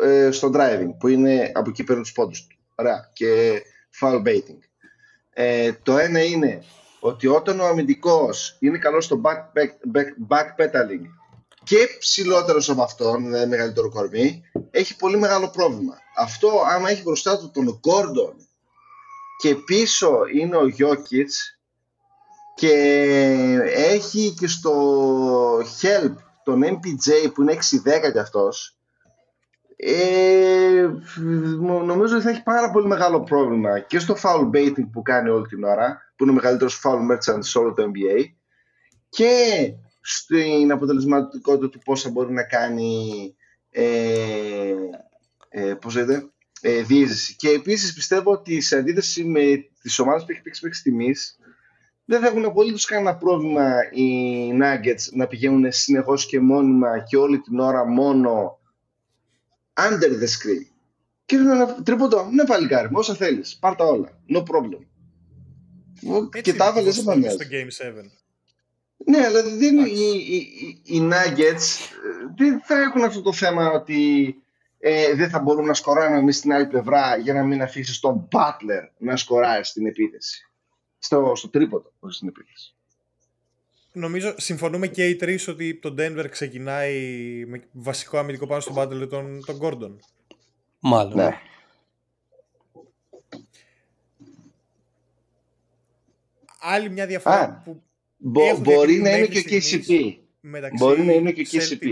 [0.00, 2.56] ε, στο driving που είναι από εκεί παίρνουν τους πόντους του.
[2.74, 3.10] Ωραία.
[3.12, 3.62] Και
[4.00, 4.58] foul baiting.
[5.32, 6.62] Ε, το ένα είναι
[7.00, 11.06] ότι όταν ο αμυντικός είναι καλός στο back, back, back, backpedaling
[11.64, 15.98] και ψηλότερος από αυτόν, δηλαδή μεγαλύτερο κορμί, έχει πολύ μεγάλο πρόβλημα.
[16.16, 18.45] Αυτό άμα έχει μπροστά του τον Gordon
[19.36, 21.58] και πίσω είναι ο Γιώκητς
[22.54, 22.72] και
[23.74, 26.14] έχει και στο Help
[26.44, 27.58] τον MPJ που είναι
[28.06, 28.76] 6-10 κι αυτός.
[29.76, 30.88] Ε,
[31.84, 35.46] νομίζω ότι θα έχει πάρα πολύ μεγάλο πρόβλημα και στο foul baiting που κάνει όλη
[35.46, 38.24] την ώρα που είναι ο μεγαλύτερος foul merchant σε όλο το NBA
[39.08, 43.34] και στην αποτελεσματικότητα του πόσα μπορεί να κάνει
[43.70, 44.74] ε,
[45.48, 46.30] ε, πώς λέτε,
[46.66, 47.36] ε, διείσδυση.
[47.36, 51.38] Και επίσης πιστεύω ότι σε αντίθεση με τις ομάδες που έχει παίξει μέχρι στιγμής
[52.04, 57.40] δεν θα έχουν απολύτως κανένα πρόβλημα οι Nuggets να πηγαίνουν συνεχώς και μόνιμα και όλη
[57.40, 58.58] την ώρα μόνο
[59.74, 60.66] under the screen.
[61.24, 64.84] Και είναι ένα τρίποντο, ναι παλικάρι μου, όσα θέλεις, πάρ' τα όλα, no problem.
[66.32, 67.46] Έτσι και τα είναι έβαλες το δεν στο πάνε.
[67.50, 68.04] Game 7.
[68.96, 70.02] Ναι, αλλά δεν είναι Εντάξει.
[70.02, 70.36] οι, οι,
[70.84, 71.66] οι, οι Nuggets
[72.04, 74.34] ε, δεν θα έχουν αυτό το θέμα ότι
[74.88, 78.28] ε, δεν θα μπορούμε να σκοράρουμε εμείς στην άλλη πλευρά για να μην αφήσει τον
[78.32, 80.50] Butler να σκοράρει στην επίθεση.
[80.98, 82.74] Στο, στο τρίποντο, όχι στην επίθεση.
[83.92, 86.94] Νομίζω συμφωνούμε και οι τρεις ότι το Denver ξεκινάει
[87.46, 89.96] με βασικό αμυντικό πάνω στον Butler τον, τον Gordon.
[90.78, 91.16] Μάλλον.
[91.16, 91.40] Ναι.
[96.60, 97.82] Άλλη μια διαφορά Α, που
[98.16, 100.24] Μπο- Έχουν μπορεί να είναι διακριθεί και ο μέχρι KCP.
[100.40, 101.86] μεταξύ Μπορεί να είναι και ο KCP.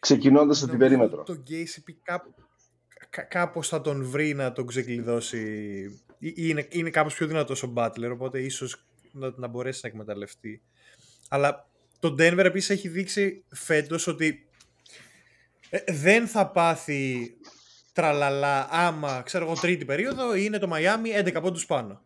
[0.00, 1.22] Ξεκινώντας από την νομίζω περίμετρο.
[1.22, 2.34] Το KCP κάπου,
[3.10, 5.38] κα- κάπως θα τον βρει να τον ξεκλειδώσει.
[6.18, 10.62] Ή- Είναι, είναι κάπως πιο δυνατός ο Butler, οπότε ίσως να, να μπορέσει να εκμεταλλευτεί.
[11.28, 11.68] Αλλά
[12.00, 14.46] το Denver επίσης έχει δείξει φέτος ότι
[15.70, 17.30] ε, δεν θα πάθει
[17.92, 22.02] τραλαλά άμα, ξέρω εγώ, τρίτη περίοδο είναι το Miami 11 πόντους πάνω.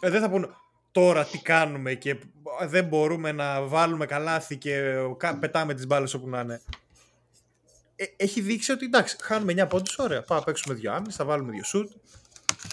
[0.00, 0.54] Ε, δεν θα πούν
[0.92, 2.16] τώρα τι κάνουμε και
[2.66, 6.60] δεν μπορούμε να βάλουμε καλάθι και κα- πετάμε τις μπάλες όπου να είναι.
[8.00, 11.24] Ε, έχει δείξει ότι εντάξει, χάνουμε 9 πόντους, ωραία, πάμε να παίξουμε δύο άμυνες, θα
[11.24, 11.90] βάλουμε δύο σουτ.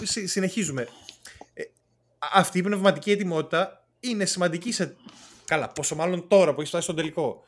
[0.03, 0.87] Συ- συνεχίζουμε.
[1.53, 1.61] Ε,
[2.17, 4.95] α- αυτή η πνευματική ετοιμότητα είναι σημαντική σε...
[5.45, 7.43] Καλά, πόσο μάλλον τώρα που έχει φτάσει στον τελικό.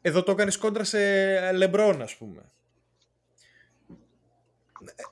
[0.00, 2.42] Εδώ το έκανες κόντρα σε Λεμπρόν, ας πούμε.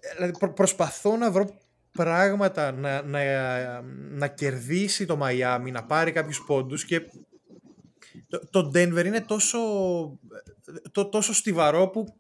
[0.01, 1.59] Ε, Δηλαδή προ- προσπαθώ να βρω
[1.93, 7.01] πράγματα να, να, να κερδίσει το Μαϊάμι, να πάρει κάποιους πόντους και
[8.29, 9.59] το, το Denver είναι τόσο,
[10.93, 12.19] το, τόσο στιβαρό που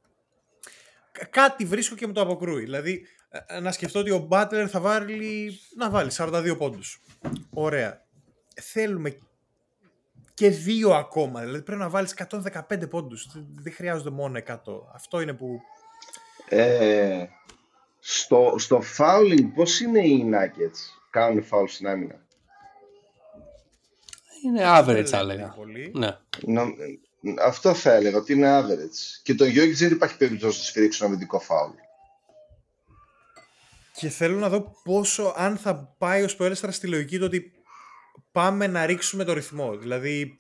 [1.13, 2.63] κα- κάτι βρίσκω και μου το αποκρούει.
[2.63, 3.07] Δηλαδή
[3.47, 7.01] ε, να σκεφτώ ότι ο Butler θα βάλει, να βάλει 42 πόντους.
[7.51, 8.05] Ωραία.
[8.63, 9.19] Θέλουμε
[10.35, 11.41] και δύο ακόμα.
[11.41, 12.15] Δηλαδή πρέπει να βάλεις
[12.69, 13.27] 115 πόντους.
[13.33, 14.55] Δεν- Δεν χρειάζονται μόνο 100.
[14.95, 15.61] Αυτό είναι που
[16.49, 17.25] Ε,
[17.99, 20.79] στο, στο fouling, πώς είναι οι Nuggets;
[21.11, 22.27] Κάνουν foul στην άμυνα.
[24.45, 25.55] Είναι average, δεν θα λένε έλεγα.
[25.57, 25.91] πολύ.
[25.95, 26.17] Ναι.
[26.41, 26.75] Νο-
[27.43, 29.21] αυτό θα έλεγα, ότι είναι average.
[29.23, 31.75] Και το Jokic δεν υπάρχει περίπτωση να σφυρίξει ένα αμυντικό foul.
[33.95, 37.53] Και θέλω να δω πόσο, αν θα πάει ο Σπέρεστρα στη λογική του ότι
[38.33, 39.77] πάμε να ρίξουμε το ρυθμό.
[39.77, 40.39] Δηλαδή,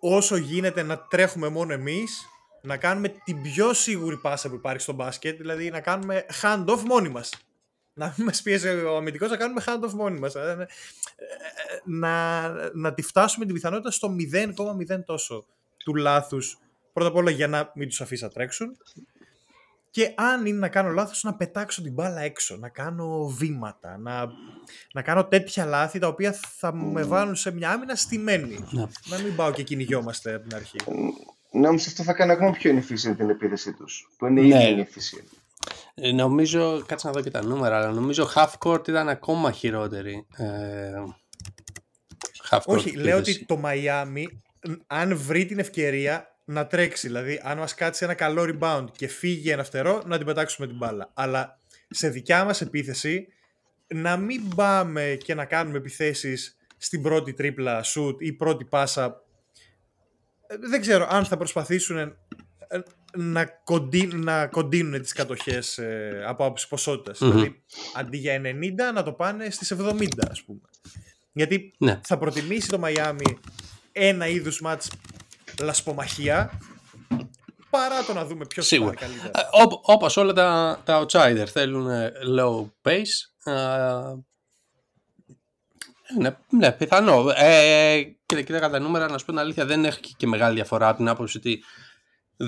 [0.00, 2.26] όσο γίνεται να τρέχουμε μόνο εμείς,
[2.62, 7.08] να κάνουμε την πιο σίγουρη πάσα που υπάρχει στο μπάσκετ, δηλαδή να κάνουμε hand-off μόνοι
[7.08, 7.32] μας.
[7.98, 10.34] Να μην μας πιέζει ο αμυντικός, να κάνουμε hand-off μόνοι μας.
[10.34, 10.66] Ε, ε,
[11.84, 14.14] Να, να τη φτάσουμε την πιθανότητα στο
[14.88, 15.44] 0,0 τόσο
[15.76, 16.58] του λάθους.
[16.92, 18.76] Πρώτα απ' όλα για να μην τους αφήσει να τρέξουν
[19.90, 24.26] και αν είναι να κάνω λάθος να πετάξω την μπάλα έξω, να κάνω βήματα, να,
[24.92, 28.58] να κάνω τέτοια λάθη τα οποία θα με βάλουν σε μια άμυνα στημένη.
[28.70, 28.86] Ναι.
[29.06, 30.76] Να μην πάω και κυνηγιόμαστε από την αρχή.
[31.50, 34.08] Νόμιζα αυτό θα κάνει ακόμα πιο inefficient την επίθεσή τους.
[34.18, 34.70] Που είναι Ναι.
[34.70, 35.38] ήδη inefficient.
[36.00, 40.26] Ε, Νομίζω, κάτσε να δω και τα νούμερα, αλλά νομίζω half court ήταν ακόμα χειρότερη.
[40.36, 40.92] Ε,
[42.50, 43.36] half court Όχι, λέω επίθεση.
[43.36, 44.42] ότι το Μαϊάμι,
[44.86, 49.50] αν βρει την ευκαιρία να τρέξει, δηλαδή αν μας κάτσει ένα καλό rebound και φύγει
[49.50, 51.10] ένα φτερό, να την πετάξουμε την μπάλα.
[51.14, 51.60] Αλλά
[51.90, 53.26] σε δικιά μας επίθεση,
[53.86, 59.22] να μην πάμε και να κάνουμε επιθέσεις στην πρώτη τρίπλα shoot ή πρώτη πάσα.
[60.46, 62.16] Ε, Δεν ξέρω αν θα προσπαθήσουν ε,
[63.16, 67.18] να, κοντί, να κοντίνουν τις κατοχές ε, από άποψη ποσότητας.
[67.20, 67.30] Μμμ.
[67.30, 67.62] Δηλαδή,
[67.96, 70.60] αντί για 90 να το πάνε στις 70 ας πούμε.
[71.32, 72.00] Γιατί Ναι.
[72.04, 73.38] θα προτιμήσει το Μαϊάμι
[73.92, 74.90] ένα είδους μάτς
[75.60, 76.58] λασπομαχία
[77.70, 78.92] παρά το να δούμε ποιος θα Σίγουρα.
[78.94, 79.44] πάρει καλύτερα.
[79.44, 83.52] Ε, Όπο- όπως όλα τα, τα outsider θέλουν ε, low pace.
[83.52, 83.52] ε,
[86.18, 87.30] ναι, ναι, πιθανό.
[87.36, 90.88] Ε, κοίτα, κοίτα τα νούμερα, να σου πω την αλήθεια, δεν έχει και μεγάλη διαφορά
[90.88, 91.62] από την άποψη ότι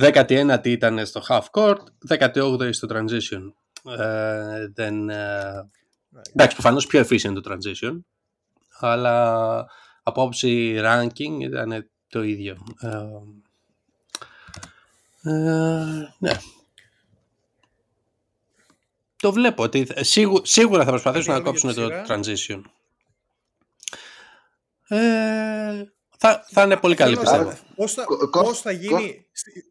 [0.01, 1.77] 19η ήταν στο half court,
[2.09, 3.53] 18η στο transition.
[3.99, 5.69] Ε, δεν, ε,
[6.09, 6.21] Ναι.
[6.33, 7.99] εντάξει, προφανώς πιο efficient το transition,
[8.79, 9.57] αλλά
[10.03, 12.57] από άποψη ranking ήταν το ίδιο.
[12.81, 12.89] Ε,
[15.31, 16.33] ε, ναι.
[19.17, 22.63] Το βλέπω ότι σίγου- σίγουρα θα προσπαθήσουν να Λίγο κόψουν για το τη transition.
[24.89, 25.85] Ε,
[26.19, 27.51] θα, θα είναι πολύ καλή Θέλω να πιστεύω.
[27.51, 29.70] δω Πώς θα, Κο- Κώστα- πώς θα γίνει στη- σ-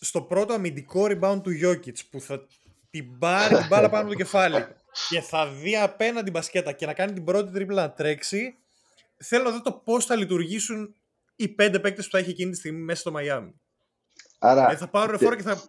[0.00, 2.46] στο πρώτο αμυντικό rebound του Jokic που θα
[2.90, 4.66] την πάρει την μπάλα πάνω από το κεφάλι
[5.08, 8.56] και θα δει απέναντι μπασκέτα και να κάνει την πρώτη τρίπλα να τρέξει
[9.16, 10.94] θέλω να δω το πώς θα λειτουργήσουν
[11.36, 13.60] οι πέντε παίκτες που θα έχει εκείνη τη στιγμή μέσα στο Μαϊάμι.
[14.38, 15.62] Άρα, Ε, θα πάρουν φόρα και θα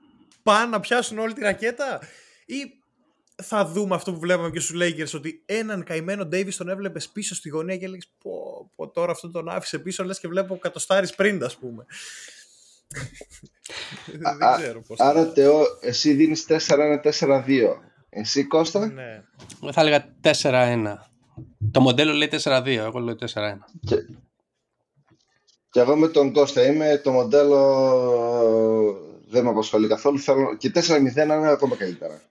[0.43, 1.99] πάνε να πιάσουν όλη τη ρακέτα
[2.45, 2.55] ή
[3.43, 7.35] θα δούμε αυτό που βλέπαμε και στους Lakers ότι έναν καημένο Davis τον έβλεπες πίσω
[7.35, 8.31] στη γωνία και έλεγες πω,
[8.75, 11.85] πω τώρα αυτό τον άφησε πίσω λες και βλέπω κατοστάρις πριν ας πούμε.
[14.06, 14.98] Δεν α- ξέρω πώς.
[14.98, 17.76] θα- άρα Τεό, εσύ δίνεις 4-1-4-2.
[18.10, 19.24] Εσύ Κώστα, Ναι.
[19.72, 20.98] Θα έλεγα 4-1.
[21.72, 23.66] Το μοντέλο λέει 4-2, εγώ λέω 4-1.
[23.86, 23.95] και,
[25.70, 27.60] και εγώ με τον Κώστα είμαι το μοντέλο
[29.30, 30.20] δεν με απασχολεί καθόλου.
[30.20, 32.22] Θέλω, και 4-0 είναι ακόμα καλύτερα.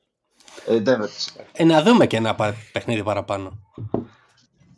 [0.66, 1.44] Ε, Denver φυσικά.
[1.52, 3.58] Ε, να δούμε και ένα πα- παιχνίδι παραπάνω.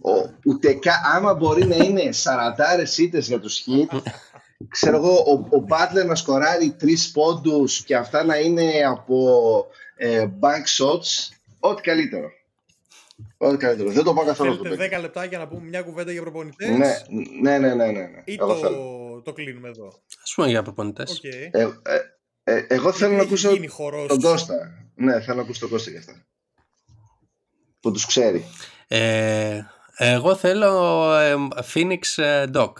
[0.00, 0.10] ο,
[0.44, 3.96] ούτε κα, άμα μπορεί να είναι 40 ήττες για τους hit,
[4.68, 9.66] ξέρω εγώ, ο, ο Butler να σκοράρει τρεις πόντους και αυτά να είναι από
[9.96, 12.28] ε, bank shots, ό,τι καλύτερο.
[13.36, 13.90] Ό,τι καλύτερο.
[13.90, 14.62] Δεν το πάω καθόλου αυτό.
[14.64, 16.94] Θέλετε 10 λεπτά για να πούμε μια κουβέντα για προπονητές; Ναι,
[17.42, 18.22] ναι, ναι, ναι, ναι, ναι.
[18.24, 19.22] ή Εγώ το, θέλω.
[19.24, 19.92] το κλείνουμε εδώ;
[20.22, 21.10] Ας πούμε για προπονητές.
[21.10, 21.24] Οκ.
[21.24, 21.70] Ε, ε,
[22.44, 24.06] ε, εγώ θέλω να Έχει ακούσω γίνει χορός.
[24.08, 24.88] τον Κώστα.
[24.94, 26.26] Ναι, θέλω να ακούσω τον Κώστα για αυτά.
[27.80, 28.44] Που τους ξέρει.
[28.88, 29.60] Ε,
[29.96, 31.34] εγώ θέλω ε,
[31.74, 32.72] Phoenix ε, Doc.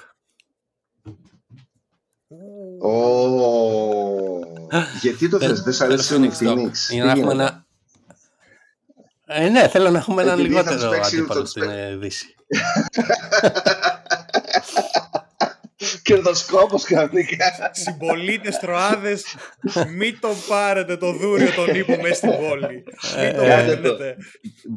[2.83, 6.59] Ου, Ω, γιατί το θες, δεν σ' αρέσει ο Θέλω Phoenix Doc.
[6.59, 6.73] Phoenix.
[6.91, 7.65] Για να έχουμε ένα...
[9.27, 11.97] Ε, ναι, θέλω να έχουμε έναν Επειδή θα τους λιγότερο παίξει αντίπαλο το- στην ε,
[11.97, 12.35] Δύση.
[16.03, 17.47] Κερδοσκόπος κανονικά.
[17.73, 19.25] Συμπολίτες τροάδες,
[19.97, 22.67] μην το πάρετε το δούριο τον ύπο μέσα στην πόλη.
[22.67, 22.85] Μην
[23.37, 24.17] το Ε, παίρνετε.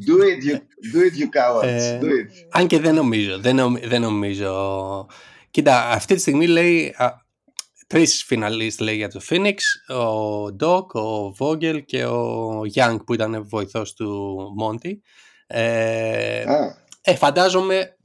[0.06, 0.56] Do it, you,
[0.94, 1.66] do it, you cowards.
[1.66, 2.46] Ε, do it.
[2.50, 5.06] Αν και δεν νομίζω, δεν, νομ- δεν νομίζω.
[5.50, 7.06] Κοίτα, αυτή τη στιγμή λέει α,
[7.90, 9.56] τρεις φιναλίστ λέει για το Phoenix,
[9.96, 14.92] ο Doc, ο Vogel και ο Young που ήταν βοηθός του Monty.
[15.46, 17.96] Ε, Α, ε, φαντάζομαι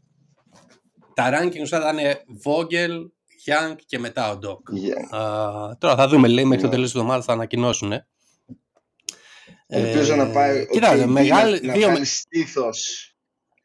[1.13, 1.97] τα rankings θα ήταν
[2.45, 2.91] Vogel,
[3.45, 4.53] Young και μετά ο Doc.
[4.53, 5.17] yeah.
[5.19, 6.73] Α, τώρα θα δούμε, λέει, μέχρι το Ναι.
[6.73, 7.91] τέλος της εβδομάδας θα ανακοινώσουν.
[7.91, 8.07] Ε.
[9.67, 13.09] Ελπίζω να πάει ο Κοίτα, KD μεγάλη, να, δύο, να βγάλει στήθος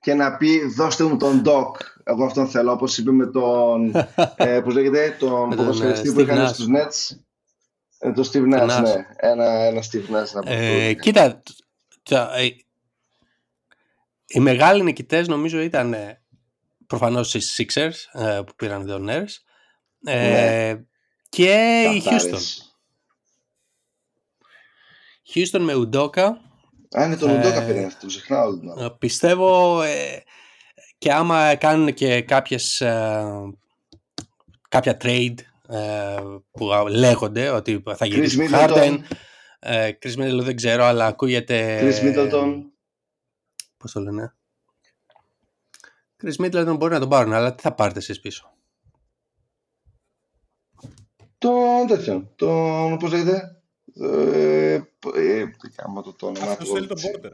[0.00, 1.70] και να πει δώστε μου τον Doc.
[2.10, 3.92] Εγώ αυτόν θέλω, όπως είπε με τον,
[4.36, 6.52] ε, πώς λέγεται, τον Με τον, ποδοσφαιριστή ε, που Steve έκανε Nash.
[6.52, 7.16] στους Nets.
[7.98, 8.82] Ε, τον Steve Nash, Nash.
[8.82, 9.06] ναι.
[9.16, 10.50] Ένα, ένα Steve Nash να πω.
[10.52, 11.42] Ε, κοίτα,
[12.02, 12.48] τα- ε,
[14.26, 16.22] οι μεγάλοι νικητές νομίζω ήταν ε,
[16.86, 19.28] προφανώς οι Sixers ε, που πήραν δύο Ners
[20.04, 20.76] ε,
[21.28, 22.10] και η Houston.
[22.10, 22.74] Καθάρες.
[25.34, 26.30] Houston με Udoka
[26.98, 28.84] Α, είναι τον Ε, Ουντόκα πήρε αυτό, το ξεχνάω όλη την ώρα.
[28.84, 30.22] ε, πιστεύω ε,
[31.00, 33.52] και άμα κάνουν και κάποιες ε,
[34.68, 35.34] κάποια trade
[35.68, 36.16] ε,
[36.50, 39.00] που λέγονται ότι θα Chris γυρίσει ο Harden Middleton,
[39.58, 42.62] ε, Chris Middleton δεν ξέρω αλλά ακούγεται Chris Middleton.
[43.76, 44.34] Πώς το λένε;
[46.22, 48.52] Chris Middleton μπορεί να τον πάρουν, αλλά τι θα πάρετε εσείς πίσω;
[51.38, 53.62] Τον τέτοιον, τον, πώς λέγεται,
[54.00, 54.74] ε,
[55.14, 56.74] ε, τι κάνω το, το όνομά Αυτός του.
[56.74, 57.32] θέλει τον Πόρτερ.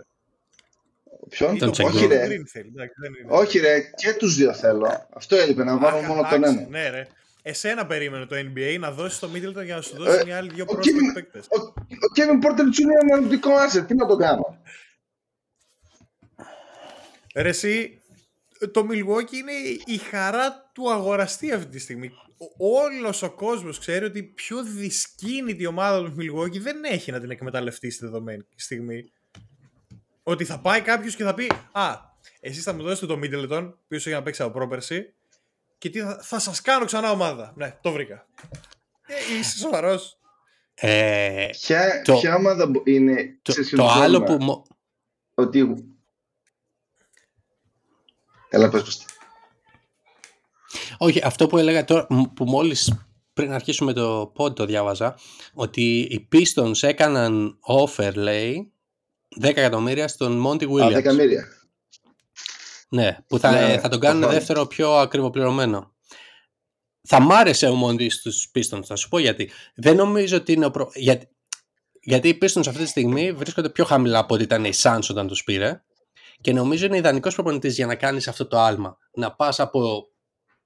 [1.28, 1.89] Ποιον, Τον Τσέγκο.
[1.89, 3.27] όχι ρε, Green θέλει, εντάξει, δεν είναι.
[3.32, 5.07] όχι ρε, και τους δύο θέλω.
[5.15, 6.69] Αυτό έλειπε, να βάλω Αχ, μόνο τον εντάξει, ένα.
[6.69, 7.07] Ναι, ρε.
[7.43, 10.51] Εσένα περίμενε το NBA να δώσεις το Middleton για να σου Ε, δώσει μια άλλη
[10.55, 11.47] δύο ο prospect Kevin- παίκτες.
[11.48, 11.73] Ο, ο
[12.16, 12.78] Kevin Porter Jr.
[12.81, 14.59] είναι αναλυτικό asset, τι να το κάνω;
[17.35, 18.01] Ρε εσύ,
[18.73, 19.53] το Milwaukee είναι
[19.85, 22.11] η χαρά του αγοραστή αυτή τη στιγμή.
[22.59, 27.31] Ο- Όλος ο κόσμος ξέρει ότι πιο δυσκίνητη ομάδα του Milwaukee δεν έχει να την
[27.31, 29.12] εκμεταλλευτεί στη δεδομένη στιγμή.
[30.28, 31.94] Ότι θα πάει κάποιος και θα πει «Α,
[32.40, 35.15] εσείς θα μου δώσετε το Middleton, πίσω για να παίξει από πρόπερση,
[35.78, 37.53] και τι θα, θα σας κάνω ξανά ομάδα».
[37.57, 38.27] Ναι, το βρήκα.
[39.07, 40.19] Ε, είσαι σοβαρός.
[40.74, 44.24] Ε, Ποια, Το- ποια ομάδα μπο- είναι, το, ξέρεις το ποιο είναι άλλο που...
[44.24, 44.66] πρόβλημα; μο-
[45.35, 45.85] Ότι...
[48.48, 49.07] Έλα πες πες.
[50.98, 55.19] Όχι, αυτό που έλεγα τώρα, μ- που μόλις πριν αρχίσουμε το pod το διάβαζα,
[55.55, 58.73] ότι οι Pistons έκαναν offer, λέει,
[59.40, 60.93] 10 εκατομμύρια στον Monty Α, Williams.
[60.93, 61.47] δεκαμύρια.
[62.89, 64.39] Ναι, που θα, Ναι, θα τον το κάνουν χρόνο.
[64.39, 65.94] δεύτερο πιο ακριβοπληρωμένο.
[67.09, 69.51] Θα μ' άρεσε ο Μόντι στους Pistons, θα σου πω γιατί.
[69.74, 70.90] Δεν νομίζω ότι είναι ο προ...
[70.94, 71.28] γιατί,
[72.01, 75.27] γιατί οι Pistons αυτή τη στιγμή βρίσκονται πιο χαμηλά από ό,τι ήταν οι Suns όταν
[75.27, 75.82] τους πήρε
[76.40, 78.97] και νομίζω είναι ιδανικός προπονητής για να κάνεις αυτό το άλμα.
[79.12, 80.09] Να πας από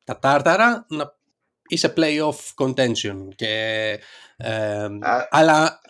[0.05, 1.19] τα τάρταρα να
[1.75, 3.29] είσαι play-off contention.
[3.37, 3.55] Και,
[4.37, 5.81] ε, Α, αλλά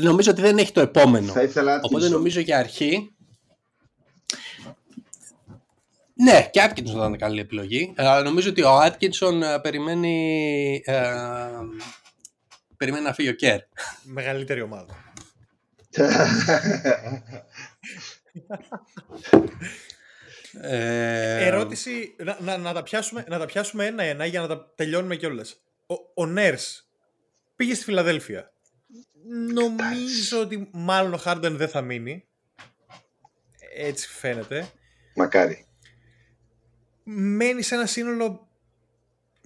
[0.00, 1.32] νομίζω ότι δεν έχει το επόμενο.
[1.32, 2.10] θα ήθελα Οπότε Atkinson.
[2.10, 3.14] νομίζω για αρχή.
[6.14, 7.92] Ναι, και Atkinson θα ήταν καλή επιλογή.
[7.96, 10.82] Ε, Αλλά νομίζω ότι ο Atkinson ε, περιμένει.
[10.84, 11.02] ε,
[12.76, 13.60] περιμένει να φύγει ο Κέρ.
[14.02, 14.94] Μεγαλύτερη ομάδα.
[20.60, 25.16] Ε, Ερώτηση, να, να, να τα πιάσουμε, να τα πιάσουμε ένα-ένα για να τα τελειώνουμε
[25.16, 25.62] κιόλας.
[25.86, 26.88] Ο, ο Νέρς
[27.56, 28.52] πήγε στη Φιλαδέλφια.
[29.52, 32.24] Νομίζω ότι μάλλον ο Χάρντεν δεν θα μείνει.
[33.76, 34.70] Έτσι φαίνεται.
[35.14, 35.66] Μακάρι.
[37.04, 38.48] Μένει σε ένα σύνολο...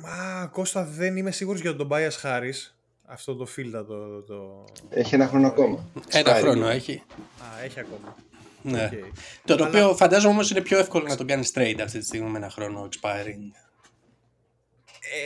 [0.02, 2.72] Α, Κώστα, δεν είμαι σίγουρος για τον Tobias Harris.
[3.04, 4.22] Αυτό το φίλτα το...
[4.22, 4.64] το...
[4.88, 5.88] Έχει ένα χρόνο ακόμα.
[6.08, 6.40] ένα Σπάει.
[6.40, 7.02] χρόνο έχει.
[7.38, 8.16] Α, έχει ακόμα.
[8.70, 8.84] Ναι.
[8.84, 8.90] Οκ.
[9.44, 12.30] Το Αλλά- οποίο φαντάζομαι όμως είναι πιο εύκολο να τον κάνεις trade αυτή τη στιγμή
[12.30, 13.50] με ένα χρόνο expiring.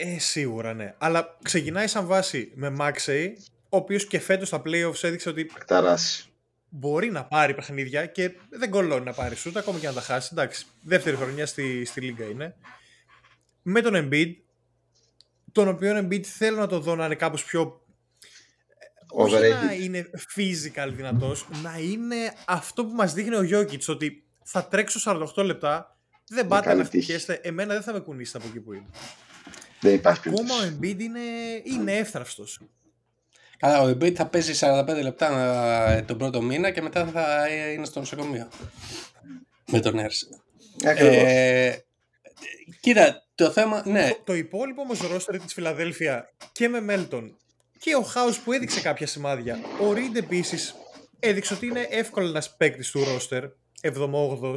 [0.03, 0.93] Ε, σίγουρα ναι.
[0.97, 3.27] Αλλά ξεκινάει σαν βάση με Maxey,
[3.69, 6.25] ο οποίος και φέτος στα playoffs έδειξε ότι Κταράσει.
[6.69, 10.29] μπορεί να πάρει παιχνίδια και δεν κολλώνει να πάρει σουτ, ακόμα και να τα χάσει.
[10.31, 12.55] Εντάξει, δεύτερη χρονιά στη, στη Λίγκα είναι.
[13.61, 14.33] Με τον Embiid,
[15.51, 17.81] τον οποίο Embiid θέλω να το δω να είναι κάπως πιο
[19.11, 19.35] όχι
[19.65, 24.99] να είναι physical δυνατός, να είναι αυτό που μας δείχνει ο Jokic, ότι θα τρέξω
[25.35, 25.97] 48 λεπτά,
[26.27, 28.85] δεν πάτε να χτυχέστε, εμένα δεν θα με κουνήσετε από εκεί που είναι.
[29.79, 31.19] Δεν υπάρχει Ακόμα ο Embiid είναι,
[31.63, 32.59] είναι εύθραυστος.
[33.57, 35.51] Καλά, ο Embiid θα παίζει 45 λεπτά
[35.89, 38.49] ε, τον πρώτο μήνα και μετά θα είναι στο νοσοκομείο.
[39.71, 40.27] Με τον Έρση.
[40.83, 41.75] Ε,
[42.79, 44.09] κοίτα, το θέμα, ναι.
[44.09, 47.37] Το, το υπόλοιπο όμως ρόστερ της Φιλαδέλφια και με Μέλτον
[47.81, 49.59] και ο Χάους που έδειξε κάποια σημάδια.
[49.81, 50.75] Ο Ριντ επίσης
[51.19, 53.43] έδειξε ότι είναι εύκολος ένας παίκτης του ρόστερ,
[53.81, 54.55] 7ο-8ο.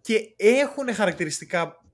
[0.00, 1.84] Και έχουν χαρακτηριστικά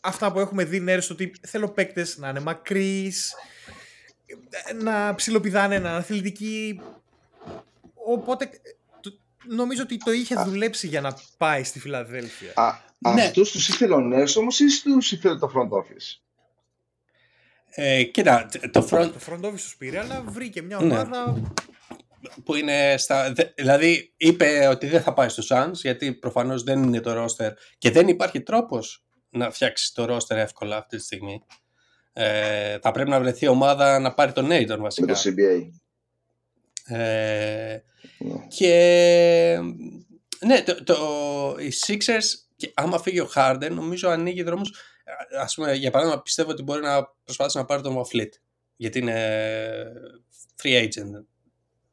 [0.00, 3.34] αυτά που έχουμε δει νέρες ότι θέλω παίκτες να είναι μακρύς,
[4.82, 6.80] να ψιλοπηδάνε, να είναι αθλητικοί.
[8.06, 8.50] Οπότε
[9.46, 12.52] νομίζω ότι το είχε δουλέψει για να πάει στη Φιλαδέλφια.
[12.54, 13.22] Α, ναι.
[13.22, 16.21] Αυτούς τους ήθελε ο Νέρς όμως ή τους ήθελε το front office.
[17.74, 19.10] Ε, κοίτα, το front...
[19.12, 20.94] Το front office τους πήρε, αλλά βρήκε μια ναι.
[20.94, 21.42] ομάδα...
[22.44, 23.32] Που είναι στα...
[23.54, 27.90] Δηλαδή, είπε ότι δεν θα πάει στο Suns, γιατί προφανώς δεν είναι το roster και
[27.90, 31.44] δεν υπάρχει τρόπος να φτιάξεις το roster εύκολα αυτή τη στιγμή.
[32.12, 35.06] Ε, θα πρέπει να βρεθεί ομάδα να πάρει τον Aiton βασικά.
[35.06, 35.70] Με το CBA.
[36.96, 37.78] Ε,
[38.18, 38.46] ναι.
[38.48, 39.58] Και
[40.46, 40.96] ναι, το, το,
[41.58, 42.24] οι Sixers,
[42.56, 44.70] και άμα φύγει ο Harden, νομίζω ανοίγει δρόμους
[45.40, 48.34] ας πούμε, για παράδειγμα, πιστεύω ότι μπορεί να προσπαθήσει να πάρει τον Βαφλίτ.
[48.76, 49.14] Γιατί είναι
[50.62, 51.24] free agent.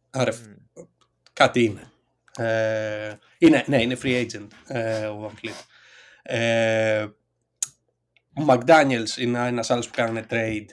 [0.10, 0.86] Άρα mm.
[1.34, 1.91] κάτι είναι.
[2.38, 3.64] Ε, είναι.
[3.68, 5.56] Ναι, είναι free agent ε, ο Βαφλίτ.
[6.22, 7.07] Ε,
[8.34, 10.68] ο McDaniels είναι ένας άλλος που κάνανε trade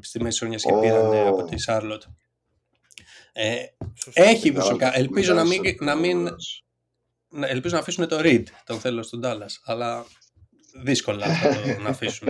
[0.00, 0.80] στη μέση χρονιά και oh.
[0.80, 2.02] πήραν από τη Charlotte.
[3.32, 3.64] Ε,
[4.12, 4.96] έχει προσωπικά.
[4.96, 6.28] Ελπίζω να μην, να μην,
[7.40, 10.06] ελπίζω να αφήσουν το Reed, τον θέλω στον Dallas, αλλά
[10.82, 12.28] δύσκολα θα το να αφήσουν.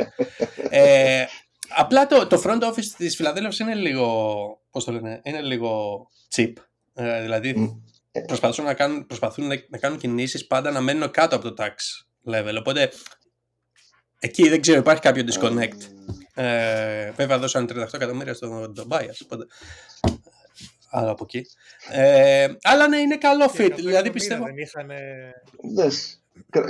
[0.71, 1.25] Ε,
[1.69, 6.01] απλά το, το front office της Φιλαδέλφειας είναι λίγο, πώς το λένε, είναι λίγο
[6.35, 6.53] cheap.
[6.95, 7.81] Ε, δηλαδή
[8.27, 11.73] προσπαθούν, να κάνουν, προσπαθούν να, κάνουν κινήσεις πάντα να μένουν κάτω από το tax
[12.33, 12.57] level.
[12.59, 12.93] Οπότε
[14.19, 15.79] εκεί δεν ξέρω, υπάρχει κάποιο disconnect.
[16.35, 19.47] Ε, βέβαια δώσαν 38 εκατομμύρια στον το bias, οπότε
[20.91, 21.47] άλλο από εκεί.
[21.91, 23.73] Ε, αλλά ναι, είναι καλό fit.
[23.75, 24.45] Δηλαδή πιστεύω.
[24.45, 24.91] Δεν είχαν...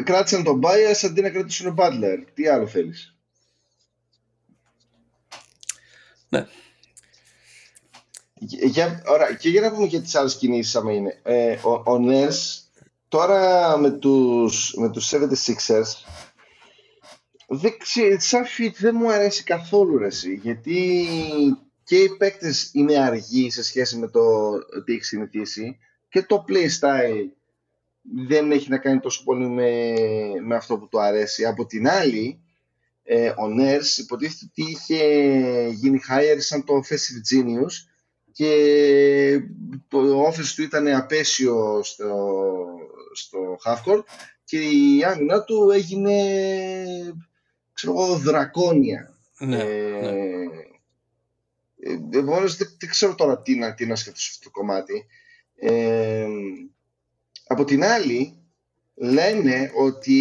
[0.04, 2.24] Κράτησαν τον bias αντί να κρατήσουν τον Butler.
[2.34, 3.16] Τι άλλο θέλεις;
[6.28, 6.46] Ναι.
[8.48, 11.20] Για, ωραία, και για να πούμε και τις άλλες κινήσεις άμα είναι.
[11.22, 12.62] Ε, ο, ο Ners
[13.08, 15.82] τώρα με τους, με τους 76ers
[17.46, 17.72] δεν
[18.18, 20.08] σαν fit δεν μου αρέσει καθόλου ρε,
[20.42, 21.06] γιατί
[21.84, 24.22] και οι παίκτες είναι αργοί σε σχέση με το
[24.84, 25.78] τι έχεις συνηθίσει
[26.08, 27.28] και το play style
[28.12, 29.94] δεν έχει να κάνει τόσο πολύ με,
[30.42, 31.44] με αυτό που του αρέσει.
[31.44, 32.40] Από την άλλη,
[33.02, 35.04] ε, ο Νέρς υποτίθεται ότι είχε
[35.72, 37.88] γίνει hire σαν το offensive genius
[38.32, 39.40] και
[39.88, 42.64] το office του ήταν απέσιο στο,
[43.12, 44.04] στο half court
[44.44, 46.12] και η άμυνα του έγινε
[47.72, 49.18] ξέρω εγώ δρακόνια.
[49.38, 50.18] Ναι, ε, ναι.
[51.80, 55.06] Ε, δεν, ξέρω τώρα τι να, τι να σκεφτώ αυτό το κομμάτι.
[55.56, 56.26] Ε,
[57.54, 58.38] από την άλλη,
[58.94, 60.18] λένε ότι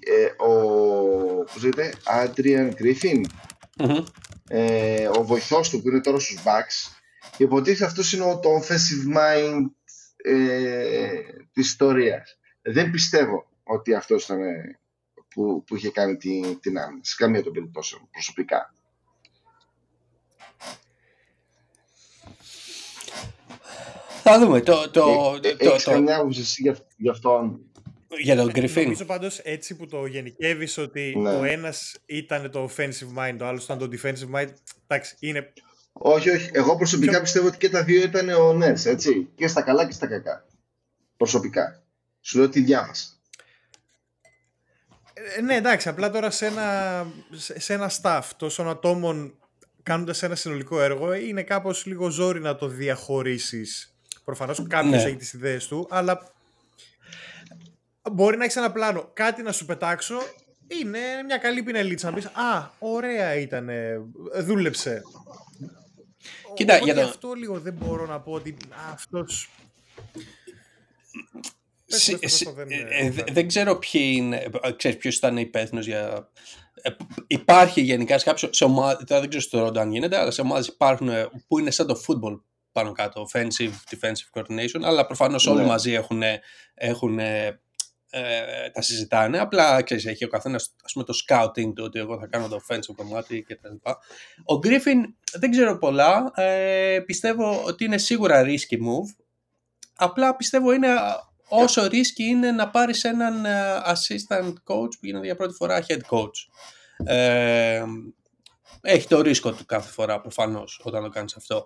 [0.00, 3.24] ε, ο πώς λέτε, Adrian Griffin,
[4.48, 7.00] ε, ο βοηθός του που είναι τώρα στους Bucks,
[7.36, 9.64] υποτίθεται αυτός είναι το offensive mind
[10.16, 11.20] ε,
[11.52, 12.38] της ιστορίας.
[12.62, 14.38] Δεν πιστεύω ότι αυτός ήταν
[15.28, 18.74] που, που είχε κάνει την, την άμυνα, σε καμία των περιπτώσεων προσωπικά.
[24.22, 24.60] Θα δούμε.
[24.60, 27.60] Το, το, ε, το, έχεις το, καμιά άποψη για, για αυτόν.
[28.22, 28.82] Για τον Γκριφίν.
[28.82, 31.30] Νομίζω πάντως έτσι που το γενικεύεις ότι ναι.
[31.30, 34.48] ο ένας ήταν το offensive mind, ο άλλος ήταν το defensive mind.
[34.86, 35.52] Εντάξει, είναι...
[35.92, 36.50] Όχι, όχι.
[36.52, 37.20] Εγώ προσωπικά Ποιο...
[37.20, 39.28] πιστεύω ότι και τα δύο ήταν ο Νέρς, έτσι.
[39.34, 40.46] Και στα καλά και στα κακά.
[41.16, 41.82] Προσωπικά.
[42.20, 43.08] Σου λέω τη διάβασα.
[45.36, 47.06] Ε, ναι, εντάξει, απλά τώρα σε ένα,
[47.56, 49.34] σε ένα staff τόσων ατόμων
[49.82, 53.94] κάνοντας ένα συνολικό έργο είναι κάπως λίγο ζόρι να το διαχωρίσεις
[54.30, 55.08] Προφανώς κάποιος ναι.
[55.08, 56.32] έχει τις ιδέες του, αλλά
[58.12, 59.10] μπορεί να έχεις ένα πλάνο.
[59.12, 60.16] Κάτι να σου πετάξω
[60.66, 63.70] είναι μια καλή πινελίτσα να πεις Α, ωραία ήταν.
[64.38, 65.02] Δούλεψε.
[66.54, 67.00] Κοίτα, για το...
[67.00, 68.56] αυτό λίγο δεν μπορώ να πω ότι
[68.92, 69.26] αυτό.
[73.32, 76.30] δεν ξέρω ποιοι είναι, ξέρεις ποιος ήταν υπεύθυνος για...
[76.82, 76.90] Ε,
[77.26, 80.66] υπάρχει γενικά σε κάποιο, σε ομάδα, δεν ξέρω στο Ρόντα αν γίνεται, αλλά σε ομάδες
[80.66, 81.10] υπάρχουν
[81.48, 82.40] που είναι σαν το football
[82.72, 85.66] πάνω κάτω, offensive, defensive coordination, αλλά προφανώς όλοι Ναι.
[85.66, 86.22] μαζί έχουν,
[86.74, 89.38] έχουν ε, τα συζητάνε.
[89.38, 92.60] Απλά ξέρεις, έχει ο καθένας ας πούμε, το scouting του ότι εγώ θα κάνω το
[92.68, 93.74] offensive κομμάτι κτλ.
[94.44, 94.98] Ο Griffin
[95.32, 96.32] δεν ξέρω πολλά.
[96.34, 99.24] Ε, πιστεύω ότι είναι σίγουρα risky move.
[99.96, 100.88] Απλά πιστεύω είναι
[101.48, 106.00] όσο risky είναι να πάρεις έναν ε, assistant coach που γίνεται για πρώτη φορά head
[106.10, 106.46] coach.
[107.04, 107.84] Ε,
[108.80, 111.64] έχει το ρίσκο του κάθε φορά προφανώς όταν το κάνεις αυτό.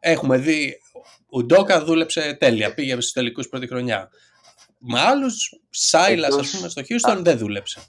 [0.00, 0.80] Έχουμε δει,
[1.28, 4.10] ο Ντόκα δούλεψε τέλεια, πήγε στους τελικούς πρώτη χρονιά.
[4.78, 7.80] Με άλλους, Σάιλας Εκτός- ας πούμε στο Houston δεν δούλεψε.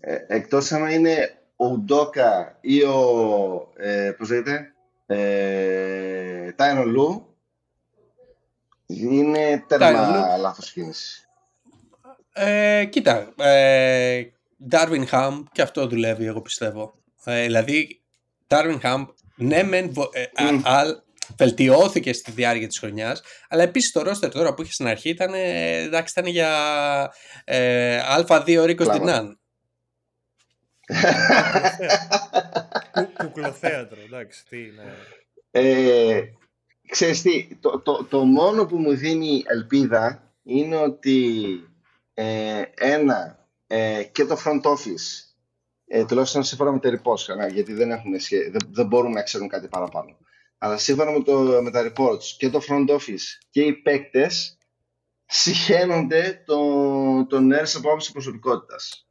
[0.00, 4.72] Ε, εκτός άμα είναι ο Ντόκα ή ο, ε, πώς λέγεται,
[5.06, 7.36] ε, Τάινο Λου,
[8.86, 11.28] είναι Tyronn τέρμα λάθος κίνηση.
[12.32, 14.22] Ε, κοίτα, ε,
[14.70, 16.94] Darwin Ham και αυτό δουλεύει εγώ πιστεύω.
[17.24, 18.00] Ε, δηλαδή,
[18.48, 19.06] Darwin Ham,
[19.38, 20.60] ναι μεν βο- ε, α- Μμ.
[20.64, 21.02] α-
[21.36, 25.34] βελτιώθηκε στη διάρκεια της χρονιάς, αλλά επίσης το roster τώρα που είχε στην αρχή ήταν,
[25.34, 27.12] ε, εντάξει, ήταν για
[27.44, 28.98] ε, Α2 Ρίκος Κλάμα.
[29.00, 29.38] Τινάν.
[32.92, 34.96] Κου- Κουκλοθέατρο, εντάξει, τι είναι.
[35.50, 36.20] Ε,
[36.88, 41.44] ξέρεις τι, το, το, το μόνο που μου δίνει ελπίδα είναι ότι
[42.14, 45.27] ε, ένα ε, και το front office
[45.88, 49.22] ε, τουλάχιστον σύμφωνα με τα reports καλά, γιατί δεν, έχουν σχέ- δεν, δεν μπορούν να
[49.22, 50.18] ξέρουν κάτι παραπάνω
[50.58, 54.58] αλλά σύμφωνα με, το, με τα reports και το front office και οι παίκτες
[55.26, 59.08] συχαίνονται τον το Nurse από άποψη προσωπικότητας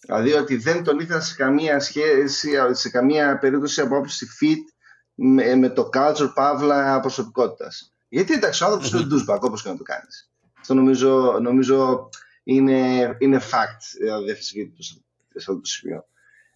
[0.00, 4.80] δηλαδή ότι δεν τον ήθελα σε καμία σχέση σε καμία περίπτωση από άποψη fit
[5.14, 7.94] με, με το culture παύλα προσωπικότητας.
[8.08, 9.00] Γιατί εντάξει, ο άνθρωπος Μμμ.
[9.00, 10.30] είναι douchebag, όπως και να το κάνεις.
[10.60, 12.08] Αυτό νομίζω, νομίζω
[12.42, 14.82] είναι, είναι fact, δηλαδή δεν αμφισβήτητο
[15.32, 16.04] σε σε αυτό το σημείο.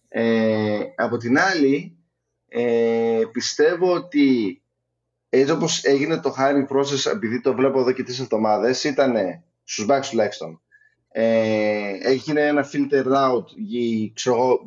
[0.07, 1.97] Ε, από την άλλη,
[2.47, 4.59] ε, πιστεύω ότι
[5.29, 9.15] έτσι όπως έγινε το hiring process, επειδή το βλέπω εδώ και τρεις εβδομάδες, ήταν
[9.63, 10.61] στους backs τουλάχιστον.
[11.17, 14.59] Ε, έγινε ένα filter out για ξέρω εγώ,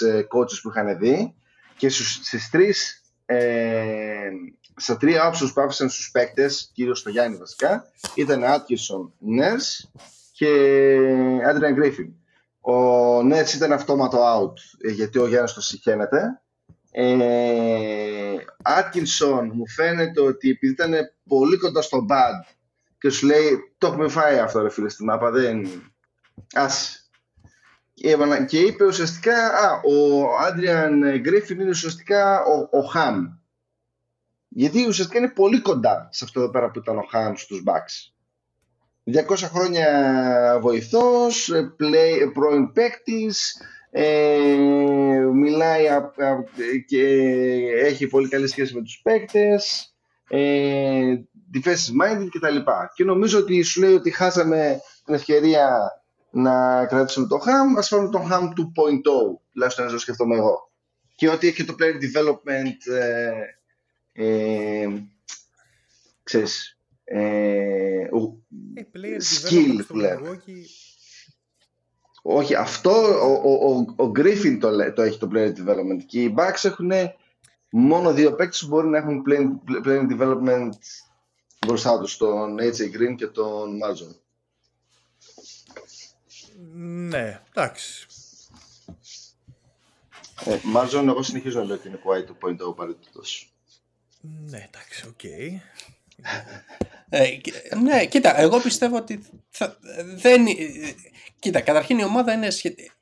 [0.00, 1.34] 200.000 ε, coaches που είχαν δει
[1.76, 4.28] και στους, στις τρεις, ε,
[4.76, 9.88] στα τρία options που άφησαν στους παίκτες, κυρίως στο Γιάννη βασικά, ήταν Atkinson, Nurse
[10.32, 10.48] και
[11.50, 12.10] Adrian Griffin.
[12.66, 16.40] Ο Nurse ήταν αυτόματο out, ε, γιατί ο Γιάννης το συχαίνεται.
[16.90, 20.94] Ε, Atkinson μου φαίνεται ότι επειδή ήταν
[21.28, 22.54] πολύ κοντά στο bad
[22.98, 25.82] και σου λέει το έχουμε φάει αυτό ρε φίλε στη μάπα, δεν...
[26.54, 27.00] Ας.
[27.94, 33.26] Και, έβαλα- και είπε ουσιαστικά, α, ο Άντριαν Γκρίφιν είναι ουσιαστικά ο, ο Χαμ.
[34.48, 38.15] Γιατί ουσιαστικά είναι πολύ κοντά σε αυτό εδώ πέρα που ήταν ο Χαμ στους Bucks.
[39.12, 43.60] 200 χρόνια βοηθός, ε, play, πρώην παίκτης,
[43.90, 44.38] ε,
[45.32, 46.44] μιλάει α- α-
[46.86, 47.06] και
[47.80, 49.94] έχει πολύ καλή σχέση με τους παίκτες,
[50.28, 51.14] ε,
[51.54, 52.56] defensive minded κτλ.
[52.94, 55.78] Και νομίζω ότι σου λέει ότι χάσαμε την ευκαιρία
[56.30, 60.70] να κρατήσουμε το ham, ας φέρουμε το ham 2.0, τουλάχιστον έτσι το σκεφτόμαι εγώ.
[61.14, 63.32] Και ότι έχει και το player development, ε,
[64.12, 64.88] ε,
[66.22, 66.75] ξέρεις,
[67.08, 68.38] ε, ο-
[68.74, 70.20] Ε, player Skill development στο που λέμε.
[70.30, 70.64] Milwaukee,
[72.22, 76.22] όχι, αυτό ο, ο, ο, ο Griffin το, λέ- το έχει το player development και
[76.22, 76.90] οι Bucks έχουν
[77.70, 79.46] μόνο δύο παίκτες που μπορεί να έχουν player,
[79.86, 80.68] player development
[81.66, 84.14] μπροστά τους, τον AJ Green και τον Marjon.
[87.08, 88.06] Ναι, εντάξει.
[90.44, 93.52] Ε, Marjon, εγώ συνεχίζω να λέω ότι είναι Kawhi 2.0 απαραίτητος.
[94.20, 95.20] Ναι, εντάξει, οκ.
[97.08, 99.78] Ε, κοι- ναι, κοίτα, εγώ πιστεύω ότι θα,
[100.14, 100.46] δεν...
[100.46, 100.54] ε,
[101.38, 102.92] Κοίτα, καταρχήν η ομάδα είναι σχετικά...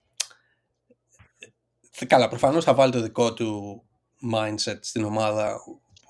[2.07, 3.83] Καλά, προφανώς θα βάλει το δικό του
[4.33, 5.55] mindset στην ομάδα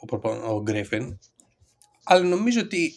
[0.00, 1.18] ο, προπο- ο Γκρίφιν.
[2.04, 2.92] Αλλά νομίζω ότι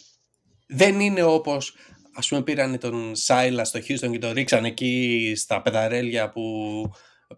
[0.66, 1.76] δεν είναι όπως
[2.14, 6.42] ας πούμε πήραν τον Σάιλα στο Houston και τον ρίξαν εκεί στα πεδαρέλια που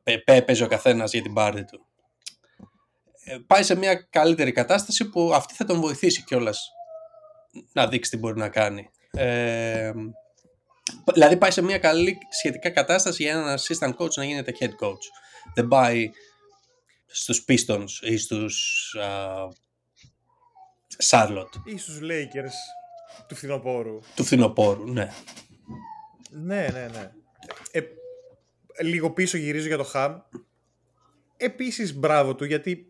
[0.03, 1.87] πε- πε- παίζει ο καθένας για την πάρτη του.
[3.25, 6.71] Ε, πάει σε μια καλύτερη κατάσταση που αυτή θα τον βοηθήσει κιόλας
[7.73, 8.91] να δείξει τι μπορεί να κάνει.
[9.11, 9.93] Ε,
[11.13, 15.05] δηλαδή πάει σε μια καλή σχετικά κατάσταση για έναν assistant coach να γίνεται head coach.
[15.55, 16.11] Δεν πάει
[17.07, 19.49] στους Pistons ή στους α,
[21.09, 22.55] Charlotte Ή στους Lakers
[23.29, 23.99] του φθινοπόρου.
[24.15, 25.13] του φθινοπόρου, ναι.
[26.31, 27.11] Ναι, ναι, ναι.
[27.71, 27.81] Ε,
[28.83, 30.19] λίγο πίσω γυρίζω για το Χαμ.
[31.37, 32.89] Επίσης μπράβο του γιατί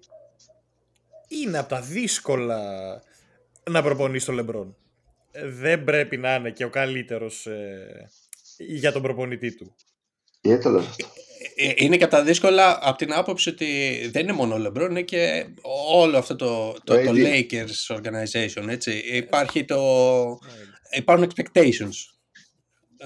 [1.46, 2.62] είναι από τα δύσκολα
[3.70, 4.76] να προπονείς τον Λεμπρόν.
[5.30, 8.10] Ε, Δεν πρέπει να είναι και ο καλύτερος ε,
[8.58, 9.74] για τον προπονητή του.
[10.40, 11.06] Γιατί το λες αυτό.
[11.56, 14.90] Ε, είναι και από τα δύσκολα από την άποψη ότι δεν είναι μόνο ο LeBron,
[14.90, 15.46] είναι και
[15.92, 17.16] όλο αυτό το, το, το, Το AD.
[17.16, 18.68] Lakers organization.
[18.68, 18.92] Έτσι.
[18.92, 20.38] Υπάρχει το,
[20.90, 21.94] υπάρχουν expectations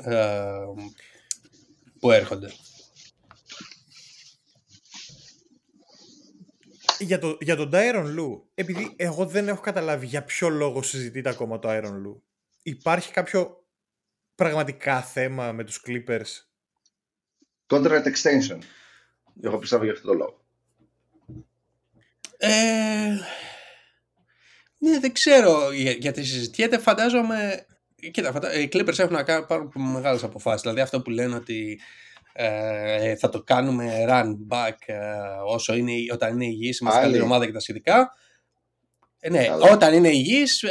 [0.05, 0.44] ε,
[1.98, 2.52] που έρχονται.
[7.05, 11.28] Για, το, για τον Tyron Lue, επειδή εγώ δεν έχω καταλάβει για ποιο λόγο συζητείται
[11.28, 12.20] ακόμα το Tyron Lue,
[12.62, 13.66] υπάρχει κάποιο
[14.35, 16.44] πραγματικά θέμα με τους Clippers;
[17.66, 18.59] Contract extension.
[19.43, 20.44] Εγώ πιστεύω για αυτό το λόγο.
[22.36, 23.09] Ε,
[24.78, 26.78] ναι, δεν ξέρω για- γιατί συζητιέται.
[26.78, 27.66] Φαντάζομαι.
[28.10, 28.55] Κοίτα, φαντα...
[28.55, 30.60] οι Clippers έχουν να κάνουν πάρα πολύ μεγάλες αποφάσεις.
[30.60, 31.81] Δηλαδή αυτό που λένε ότι
[32.36, 34.97] ε, θα το κάνουμε run back ε,
[35.47, 37.09] όσο είναι, όταν είναι υγιής, είμαστε Άλλη.
[37.09, 38.12] καλύτερη ομάδα και τα σχετικά.
[39.20, 39.73] Ε, ναι, Καλά.
[39.73, 40.70] όταν είναι υγιής ε,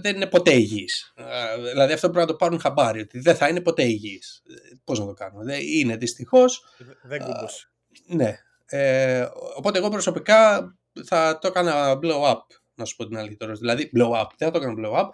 [0.00, 1.12] δεν είναι ποτέ υγιής.
[1.16, 4.42] Ε, δηλαδή αυτό πρέπει να το πάρουν χαμπάρι, ότι δεν θα είναι ποτέ υγιής.
[4.48, 5.44] Ε, Πώς να το κάνουμε.
[5.44, 6.64] Δεν είναι δυστυχώς.
[7.02, 7.70] Δεν κούμπωσε.
[8.06, 8.38] Ναι.
[8.66, 9.26] Ε,
[9.56, 10.70] οπότε εγώ προσωπικά
[11.04, 12.40] θα το έκανα blow up,
[12.74, 13.52] να σου πω την αλήθεια τώρα.
[13.52, 14.26] Δηλαδή, blow up.
[14.36, 15.08] Δεν θα το έκανα blow up.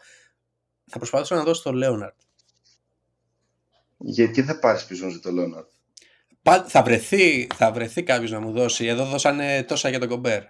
[0.87, 2.17] Θα προσπαθήσω να δώσω το Leonard.
[3.99, 5.67] Γιατί θα πάρει πίσω για το Leonard.
[6.43, 8.87] Πα- Θα βρεθεί, θα βρεθεί κάποιος να μου δώσει.
[8.87, 10.43] Εδώ δώσανε τόσα για τον Κομπέρ.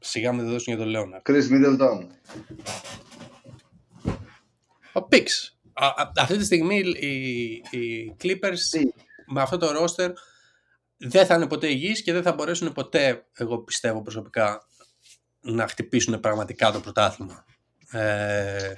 [0.00, 1.30] Σιγά με δεν δώσουν για τον Leonard.
[1.30, 2.06] Chris Middleton.
[4.92, 5.24] Ο Pix.
[6.16, 7.08] Αυτή τη στιγμή οι,
[7.70, 8.80] οι Clippers Τι;
[9.26, 10.10] με αυτό το roster
[10.96, 14.62] δεν θα είναι ποτέ υγιείς και δεν θα μπορέσουν ποτέ, εγώ πιστεύω προσωπικά,
[15.40, 17.44] να χτυπήσουν πραγματικά το πρωτάθλημα.
[17.90, 18.72] Ε,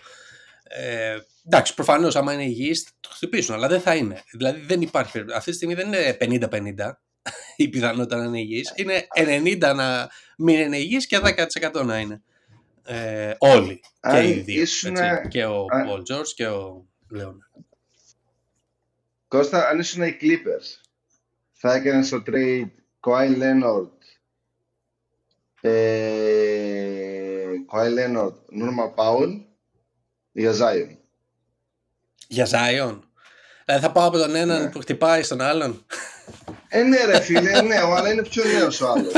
[0.73, 4.23] ε, εντάξει, προφανώς άμα είναι υγιείς θα το χτυπήσουν, αλλά δεν θα είναι.
[4.33, 5.39] Δηλαδή δεν υπάρχει περίπτωση.
[5.39, 6.91] Αυτή τη στιγμή δεν είναι 50-50
[7.57, 8.73] η πιθανότητα να είναι υγιείς.
[8.77, 12.23] Είναι 90 να μην είναι υγιείς και 10% να είναι.
[12.85, 13.81] Ε, όλοι.
[14.01, 14.63] Αν και οι δύο.
[14.63, 15.29] ήσουν- έτσι.
[15.29, 17.51] Και ο αν- Paul George και ο Λέωνα.
[19.29, 20.81] Κώστα, αν ήσουν οι Clippers,
[21.53, 22.67] θα έκανες στο trade
[23.01, 23.89] Kawhi Leonard,
[25.61, 29.41] ε, Kawhi Leonard, Norman Powell
[30.41, 30.97] για Zion.
[32.29, 32.99] Για Zion.
[33.65, 34.71] Δηλαδή θα πάω από τον έναν Ναι.
[34.71, 35.85] που χτυπάει στον άλλον.
[36.69, 39.15] Ε, ναι, ρε φίλε, νέο, αλλά είναι πιο νέος ο άλλος.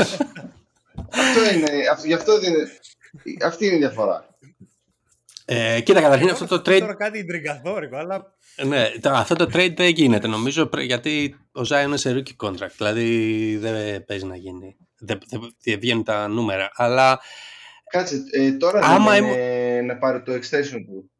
[1.11, 2.69] αυτό είναι, αυτό, γι' αυτό είναι,
[3.45, 4.27] αυτή είναι η διαφορά.
[5.45, 6.79] Ε, κοίτα, καταρχήν αυτό το trade.
[6.79, 8.33] Τώρα κάτι ιντριγκαθόρικο, αλλά
[8.65, 12.45] Ναι, το- αυτό το trade δεν γίνεται νομίζω πρέ- γιατί ο Zion είναι σε rookie
[12.47, 12.71] contract.
[12.77, 14.77] Δηλαδή δεν παίζει να γίνει.
[14.99, 16.71] Δεν, δεν, δεν βγαίνουν τα νούμερα.
[16.75, 17.19] Αλλά
[17.89, 21.11] Κάτσε, ε, τώρα Άμα δεν ήμουν- είναι να πάρει το extension του.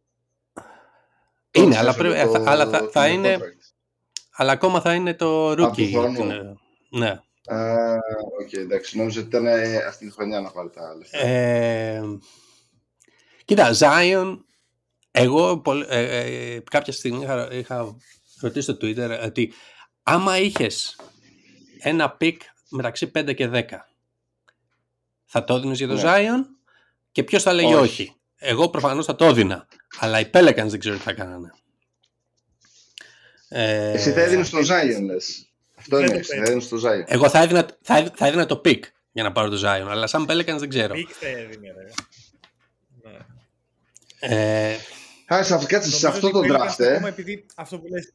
[1.53, 3.35] Είναι, Το αλλά, extension, πρέπει, το- θα, αλλά θα, το θα είναι.
[3.37, 3.73] contract.
[4.35, 5.89] Αλλά ακόμα θα είναι το rookie.
[5.91, 6.21] χρόνου.
[6.23, 6.57] από την-
[6.99, 7.09] Ναι.
[7.45, 7.93] Α,
[8.41, 11.17] οκ, εντάξει, νόμιζα ότι ήταν ε, αυτή τη χρονιά να πάρει τα λεφτά.
[11.17, 12.01] Ε,
[13.45, 14.37] κοίτα, Zion,
[15.11, 16.19] εγώ πολ- ε,
[16.55, 17.95] ε, κάποια στιγμή είχα, είχα
[18.41, 19.53] ρωτήσει στο Twitter ότι
[20.03, 20.95] άμα είχες
[21.79, 23.63] ένα pick μεταξύ 5 και 10
[25.25, 26.01] θα το έδινες για το Ναι.
[26.05, 26.45] Zion
[27.11, 27.83] και ποιος θα έλεγε Όχι.
[27.83, 29.67] όχι; Εγώ προφανώς θα το έδινα,
[29.99, 31.53] αλλά οι Pelicans δεν ξέρω τι θα κάνανε.
[33.49, 35.47] Ε, Εσύ θα έδινες στον Zion, λες.
[35.75, 36.43] Αυτό Δεν είναι, το θα παίζει.
[36.51, 37.03] έδινες στον Zion.
[37.05, 40.07] εγώ θα έδινα, θα, έδι- θα έδινα το pick για να πάρω το Zion, αλλά
[40.07, 40.93] σαν Pelicans δεν ξέρω.
[40.93, 41.89] pick θα έδινε, ρε.
[43.09, 43.17] Ναι.
[44.19, 44.75] Ε,
[45.33, 47.09] Α, σε αυτό, κάτσε, σε Νομίζω αυτό ότι το οι draft, Pelicans ακόμα ε.
[47.09, 48.13] επειδή αυτό που λες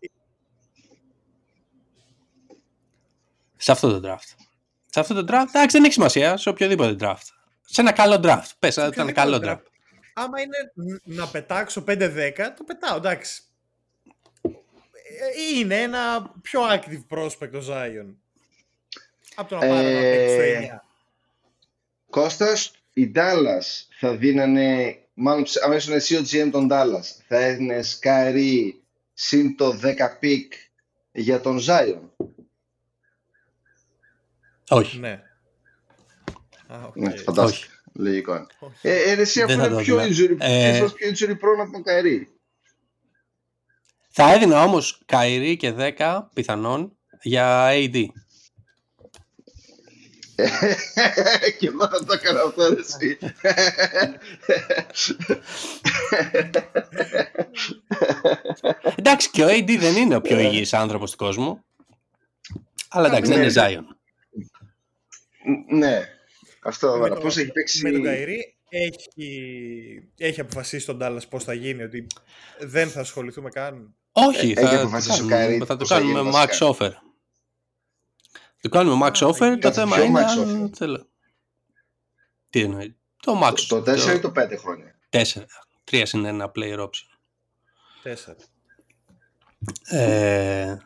[3.56, 4.42] σε αυτό το draft.
[4.90, 7.26] Σε αυτό το draft, εντάξει, δεν έχει σημασία, σε οποιοδήποτε draft.
[7.64, 8.50] Σε ένα καλό draft.
[8.58, 9.76] Πες, θα ήταν καλό οποιοδήποτε draft.
[10.18, 13.42] Άμα είναι ν- να πετάξω 5-10, το πετάω, εντάξει.
[14.42, 18.14] Ε, Είναι ένα πιο attractive prospect ο Zion.
[19.34, 20.84] Από το να πάρω ένα παίκτη στο Ε, 9.
[22.10, 23.64] Κώστας, οι Dallas
[23.98, 28.72] θα δίνανε, μάλλον ψ- άμα ήσουν εσύ ο GM των Dallas, θα έδινες Kyrie
[29.14, 30.48] συν το 10 pick
[31.12, 32.00] για τον Zion.
[34.68, 34.98] Όχι.
[34.98, 35.22] Ναι.
[36.66, 36.96] Α, οκ.
[36.96, 37.72] Ναι, φαντάστηκα.
[38.00, 38.46] Λογικό είναι.
[38.58, 38.88] Όχι.
[38.88, 40.36] Ε, ε, εσύ Δεν αφού θα είναι το πιο έδινα.
[40.36, 42.26] injury, Ε, ίσως πιο injury prone από τον Kyrie.
[44.10, 48.04] Θα έδινα όμως Καϊρή και 10 πιθανόν για AD.
[51.58, 53.18] και εγώ θα το έκανα αυτό ρε, εσύ.
[58.94, 61.64] Εντάξει και ο AD δεν είναι ο πιο υγιής άνθρωπος του κόσμου.
[62.88, 63.44] Αλλά εντάξει δεν Ναι.
[63.44, 63.84] είναι Zion.
[65.78, 66.00] ναι.
[66.68, 67.14] Αυτό, Με ωραία.
[67.14, 67.82] το- Πώς έχει παίξει...
[67.82, 72.06] Με τον Καϊρή έχει, έχει αποφασίσει τον Dallas πώς θα γίνει, ότι
[72.58, 73.94] δεν θα ασχοληθούμε καν.
[74.12, 76.34] Όχι, έχει θα, αποφασίσει το ο κάνουμε, Kyrie θα το πώς θα κάνουμε γίνει max
[76.34, 76.66] βασικά.
[76.78, 76.90] offer.
[78.60, 79.72] Το κάνουμε max Α, offer, θα το γίνει.
[79.72, 80.76] θέμα Ποιο είναι max αν offer?
[80.76, 81.06] θέλω.
[82.50, 82.96] Τι εννοεί.
[83.22, 83.54] Το max.
[83.68, 84.98] Το 4 ή το 5 χρόνια.
[85.10, 85.20] 4.
[85.90, 87.18] 3 συν ένα player option.
[88.02, 88.36] Τέσσερα.
[89.84, 90.76] Ε,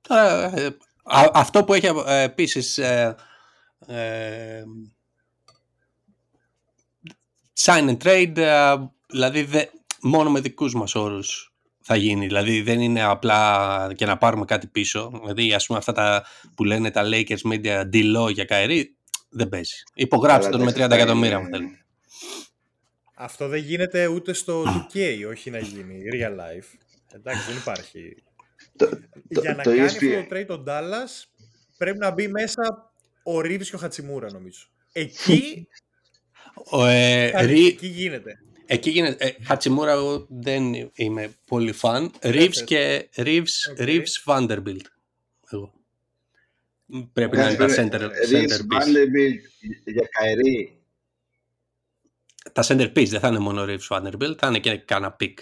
[0.00, 0.66] τώρα, ε,
[1.06, 3.14] Α, αυτό που έχει ε, επίσης ε, ε,
[7.64, 8.74] sign and trade, ε,
[9.06, 9.64] δηλαδή δε,
[10.02, 12.26] μόνο με δικούς μας όρους θα γίνει.
[12.26, 15.10] Δηλαδή δεν είναι απλά και να πάρουμε κάτι πίσω.
[15.22, 16.24] Δηλαδή ας πούμε αυτά τα
[16.54, 18.96] που λένε τα Lakers Media deal για Καερή
[19.28, 19.74] δεν παίζει.
[19.94, 21.78] Υπογράψτε τον με 30 εκατομμύρια αν θέλετε.
[23.16, 26.78] Αυτό δεν γίνεται ούτε στο 2K, όχι να γίνει real life.
[27.12, 28.22] Εντάξει, δεν υπάρχει.
[28.76, 28.88] Το,
[29.28, 31.24] Για να το κάνει ESPN αυτό το trade ο Dallas
[31.76, 32.93] πρέπει να μπει μέσα
[33.26, 34.66] ο Reeves και ο Hachimura νομίζω.
[34.92, 35.68] Εκεί,
[36.70, 38.38] Ο, ε, κάτι- Ρι- εκεί γίνεται.
[38.66, 39.24] Εκεί γίνεται.
[39.26, 42.12] Ε, Hachimura εγώ δεν είμαι πολύ φαν.
[42.20, 42.64] Reeves θες.
[42.64, 43.76] και Reeves, OK.
[43.78, 44.84] Reeves Vanderbilt.
[45.50, 45.72] Εγώ.
[47.12, 48.18] Πρέπει να Κάτσε, είναι τα περίμενε.
[48.28, 48.82] center, Reeves, center piece.
[48.82, 49.40] Vanderbilt
[49.84, 50.78] για Kyrie.
[52.52, 55.34] Τα center piece δεν θα είναι μόνο Reeves Vanderbilt, θα είναι και κάνα pick.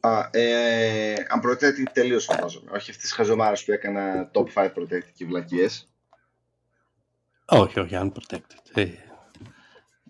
[0.00, 2.70] Α, ε, unprotected τελείως φαντάζομαι.
[2.70, 5.88] Όχι αυτές τις χαζομάρες που έκανα top 5 protected και βλακίες.
[7.44, 8.74] Όχι, όχι, unprotected.
[8.74, 8.86] Ε,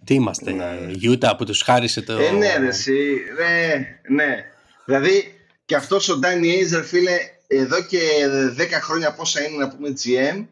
[0.04, 0.78] τι είμαστε, Ναι.
[1.02, 2.18] Utah που τους χάρισε το...
[2.18, 3.20] Ε, ναι, ρε, εσύ.
[3.38, 4.44] Ναι, ναι.
[4.84, 7.98] Δηλαδή, και αυτός ο Danny Aizer, φίλε, εδώ και
[8.58, 10.46] 10 χρόνια πόσα είναι να πούμε GM,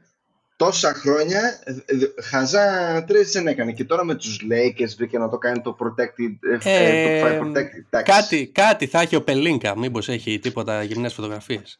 [0.56, 3.72] τόσα χρόνια ε, ε, χαζά τρεις δεν έκανε.
[3.72, 7.40] Και τώρα με τους Lakers βρήκε να το κάνει το protected, ε, Ε, top 5
[7.40, 7.84] protected.
[7.90, 8.12] Εντάξει.
[8.12, 11.78] Κάτι, κάτι θα έχει ο Πελίνκα, μήπως έχει τίποτα γυμνές φωτογραφίες.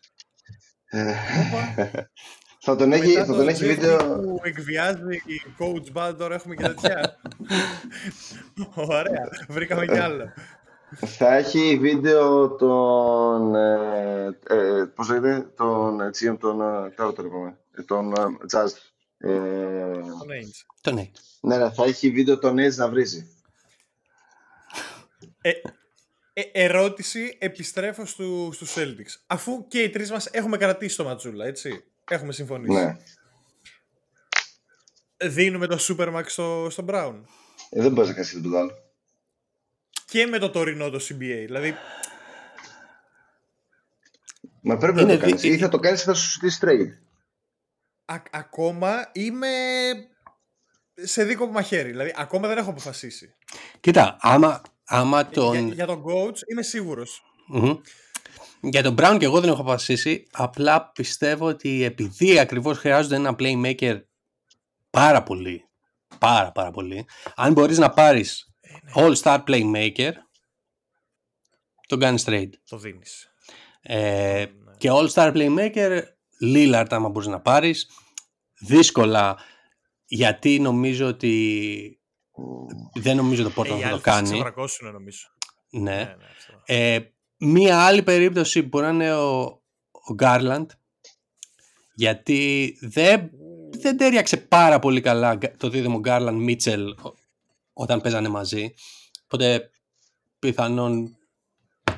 [0.87, 1.13] Ε,
[2.59, 3.97] θα τον έχει, Μετά θα το τον έχει Jeff βίντεο...
[3.97, 7.17] που εκβιάζει η coach band, τώρα έχουμε και τέτοια.
[8.75, 10.33] Ωραία, βρήκαμε κι άλλο.
[11.07, 13.55] Θα έχει βίντεο τον.
[13.55, 16.61] Ε, ε, πώς λέγεται, τον ε, GM, τον.
[16.61, 16.93] ε,
[17.87, 18.37] Τώρα το είπαμε.
[18.41, 18.73] ε, Τον ε, Jazz.
[19.19, 20.65] Ε, Τον Ainge.
[20.81, 21.11] Το ναι.
[21.41, 23.29] ναι, ναι, θα έχει βίντεο τον Edge να βρίζει.
[25.41, 25.51] Ε,
[26.33, 29.21] ε, ερώτηση, επιστρέφω στου, στους Celtics.
[29.27, 31.85] Αφού και οι τρεις μας έχουμε κρατήσει το Ματζούλα, έτσι.
[32.11, 32.73] Έχουμε συμφωνήσει.
[32.85, 32.97] Ναι.
[35.29, 37.21] Δίνουμε το Supermax στο, στο Brown.
[37.71, 38.73] Ε, δεν μπορεί να κάνει τίποτα άλλο.
[40.07, 41.19] Και με το τωρινό το CBA.
[41.45, 41.75] Δηλαδή,
[44.61, 45.41] Μα πρέπει Είναι να το κάνεις.
[45.41, 47.04] δι- Ή θα το κάνεις ή θα σου στήσει trade.
[48.05, 49.49] Α- ακόμα είμαι
[50.95, 51.91] σε δίκοπο μαχαίρι.
[51.91, 53.35] Δηλαδή, ακόμα δεν έχω αποφασίσει.
[53.81, 55.65] Κοίτα, άμα, άμα τον...
[55.67, 57.23] Για, για τον coach είμαι σίγουρος.
[57.47, 57.75] Μμμ.
[58.61, 60.27] Για τον Brown και εγώ δεν έχω αποφασίσει.
[60.33, 64.01] Απλά πιστεύω ότι επειδή ακριβώς χρειάζονται ένα playmaker
[64.91, 65.69] πάρα πολύ,
[66.19, 68.55] πάρα πάρα πολύ, αν μπορείς να πάρεις
[68.95, 70.11] all-star playmaker,
[71.89, 72.51] τον κάνεις trade.
[72.69, 73.33] Το δίνεις.
[73.83, 74.73] Ε, Ναι.
[74.77, 76.03] και all-star playmaker,
[76.43, 77.91] Lillard άμα μπορείς να πάρεις.
[78.61, 79.37] Δύσκολα,
[80.07, 81.99] γιατί νομίζω ότι
[82.95, 84.29] δεν νομίζω το Portland Ε, οι θα το άλλοι θα σε κάνει.
[84.31, 85.27] ξεβρακώσουν, νομίζω.
[85.71, 85.81] Ναι.
[85.81, 86.63] Ναι, ναι, αυτό.
[86.65, 86.99] Ε,
[87.39, 89.41] μία άλλη περίπτωση μπορεί να είναι ο,
[89.91, 90.67] ο Garland
[91.95, 93.31] γιατί δεν,
[93.71, 97.13] δεν τέριαξε πάρα πολύ καλά το δίδυμο Garland Mitchell ο-
[97.73, 98.75] όταν παίζανε μαζί
[99.25, 99.71] οπότε
[100.39, 101.17] πιθανόν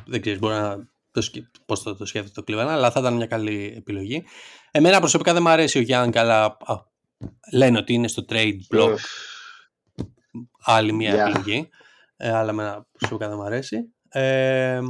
[0.07, 3.15] δεν ξέρεις μπορεί να το, σκε- πώς το, το σκέφτεται το Cleveland αλλά θα ήταν
[3.15, 4.25] μια καλή επιλογή
[4.71, 6.75] εμένα προσωπικά δεν μου αρέσει ο Young αλλά α,
[7.53, 9.03] λένε ότι είναι στο trade block Ουφ.
[10.65, 11.25] άλλη μια Γεια.
[11.27, 11.69] επιλογή.
[12.17, 13.95] Ε, αλλά εμένα προσωπικά δεν μου αρέσει.
[14.09, 14.81] Ε,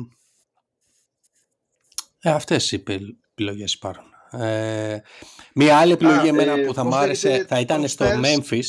[2.20, 4.04] ε, αυτές οι επι- επιλογές υπάρχουν.
[4.30, 4.98] Ε,
[5.54, 7.88] μια άλλη επιλογή Α, εμένα ε, που θα πώς μου άρεσε λέγεται θα ήταν το
[7.88, 8.24] στο Spurs?
[8.24, 8.64] Memphis.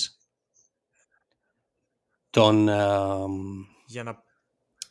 [2.30, 2.76] Τον ε,
[3.86, 4.24] Για να,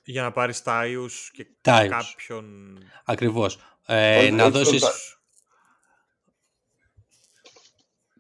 [0.07, 1.87] για να πάρεις Τάιους και Tyus.
[1.91, 2.79] κάποιον...
[3.05, 3.59] Ακριβώς.
[3.87, 4.81] Ε, Όχι, να όχι, δώσεις...
[4.81, 4.91] τον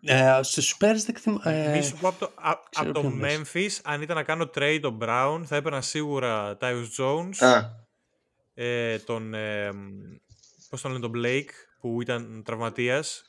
[0.09, 1.71] Ε, στους Spurs δεν θυμάμαι.
[1.77, 3.41] Μη σου πω από το, α- ξέρω από το ποιον λες.
[3.53, 7.61] Memphis, αν ήταν να κάνω trade τον Brown, θα έπαιρνα σίγουρα Tyus Jones, Α,
[8.55, 9.89] ε, τον, ε, μ,
[10.71, 11.51] πώς τον λένε, τον Blake,
[11.81, 13.23] που ήταν τραυματίας,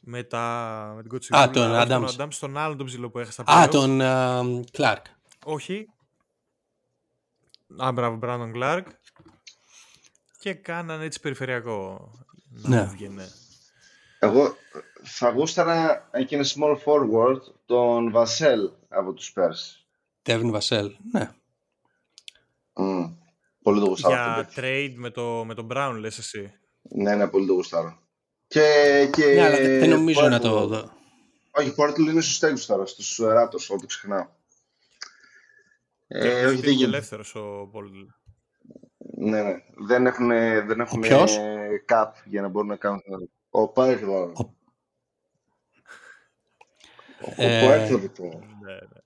[0.00, 1.42] με, τα, με την κοτσιβούλα.
[1.44, 1.88] Α, τον όχι Adams.
[2.16, 3.70] Τον Adams, τον άλλον τον ψηλό που έχασε τα Α, playoff.
[3.70, 4.40] τον ε,
[4.78, 5.02] Clark.
[5.44, 5.86] Όχι.
[7.76, 8.82] Α, μπράβο, Brandon Clark.
[10.38, 12.10] Και κάναν έτσι περιφερειακό.
[12.50, 12.82] Να Ναι.
[12.82, 13.28] μου βγαινε.
[14.18, 14.54] εγώ
[15.02, 19.82] θα γούσταρα εκεί ένα small forward τον Βασέλ από τους Spurs.
[20.22, 20.90] Devin Vassell.
[21.12, 21.30] Ναι.
[22.74, 23.04] Μμ.
[23.62, 24.14] Πολύ το γουστάρω.
[24.14, 24.60] αυτό το Για παίκτη.
[24.94, 26.52] trade με, το, με τον Brown, λες εσύ.
[26.82, 27.98] Ναι, ναι, πολύ το γουστάρω.
[28.46, 30.40] Και, και ναι, αλλά δεν, δεν νομίζω να Portland.
[30.40, 30.90] το δω.
[31.50, 34.26] Όχι, Portland είναι στους Texans τώρα, στους Raptors, ό,τι ξεχνάω.
[36.06, 36.96] Ε, Νομίζω όχι, ότι δεν είναι και γίνεται.
[36.96, 37.90] ελεύθερος ο Paul.
[39.16, 39.54] Ναι, ναι.
[39.86, 40.28] Δεν έχουν,
[40.66, 41.36] δεν έχουν ποιος;
[41.88, 43.00] cap για να μπορούν να κάνουν.
[43.50, 44.32] Ο Πάιρτο.
[44.36, 44.52] Ο-
[47.26, 48.44] Ο Ε, Πάιρτο, λοιπόν.
[48.62, 48.98] Ναι, ναι.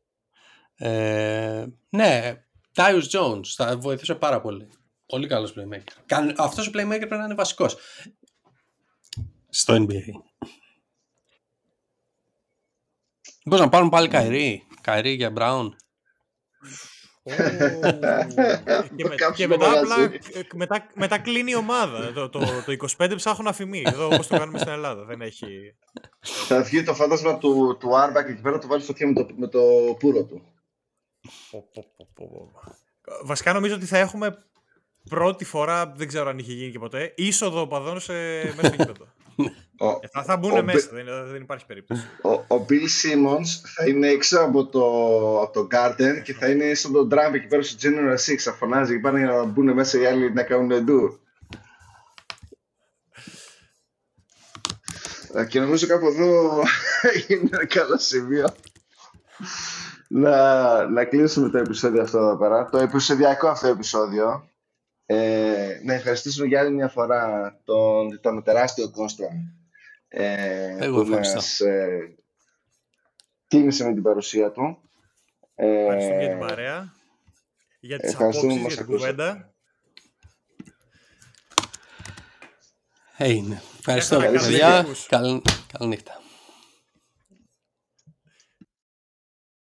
[1.61, 2.43] Ε, ναι,
[2.75, 4.69] Tyus Jones θα βοηθούσε πάρα πολύ.
[5.07, 5.93] Πολύ καλός playmaker.
[6.07, 7.77] Καν- Αυτός ο playmaker πρέπει να είναι βασικός.
[9.49, 10.03] στο NBA.
[13.51, 15.77] Πώς να πάρουν πάλι Καϊρή, Καϊρή για Μπράουν.
[18.97, 19.97] Και, με, και μετά, απλά,
[20.55, 22.13] μετά, μετά κλείνει η ομάδα.
[22.13, 23.83] το, το, το 25 ψάχνουν αφημί.
[23.87, 25.05] Εδώ όπως το κάνουμε στην Ελλάδα.
[25.05, 25.47] Δεν έχει...
[26.21, 29.49] Θα βγει το φάντασμα του, του Άρμπακ εκεί πέρα το βάλει φωτιά με το, με
[29.49, 29.61] το
[29.99, 30.43] πουρο του.
[33.25, 34.37] Βασικά νομίζω ότι θα έχουμε
[35.09, 38.13] πρώτη φορά, δεν ξέρω αν είχε γίνει και ποτέ, είσοδο οπαδών σε
[38.45, 39.07] μέσα στο γήπεδο.
[39.81, 42.07] Ε, θα, θα μπουν μέσα, δεν, δεν, υπάρχει περίπτωση.
[42.23, 44.85] Ο, ο Bill Simmons θα είναι έξω από το,
[45.43, 48.37] από το Garden και θα είναι στον τον Trump εκεί πέρα στο General 6.
[48.37, 51.21] Θα φωνάζει και πάνε για να μπουν μέσα οι άλλοι να κάνουν εντού.
[55.35, 56.63] Ε, και νομίζω κάπου εδώ
[57.29, 58.55] είναι ένα καλό σημείο
[60.09, 62.69] να, να κλείσουμε το επεισόδιο αυτό εδώ πέρα.
[62.71, 64.49] Το επεισοδιακό αυτό επεισόδιο.
[65.11, 69.27] Ε, να ευχαριστήσουμε για άλλη μια φορά τον, τον τεράστιο Κώστα
[70.09, 72.15] ε, Εγώ που μας ε,
[73.49, 74.91] τίμησε με την παρουσία του.
[75.55, 76.95] Ε, Ευχαριστούμε για την παρέα,
[77.81, 79.55] για τις απόψεις, για την κουβέντα.
[83.17, 83.63] Έγινε.
[83.79, 84.87] Ευχαριστώ, παιδιά.
[85.09, 85.43] Καλή
[85.79, 86.18] νύχτα.